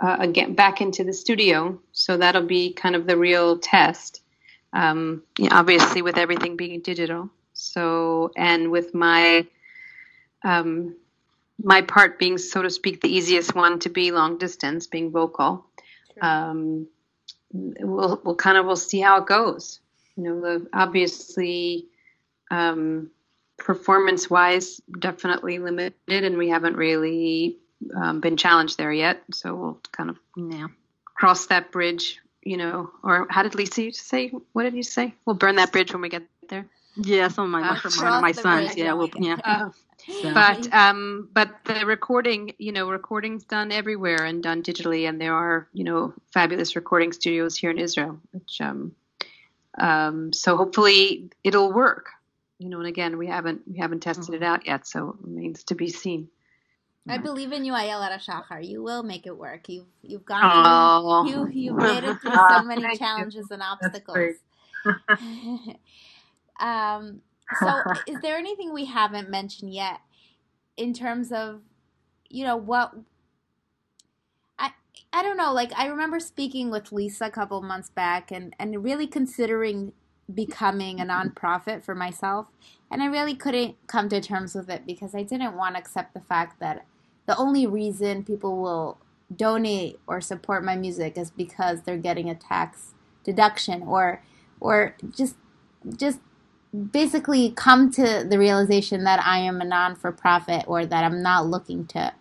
uh, 0.00 0.26
get 0.26 0.54
back 0.54 0.80
into 0.80 1.02
the 1.02 1.12
studio 1.12 1.78
so 1.92 2.16
that'll 2.16 2.46
be 2.46 2.72
kind 2.72 2.94
of 2.94 3.06
the 3.06 3.16
real 3.16 3.58
test. 3.58 4.22
Um, 4.72 5.22
you 5.38 5.48
know, 5.48 5.56
obviously 5.56 6.02
with 6.02 6.18
everything 6.18 6.56
being 6.56 6.80
digital. 6.80 7.30
So 7.54 8.30
and 8.36 8.70
with 8.70 8.94
my 8.94 9.46
um, 10.44 10.94
my 11.60 11.82
part 11.82 12.18
being 12.18 12.38
so 12.38 12.62
to 12.62 12.70
speak 12.70 13.00
the 13.00 13.08
easiest 13.08 13.54
one 13.54 13.80
to 13.80 13.88
be 13.88 14.12
long 14.12 14.38
distance 14.38 14.86
being 14.86 15.10
vocal 15.10 15.64
um, 16.20 16.88
we'll 17.52 18.20
we'll 18.24 18.36
kind 18.36 18.58
of 18.58 18.66
we'll 18.66 18.76
see 18.76 19.00
how 19.00 19.18
it 19.18 19.26
goes. 19.26 19.80
You 20.16 20.24
know, 20.24 20.40
the, 20.40 20.68
obviously, 20.72 21.86
um, 22.50 23.10
performance 23.58 24.30
wise, 24.30 24.80
definitely 24.98 25.58
limited, 25.58 25.94
and 26.08 26.38
we 26.38 26.48
haven't 26.48 26.76
really 26.76 27.58
um, 27.94 28.20
been 28.20 28.36
challenged 28.36 28.78
there 28.78 28.92
yet. 28.92 29.22
So 29.32 29.54
we'll 29.54 29.80
kind 29.92 30.10
of 30.10 30.18
yeah. 30.36 30.68
cross 31.04 31.46
that 31.46 31.70
bridge. 31.70 32.20
You 32.42 32.56
know, 32.56 32.90
or 33.02 33.26
how 33.28 33.42
did 33.42 33.54
Lisa 33.54 33.82
used 33.82 34.00
say? 34.00 34.28
What 34.52 34.62
did 34.62 34.74
you 34.74 34.82
say? 34.82 35.12
We'll 35.26 35.36
burn 35.36 35.56
that 35.56 35.72
bridge 35.72 35.92
when 35.92 36.00
we 36.00 36.08
get 36.08 36.22
there. 36.48 36.66
Yeah, 36.96 37.28
some 37.28 37.44
of 37.44 37.50
my, 37.50 37.68
Uh, 37.68 37.74
from 37.74 37.90
cross 37.90 38.02
one 38.02 38.12
of 38.14 38.22
my 38.22 38.32
sons. 38.32 38.66
bridge 38.66 38.78
Yeah, 38.78 38.94
when 38.94 38.98
well, 38.98 39.10
we 39.18 39.26
yeah. 39.26 39.36
Uh, 39.44 39.70
So- 40.08 40.32
but 40.32 40.72
um, 40.72 41.28
but 41.34 41.50
the 41.64 41.84
recording, 41.84 42.54
you 42.58 42.72
know, 42.72 42.88
recordings 42.88 43.44
done 43.44 43.70
everywhere 43.70 44.24
and 44.24 44.42
done 44.42 44.62
digitally, 44.62 45.06
and 45.08 45.20
there 45.20 45.34
are 45.34 45.68
you 45.74 45.84
know 45.84 46.14
fabulous 46.32 46.76
recording 46.76 47.12
studios 47.12 47.56
here 47.56 47.70
in 47.70 47.78
Israel. 47.78 48.18
Which 48.30 48.60
um, 48.60 48.92
um, 49.78 50.32
so 50.32 50.56
hopefully 50.56 51.30
it'll 51.44 51.72
work. 51.72 52.06
You 52.58 52.68
know, 52.68 52.78
and 52.78 52.88
again, 52.88 53.18
we 53.18 53.26
haven't 53.28 53.62
we 53.66 53.78
haven't 53.78 54.00
tested 54.00 54.34
it 54.34 54.42
out 54.42 54.66
yet, 54.66 54.86
so 54.86 55.10
it 55.10 55.16
remains 55.26 55.64
to 55.64 55.74
be 55.74 55.88
seen. 55.88 56.28
I 57.08 57.18
believe 57.18 57.52
in 57.52 57.64
you, 57.64 57.72
Ayelet 57.72 58.18
HaShachar. 58.18 58.66
You 58.66 58.82
will 58.82 59.02
make 59.02 59.26
it 59.26 59.36
work. 59.36 59.68
You've 59.68 59.86
you've 60.02 60.24
gone 60.24 60.42
Oh, 60.44 61.24
through, 61.26 61.50
you 61.50 61.72
you've 61.72 61.76
made 61.82 62.04
it 62.04 62.20
through 62.20 62.34
so 62.50 62.62
many 62.62 62.96
challenges 62.98 63.50
and 63.50 63.62
obstacles. 63.62 64.36
um, 66.60 67.22
so, 67.60 67.80
is 68.06 68.20
there 68.20 68.36
anything 68.36 68.74
we 68.74 68.84
haven't 68.84 69.30
mentioned 69.30 69.72
yet 69.72 70.00
in 70.76 70.92
terms 70.92 71.32
of, 71.32 71.62
you 72.28 72.44
know, 72.44 72.56
what? 72.56 72.92
I 74.58 74.72
I 75.12 75.22
don't 75.22 75.36
know. 75.38 75.52
Like 75.52 75.72
I 75.76 75.86
remember 75.86 76.20
speaking 76.20 76.70
with 76.70 76.92
Lisa 76.92 77.26
a 77.26 77.30
couple 77.30 77.62
months 77.62 77.88
back, 77.88 78.30
and 78.30 78.54
and 78.58 78.84
really 78.84 79.06
considering 79.06 79.92
becoming 80.32 81.00
a 81.00 81.04
nonprofit 81.04 81.84
for 81.84 81.94
myself, 81.94 82.46
and 82.90 83.02
I 83.02 83.06
really 83.06 83.34
couldn't 83.34 83.76
come 83.86 84.08
to 84.10 84.20
terms 84.20 84.54
with 84.54 84.68
it 84.70 84.86
because 84.86 85.14
I 85.14 85.22
didn't 85.22 85.56
want 85.56 85.74
to 85.74 85.80
accept 85.80 86.14
the 86.14 86.20
fact 86.20 86.60
that 86.60 86.86
the 87.26 87.36
only 87.36 87.66
reason 87.66 88.24
people 88.24 88.60
will 88.60 88.98
donate 89.34 90.00
or 90.06 90.20
support 90.20 90.64
my 90.64 90.76
music 90.76 91.18
is 91.18 91.30
because 91.30 91.82
they're 91.82 91.98
getting 91.98 92.30
a 92.30 92.34
tax 92.34 92.94
deduction 93.24 93.82
or 93.82 94.22
or 94.60 94.96
just 95.16 95.36
just 95.96 96.20
basically 96.92 97.50
come 97.50 97.90
to 97.90 98.26
the 98.28 98.38
realization 98.38 99.04
that 99.04 99.20
I 99.24 99.38
am 99.38 99.60
a 99.60 99.64
non 99.64 99.96
for 99.96 100.12
profit 100.12 100.64
or 100.66 100.86
that 100.86 101.04
I'm 101.04 101.22
not 101.22 101.46
looking 101.46 101.86
to 101.88 102.12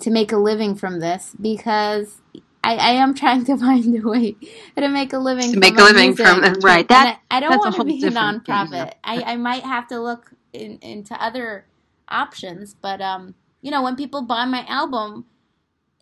to 0.00 0.10
make 0.10 0.32
a 0.32 0.36
living 0.36 0.74
from 0.74 1.00
this 1.00 1.34
because 1.40 2.20
I, 2.66 2.74
I 2.76 2.90
am 2.92 3.14
trying 3.14 3.44
to 3.46 3.56
find 3.66 3.94
a 3.96 4.06
way 4.08 4.36
to 4.76 4.88
make 4.88 5.12
a 5.12 5.18
living 5.18 5.44
to 5.46 5.50
from 5.52 5.60
make 5.60 5.78
a 5.78 5.82
living 5.84 6.08
music. 6.10 6.26
from 6.26 6.40
Right. 6.62 6.80
And 6.80 6.88
That 6.88 7.20
I, 7.30 7.36
I 7.36 7.40
don't 7.40 7.58
want 7.58 7.74
to 7.76 7.84
be 7.84 7.98
a 7.98 8.10
different 8.10 8.44
thing, 8.46 8.54
nonprofit. 8.54 8.72
yeah. 8.72 8.92
I, 9.04 9.22
I 9.22 9.36
might 9.36 9.62
have 9.62 9.86
to 9.88 10.00
look 10.00 10.32
in, 10.52 10.78
into 10.82 11.14
other 11.22 11.66
options, 12.08 12.74
but 12.74 13.00
um, 13.00 13.34
you 13.62 13.70
know, 13.70 13.82
when 13.82 13.96
people 13.96 14.22
buy 14.22 14.44
my 14.44 14.64
album, 14.66 15.26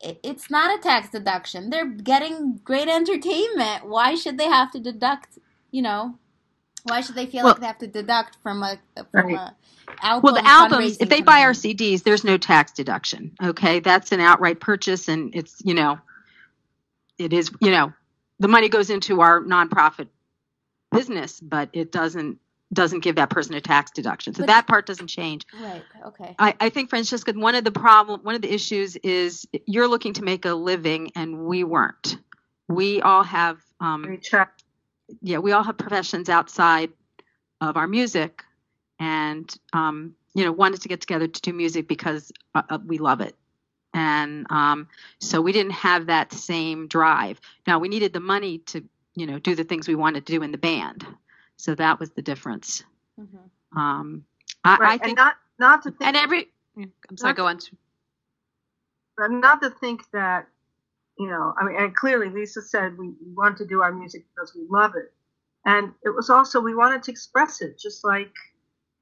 it, 0.00 0.18
it's 0.22 0.50
not 0.50 0.78
a 0.78 0.82
tax 0.82 1.08
deduction. 1.10 1.70
They're 1.70 1.86
getting 1.86 2.60
great 2.64 2.88
entertainment. 2.88 3.86
Why 3.86 4.14
should 4.14 4.38
they 4.38 4.46
have 4.48 4.70
to 4.72 4.80
deduct? 4.80 5.38
You 5.70 5.82
know, 5.82 6.18
why 6.84 7.00
should 7.00 7.14
they 7.16 7.26
feel 7.26 7.44
Well- 7.44 7.52
like 7.54 7.60
they 7.60 7.66
have 7.66 7.78
to 7.78 7.86
deduct 7.86 8.38
from 8.42 8.62
a 8.62 8.78
from 9.12 9.26
Right. 9.26 9.36
a 9.36 9.54
album? 10.06 10.22
Well, 10.22 10.34
the 10.42 10.48
albums, 10.48 10.98
if 11.00 11.08
they 11.08 11.20
buy 11.20 11.40
our? 11.40 11.52
CDs, 11.52 12.02
there's 12.04 12.24
no 12.24 12.36
tax 12.38 12.72
deduction. 12.72 13.32
Okay. 13.42 13.80
That's 13.80 14.12
an 14.12 14.20
outright 14.20 14.60
purchase 14.60 15.08
and 15.08 15.34
it's, 15.34 15.60
you 15.64 15.74
know, 15.74 15.98
it 17.18 17.32
is, 17.32 17.50
you 17.60 17.70
know, 17.70 17.92
the 18.38 18.48
money 18.48 18.68
goes 18.68 18.90
into 18.90 19.20
our 19.20 19.42
nonprofit 19.42 20.08
business, 20.90 21.40
but 21.40 21.68
it 21.72 21.92
doesn't, 21.92 22.38
doesn't 22.72 23.00
give 23.00 23.16
that 23.16 23.30
person 23.30 23.54
a 23.54 23.60
tax 23.60 23.90
deduction. 23.92 24.34
So 24.34 24.42
But- 24.42 24.48
that 24.48 24.66
part 24.66 24.86
doesn't 24.86 25.06
change. 25.06 25.46
right? 25.60 25.82
Okay. 26.06 26.34
I, 26.38 26.54
I 26.60 26.68
think, 26.70 26.90
Franciska, 26.90 27.38
one 27.38 27.54
of 27.54 27.64
the 27.64 27.70
problem, 27.70 28.20
one 28.22 28.34
of 28.34 28.42
the 28.42 28.52
issues 28.52 28.96
is 28.96 29.46
you're 29.66 29.88
looking 29.88 30.14
to 30.14 30.22
make 30.22 30.44
a 30.44 30.54
living 30.54 31.12
and 31.14 31.44
we 31.44 31.62
weren't. 31.64 32.18
We 32.68 33.00
all 33.02 33.22
have, 33.22 33.60
um, 33.80 34.18
yeah, 35.20 35.38
we 35.38 35.52
all 35.52 35.62
have 35.62 35.76
professions 35.76 36.28
outside 36.28 36.90
of 37.60 37.76
our 37.76 37.86
music, 37.86 38.42
and 38.98 39.54
um, 39.72 40.14
you 40.34 40.44
know, 40.44 40.52
wanted 40.52 40.80
to 40.82 40.88
get 40.88 41.00
together 41.00 41.26
to 41.28 41.40
do 41.42 41.52
music 41.52 41.86
because 41.86 42.32
uh, 42.54 42.62
uh, 42.70 42.78
we 42.84 42.98
love 42.98 43.20
it, 43.20 43.36
and 43.94 44.46
um, 44.50 44.88
so 45.20 45.40
we 45.40 45.52
didn't 45.52 45.72
have 45.72 46.06
that 46.06 46.32
same 46.32 46.88
drive. 46.88 47.40
Now 47.66 47.78
we 47.78 47.88
needed 47.88 48.12
the 48.12 48.20
money 48.20 48.58
to, 48.58 48.84
you 49.14 49.26
know, 49.26 49.38
do 49.38 49.54
the 49.54 49.64
things 49.64 49.88
we 49.88 49.94
wanted 49.94 50.26
to 50.26 50.32
do 50.32 50.42
in 50.42 50.50
the 50.52 50.58
band, 50.58 51.06
so 51.56 51.74
that 51.76 51.98
was 52.00 52.10
the 52.10 52.22
difference. 52.22 52.82
Mhm. 53.18 53.50
Um, 53.76 54.24
I, 54.64 54.76
right. 54.76 54.88
I 54.94 54.98
think 54.98 55.08
and 55.10 55.16
not 55.16 55.36
not 55.58 55.82
to 55.84 55.90
think, 55.90 56.06
And 56.06 56.16
every, 56.16 56.48
I'm 56.76 57.16
sorry, 57.16 57.34
go 57.34 57.46
on. 57.46 57.60
but 59.16 59.30
not 59.30 59.62
to 59.62 59.70
think 59.70 60.02
that 60.12 60.48
you 61.18 61.28
know. 61.28 61.54
I 61.58 61.64
mean, 61.64 61.76
and 61.76 61.94
clearly 61.94 62.28
Lisa 62.28 62.62
said 62.62 62.98
we 62.98 63.12
want 63.34 63.56
to 63.58 63.66
do 63.66 63.82
our 63.82 63.92
music 63.92 64.24
because 64.34 64.54
we 64.54 64.66
love 64.68 64.94
it, 64.96 65.12
and 65.64 65.92
it 66.02 66.10
was 66.10 66.30
also 66.30 66.60
we 66.60 66.74
wanted 66.74 67.04
to 67.04 67.12
express 67.12 67.60
it, 67.62 67.78
just 67.78 68.04
like 68.04 68.32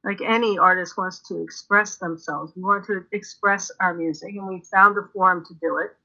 like 0.04 0.20
any 0.20 0.58
artist 0.58 0.96
wants 0.96 1.20
to 1.28 1.42
express 1.42 1.96
themselves. 1.96 2.52
We 2.56 2.62
wanted 2.62 2.86
to 2.86 3.04
express 3.12 3.70
our 3.80 3.94
music, 3.94 4.30
and 4.34 4.48
we 4.48 4.60
found 4.60 4.98
a 4.98 5.02
forum 5.12 5.44
to 5.46 5.54
do 5.54 5.78
it. 5.78 5.96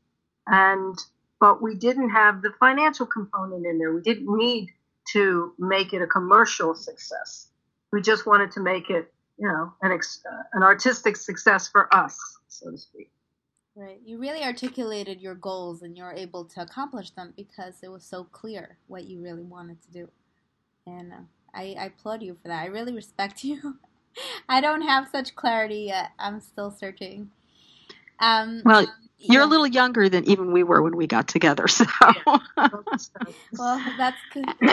And 0.45 0.98
but 1.39 1.62
we 1.62 1.76
didn't 1.76 2.10
have 2.10 2.41
the 2.41 2.52
financial 2.60 3.06
component 3.06 3.66
in 3.66 3.78
there. 3.78 3.93
We 3.93 4.02
didn't 4.02 4.36
need 4.36 4.70
to 5.14 5.54
make 5.60 5.93
it 5.93 6.02
a 6.02 6.08
commercial 6.08 6.74
success. 6.74 7.48
We 7.91 8.02
just 8.02 8.26
wanted 8.26 8.52
to 8.54 8.60
make 8.60 8.89
it, 8.89 9.14
you 9.38 9.48
know, 9.48 9.72
an 9.82 9.91
ex- 9.91 10.24
uh, 10.30 10.43
an 10.54 10.64
artistic 10.64 11.16
success 11.16 11.68
for 11.68 11.93
us, 11.93 12.20
so 12.48 12.72
to 12.72 12.78
speak. 12.78 13.12
Right. 13.76 14.00
You 14.04 14.18
really 14.18 14.43
articulated 14.43 15.22
your 15.22 15.36
goals 15.36 15.84
and 15.84 15.95
you're 15.95 16.12
able 16.12 16.45
to 16.45 16.62
accomplish 16.62 17.12
them 17.12 17.34
because 17.38 17.76
it 17.84 17.89
was 17.91 18.04
so 18.04 18.24
clear 18.24 18.78
what 18.88 19.04
you 19.04 19.22
really 19.22 19.43
wanted 19.43 19.82
to 19.84 19.91
do. 19.91 20.10
And 20.88 21.14
uh, 21.14 21.18
I, 21.54 21.76
I 21.80 21.86
applaud 21.86 22.24
you 22.24 22.36
for 22.41 22.48
that. 22.48 22.64
I 22.64 22.66
really 22.66 22.93
respect 22.95 23.43
you. 23.43 23.78
I 24.49 24.61
don't 24.61 24.82
have 24.82 25.07
such 25.09 25.36
clarity 25.36 25.86
yet. 25.88 26.11
I'm 26.20 26.39
still 26.39 26.72
searching. 26.72 27.30
Um, 28.20 28.61
Well, 28.65 28.88
you're 29.20 29.41
yeah. 29.41 29.47
a 29.47 29.49
little 29.49 29.68
younger 29.68 30.09
than 30.09 30.26
even 30.30 30.51
we 30.51 30.63
were 30.63 30.82
when 30.82 30.95
we 30.95 31.07
got 31.07 31.28
together. 31.28 31.65
So 31.78 31.86
Well, 33.57 33.84
that's 33.97 34.18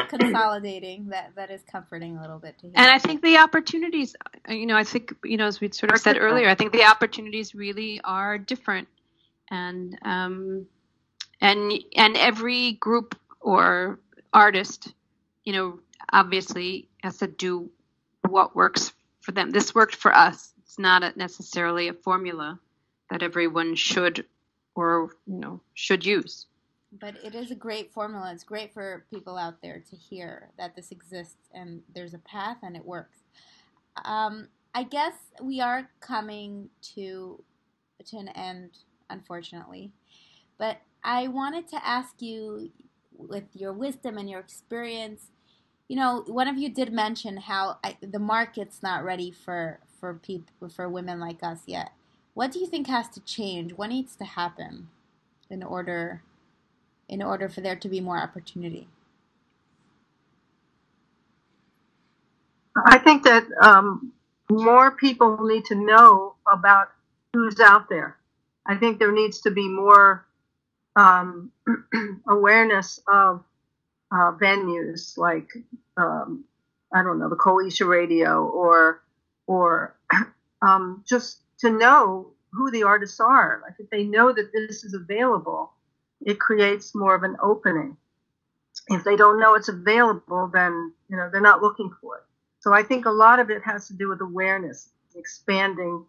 consolidating. 0.09 1.09
That 1.09 1.32
that 1.36 1.51
is 1.51 1.62
comforting 1.70 2.16
a 2.16 2.20
little 2.20 2.38
bit 2.38 2.59
to 2.59 2.66
hear. 2.66 2.72
And 2.76 2.90
I 2.90 2.99
think 2.99 3.22
the 3.22 3.38
opportunities, 3.38 4.14
uh, 4.49 4.53
you 4.53 4.66
know, 4.66 4.76
I 4.76 4.84
think, 4.84 5.14
you 5.24 5.36
know, 5.36 5.47
as 5.47 5.61
we 5.61 5.70
sort 5.72 5.92
of 5.92 6.01
said 6.01 6.18
earlier, 6.18 6.49
I 6.49 6.55
think 6.55 6.72
the 6.72 6.84
opportunities 6.84 7.55
really 7.55 8.01
are 8.03 8.38
different. 8.38 8.88
And, 9.51 9.99
um, 10.03 10.66
and, 11.40 11.72
and 11.97 12.16
every 12.16 12.72
group 12.72 13.18
or 13.40 14.01
artist, 14.32 14.92
you 15.45 15.53
know, 15.53 15.80
obviously 16.12 16.88
has 17.03 17.18
to 17.18 17.26
do 17.26 17.70
what 18.28 18.57
works 18.57 18.92
for 19.25 19.33
them. 19.33 19.51
This 19.51 19.75
worked 19.75 19.97
for 19.97 20.14
us. 20.14 20.53
It's 20.59 20.79
not 20.79 21.03
a, 21.03 21.12
necessarily 21.16 21.89
a 21.89 21.95
formula 21.95 22.59
that 23.11 23.22
everyone 23.22 23.75
should 23.75 24.27
or, 24.75 25.11
you 25.27 25.39
know, 25.39 25.61
should 25.75 26.05
use. 26.05 26.47
But 27.01 27.16
it 27.25 27.35
is 27.35 27.51
a 27.51 27.57
great 27.57 27.93
formula. 27.93 28.31
It's 28.33 28.45
great 28.45 28.72
for 28.72 29.05
people 29.11 29.37
out 29.37 29.61
there 29.62 29.83
to 29.91 29.97
hear 29.97 30.51
that 30.59 30.77
this 30.77 30.91
exists 30.91 31.49
and 31.53 31.83
there's 31.95 32.14
a 32.14 32.18
path 32.18 32.59
and 32.62 32.77
it 32.77 32.85
works. 32.85 33.18
Um, 34.05 34.49
I 34.75 34.85
guess 34.85 35.14
we 35.41 35.61
are 35.61 35.89
coming 36.01 36.68
to 36.95 37.43
to 38.07 38.16
an 38.18 38.29
end, 38.29 38.70
unfortunately. 39.09 39.93
But 40.59 40.79
I 41.03 41.29
wanted 41.29 41.68
to 41.68 41.87
ask 41.87 42.20
you, 42.20 42.70
with 43.16 43.45
your 43.55 43.72
wisdom 43.72 44.18
and 44.18 44.29
your 44.29 44.41
experience, 44.41 45.31
you 45.89 45.97
know, 45.97 46.24
one 46.26 46.49
of 46.49 46.57
you 46.57 46.68
did 46.68 46.93
mention 46.93 47.37
how 47.37 47.78
I, 47.85 47.97
the 48.01 48.18
market's 48.18 48.82
not 48.82 49.05
ready 49.05 49.30
for 49.30 49.80
for 50.01 50.14
people 50.14 50.68
for 50.68 50.89
women 50.89 51.20
like 51.20 51.43
us 51.43 51.61
yet. 51.66 51.93
What 52.35 52.53
do 52.53 52.59
you 52.59 52.66
think 52.66 52.87
has 52.89 53.09
to 53.11 53.20
change? 53.20 53.72
What 53.72 53.91
needs 53.91 54.16
to 54.16 54.24
happen 54.24 54.89
in 55.51 55.62
order 55.62 56.22
in 57.09 57.22
order 57.22 57.49
for 57.49 57.61
there 57.61 57.76
to 57.76 57.89
be 57.89 58.01
more 58.01 58.18
opportunity? 58.18 58.89
I 62.85 62.99
think 62.99 63.22
that 63.24 63.45
um, 63.62 64.12
more 64.51 64.91
people 64.91 65.39
need 65.47 65.64
to 65.66 65.74
know 65.74 66.35
about 66.51 66.89
who's 67.32 67.61
out 67.61 67.89
there. 67.89 68.16
I 68.66 68.76
think 68.76 68.99
there 68.99 69.12
needs 69.12 69.43
to 69.43 69.51
be 69.51 69.68
more 69.68 70.26
um, 70.97 71.53
awareness 72.28 73.01
of 73.07 73.45
uh, 74.15 74.33
venues 74.33 75.19
like 75.19 75.51
um, 75.97 76.45
I 76.93 77.03
don't 77.03 77.19
know 77.19 77.29
the 77.29 77.37
Coalition 77.37 77.89
Radio 77.89 78.45
or 78.45 79.03
or 79.47 79.97
um, 80.62 81.05
just 81.07 81.41
to 81.59 81.71
know 81.71 82.29
who 82.53 82.71
the 82.71 82.85
artists 82.85 83.19
are. 83.19 83.61
Like 83.65 83.75
if 83.79 83.91
they 83.91 84.05
know 84.05 84.33
that 84.33 84.53
this 84.53 84.85
is 84.85 84.95
available, 84.95 85.73
it 86.25 86.39
creates 86.39 86.95
more 86.95 87.15
of 87.15 87.25
an 87.25 87.37
opening. 87.43 87.97
If 88.89 89.03
they 89.03 89.17
don't 89.17 89.41
know 89.41 89.55
it's 89.55 89.69
available, 89.69 90.49
then 90.53 90.93
you 91.09 91.17
know 91.17 91.29
they're 91.31 91.41
not 91.41 91.62
looking 91.62 91.91
for 92.01 92.19
it. 92.19 92.23
So 92.61 92.73
I 92.73 92.83
think 92.83 93.07
a 93.07 93.11
lot 93.11 93.41
of 93.41 93.51
it 93.51 93.62
has 93.65 93.89
to 93.89 93.95
do 93.95 94.09
with 94.09 94.21
awareness, 94.21 94.91
expanding 95.17 96.05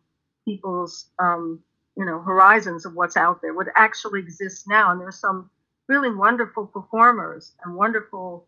people's 0.45 1.07
um, 1.17 1.63
you 1.97 2.05
know 2.05 2.21
horizons 2.21 2.85
of 2.85 2.93
what's 2.93 3.17
out 3.17 3.41
there, 3.41 3.53
what 3.53 3.67
actually 3.75 4.19
exists 4.19 4.67
now. 4.67 4.91
And 4.91 5.01
there's 5.01 5.19
some 5.19 5.49
really 5.87 6.13
wonderful 6.13 6.65
performers 6.65 7.53
and 7.63 7.75
wonderful, 7.75 8.45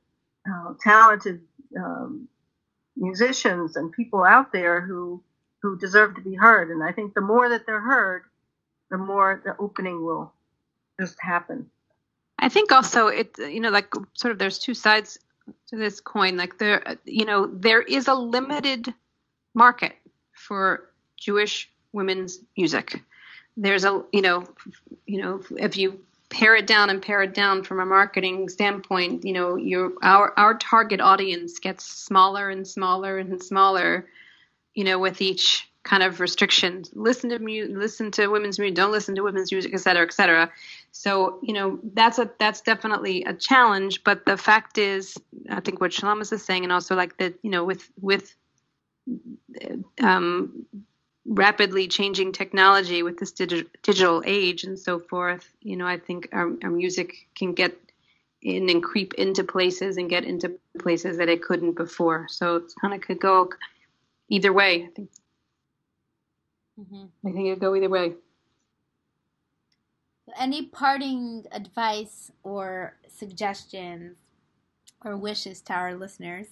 uh, 0.49 0.73
talented 0.81 1.41
um, 1.77 2.27
musicians 2.95 3.75
and 3.75 3.91
people 3.91 4.23
out 4.23 4.51
there 4.51 4.81
who 4.81 5.21
who 5.61 5.77
deserve 5.77 6.15
to 6.15 6.21
be 6.21 6.35
heard. 6.35 6.69
And 6.69 6.83
I 6.83 6.91
think 6.91 7.13
the 7.13 7.21
more 7.21 7.49
that 7.49 7.65
they're 7.65 7.81
heard, 7.81 8.23
the 8.89 8.97
more 8.97 9.41
the 9.43 9.55
opening 9.57 10.05
will 10.05 10.31
just 10.99 11.19
happen. 11.19 11.69
I 12.39 12.49
think 12.49 12.71
also 12.71 13.07
it 13.07 13.37
you 13.37 13.59
know 13.59 13.69
like 13.69 13.91
sort 14.13 14.31
of 14.31 14.39
there's 14.39 14.59
two 14.59 14.73
sides 14.73 15.19
to 15.67 15.77
this 15.77 15.99
coin 15.99 16.37
like 16.37 16.57
there 16.57 16.97
you 17.05 17.25
know 17.25 17.47
there 17.47 17.81
is 17.81 18.07
a 18.07 18.13
limited 18.13 18.93
market 19.53 19.93
for 20.33 20.89
Jewish 21.17 21.69
women's 21.93 22.39
music. 22.55 23.01
There's 23.55 23.85
a 23.85 24.03
you 24.11 24.21
know 24.21 24.47
you 25.05 25.21
know 25.21 25.41
if 25.57 25.77
you 25.77 25.99
pare 26.29 26.55
it 26.55 26.67
down 26.67 26.89
and 26.89 27.01
pare 27.01 27.21
it 27.21 27.33
down 27.33 27.63
from 27.63 27.79
a 27.79 27.85
marketing 27.85 28.49
standpoint, 28.49 29.25
you 29.25 29.33
know 29.33 29.55
your 29.55 29.93
our 30.01 30.33
our 30.37 30.57
target 30.57 31.01
audience 31.01 31.59
gets 31.59 31.85
smaller 31.85 32.49
and 32.49 32.67
smaller 32.67 33.17
and 33.17 33.41
smaller, 33.41 34.07
you 34.73 34.83
know 34.83 34.99
with 34.99 35.21
each 35.21 35.69
kind 35.83 36.03
of 36.03 36.19
restriction. 36.19 36.83
Listen 36.93 37.29
to 37.29 37.39
mu- 37.39 37.69
listen 37.69 38.11
to 38.11 38.27
women's 38.27 38.59
music, 38.59 38.75
don't 38.75 38.91
listen 38.91 39.15
to 39.15 39.23
women's 39.23 39.51
music, 39.51 39.73
et 39.73 39.79
cetera, 39.79 40.03
et 40.03 40.13
cetera. 40.13 40.51
So 40.91 41.39
you 41.41 41.53
know 41.53 41.79
that's 41.93 42.19
a 42.19 42.29
that's 42.39 42.61
definitely 42.61 43.23
a 43.23 43.33
challenge. 43.33 44.03
But 44.03 44.25
the 44.25 44.37
fact 44.37 44.77
is, 44.77 45.17
I 45.49 45.61
think 45.61 45.79
what 45.79 45.91
Shalomis 45.91 46.33
is 46.33 46.43
saying, 46.43 46.63
and 46.63 46.73
also 46.73 46.95
like 46.95 47.17
that, 47.17 47.35
you 47.41 47.49
know, 47.49 47.63
with 47.63 47.89
with 48.01 48.35
um, 50.01 50.65
rapidly 51.27 51.87
changing 51.87 52.31
technology 52.31 53.03
with 53.03 53.17
this 53.17 53.33
digi- 53.33 53.67
digital 53.83 54.23
age 54.25 54.63
and 54.63 54.79
so 54.79 54.99
forth, 54.99 55.53
you 55.61 55.75
know, 55.75 55.85
I 55.85 55.97
think 55.97 56.29
our, 56.31 56.51
our 56.63 56.71
music 56.71 57.27
can 57.35 57.53
get 57.53 57.77
in 58.41 58.69
and 58.69 58.81
creep 58.81 59.13
into 59.15 59.43
places 59.43 59.97
and 59.97 60.09
get 60.09 60.23
into 60.23 60.53
places 60.79 61.17
that 61.17 61.27
it 61.29 61.41
couldn't 61.41 61.73
before. 61.73 62.27
So 62.29 62.55
it's 62.55 62.73
kind 62.75 62.93
of 62.93 63.01
could 63.01 63.19
go 63.19 63.49
either 64.29 64.53
way. 64.53 64.85
I 64.85 64.89
think 64.95 65.09
Mm-hmm. 66.79 67.05
I 67.27 67.31
think 67.31 67.47
it 67.47 67.53
could 67.53 67.61
go 67.61 67.75
either 67.75 67.89
way. 67.89 68.13
Any 70.37 70.67
parting 70.67 71.45
advice 71.51 72.31
or 72.43 72.97
suggestions 73.07 74.17
or 75.03 75.17
wishes 75.17 75.61
to 75.61 75.73
our 75.73 75.95
listeners? 75.95 76.47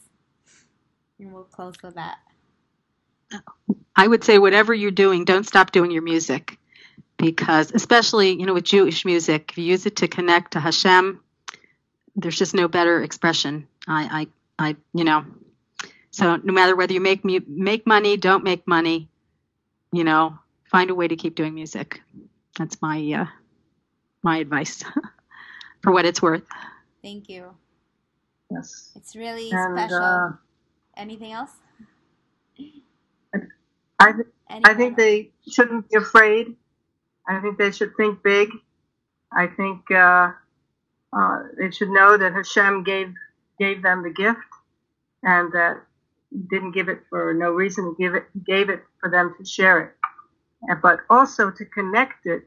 And 1.20 1.32
we'll 1.32 1.44
close 1.44 1.76
with 1.84 1.96
that. 1.96 2.18
I 3.96 4.08
would 4.08 4.24
say 4.24 4.38
whatever 4.40 4.74
you're 4.74 4.92
doing, 4.92 5.26
don't 5.26 5.46
stop 5.48 5.72
doing 5.72 5.92
your 5.92 6.02
music. 6.04 6.58
Because 7.18 7.72
especially, 7.72 8.32
you 8.38 8.46
know, 8.46 8.54
with 8.54 8.66
Jewish 8.66 9.06
music, 9.06 9.52
if 9.52 9.58
you 9.58 9.64
use 9.64 9.86
it 9.86 9.98
to 9.98 10.08
connect 10.08 10.52
to 10.52 10.60
Hashem, 10.60 11.22
there's 12.16 12.38
just 12.38 12.54
no 12.54 12.68
better 12.68 13.02
expression. 13.04 13.68
I, 13.88 14.28
I, 14.60 14.68
I 14.70 14.76
you 14.94 15.06
know. 15.06 15.26
So 16.12 16.36
no 16.38 16.54
matter 16.54 16.76
whether 16.76 16.94
you 16.94 17.00
make 17.02 17.24
mu- 17.24 17.40
make 17.48 17.88
money, 17.88 18.18
don't 18.18 18.44
make 18.44 18.68
money, 18.68 19.10
you 19.94 20.04
know, 20.04 20.38
find 20.70 20.90
a 20.90 20.96
way 20.96 21.08
to 21.08 21.16
keep 21.16 21.36
doing 21.36 21.54
music. 21.56 22.02
That's 22.58 22.82
my 22.82 23.00
uh, 23.14 23.26
my 24.24 24.38
advice 24.40 24.84
for 25.82 25.92
what 25.94 26.06
it's 26.06 26.22
worth. 26.22 26.44
Thank 27.02 27.30
you. 27.30 27.56
Yes. 28.52 28.92
It's 28.96 29.16
really 29.16 29.52
And 29.52 29.78
special. 29.80 30.04
uh, 30.04 30.30
Anything 30.98 31.32
else? 31.34 31.52
I, 34.06 34.12
th- 34.12 34.62
I 34.64 34.74
think 34.74 34.98
they 34.98 35.32
shouldn't 35.50 35.90
be 35.90 35.98
afraid. 35.98 36.56
I 37.28 37.40
think 37.42 37.58
they 37.58 37.72
should 37.72 37.96
think 37.98 38.22
big. 38.24 38.50
I 39.34 39.48
think 39.48 39.90
uh, 39.92 40.32
uh, 41.12 41.40
they 41.58 41.72
should 41.72 41.90
know 41.90 42.18
that 42.18 42.34
Hashem 42.34 42.84
gave 42.84 43.14
gave 43.60 43.82
them 43.82 44.04
the 44.04 44.12
gift, 44.12 44.40
and 45.24 45.52
that 45.54 45.82
He 46.32 46.40
didn't 46.50 46.74
give 46.74 46.88
it 46.90 47.00
for 47.10 47.34
no 47.34 47.52
reason. 47.52 47.96
He 47.98 48.04
gave 48.04 48.14
it 48.16 48.26
gave 48.46 48.70
it 48.70 48.84
for 49.00 49.10
them 49.10 49.34
to 49.38 49.46
share 49.46 49.80
it, 49.82 49.92
and, 50.70 50.82
but 50.82 51.00
also 51.10 51.50
to 51.52 51.66
connect 51.66 52.26
it 52.26 52.44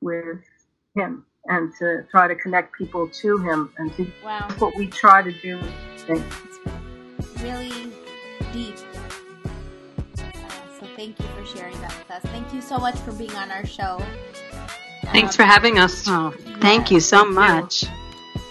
with 0.00 0.38
Him 0.94 1.24
and 1.46 1.72
to 1.78 2.04
try 2.10 2.28
to 2.28 2.36
connect 2.36 2.74
people 2.76 3.08
to 3.08 3.38
Him, 3.38 3.72
and 3.78 3.92
to, 3.96 4.06
Wow. 4.24 4.46
that's 4.48 4.60
what 4.60 4.76
we 4.76 4.86
try 4.86 5.22
to 5.22 5.32
do. 5.40 5.58
It's 6.06 7.42
really 7.42 7.92
deep. 8.52 8.76
Thank 10.98 11.20
you 11.20 11.26
for 11.26 11.46
sharing 11.56 11.80
that 11.80 11.96
with 11.96 12.10
us. 12.10 12.22
Thank 12.32 12.52
you 12.52 12.60
so 12.60 12.76
much 12.76 12.96
for 12.96 13.12
being 13.12 13.32
on 13.36 13.52
our 13.52 13.64
show. 13.64 14.02
Thanks 15.12 15.34
um, 15.34 15.36
for 15.36 15.42
having 15.44 15.78
us. 15.78 16.08
Oh, 16.08 16.34
thank 16.58 16.90
you 16.90 16.98
so 16.98 17.24
much. 17.24 17.84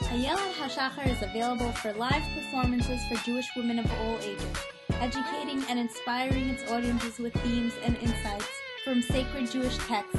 Ayelet 0.03 0.53
HaShachar 0.53 1.07
is 1.07 1.21
available 1.21 1.73
for 1.73 1.91
live 1.91 2.23
performances 2.33 3.01
for 3.09 3.21
Jewish 3.25 3.47
women 3.57 3.79
of 3.79 3.91
all 3.99 4.17
ages, 4.19 4.45
educating 4.91 5.61
and 5.67 5.77
inspiring 5.77 6.47
its 6.47 6.63
audiences 6.71 7.19
with 7.19 7.33
themes 7.43 7.73
and 7.83 7.97
insights 7.97 8.47
from 8.85 9.01
sacred 9.01 9.51
Jewish 9.51 9.75
texts, 9.79 10.17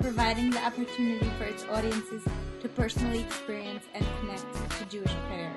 providing 0.00 0.50
the 0.50 0.62
opportunity 0.62 1.30
for 1.38 1.44
its 1.44 1.64
audiences 1.70 2.22
to 2.60 2.68
personally 2.68 3.20
experience 3.20 3.86
and 3.94 4.04
connect 4.20 4.44
to 4.78 4.84
Jewish 4.84 5.14
prayer. 5.28 5.54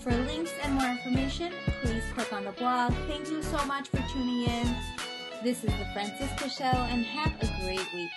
For 0.00 0.12
links 0.12 0.52
and 0.62 0.72
more 0.76 0.88
information, 0.88 1.52
please 1.82 2.02
click 2.14 2.32
on 2.32 2.44
the 2.46 2.52
blog. 2.52 2.94
Thank 3.06 3.28
you 3.28 3.42
so 3.42 3.62
much 3.66 3.86
for 3.88 3.98
tuning 4.10 4.44
in. 4.44 4.74
This 5.44 5.62
is 5.62 5.70
the 5.72 5.84
Franciska 5.92 6.48
Show, 6.48 6.64
and 6.64 7.04
have 7.04 7.34
a 7.42 7.46
great 7.62 7.86
week. 7.92 8.10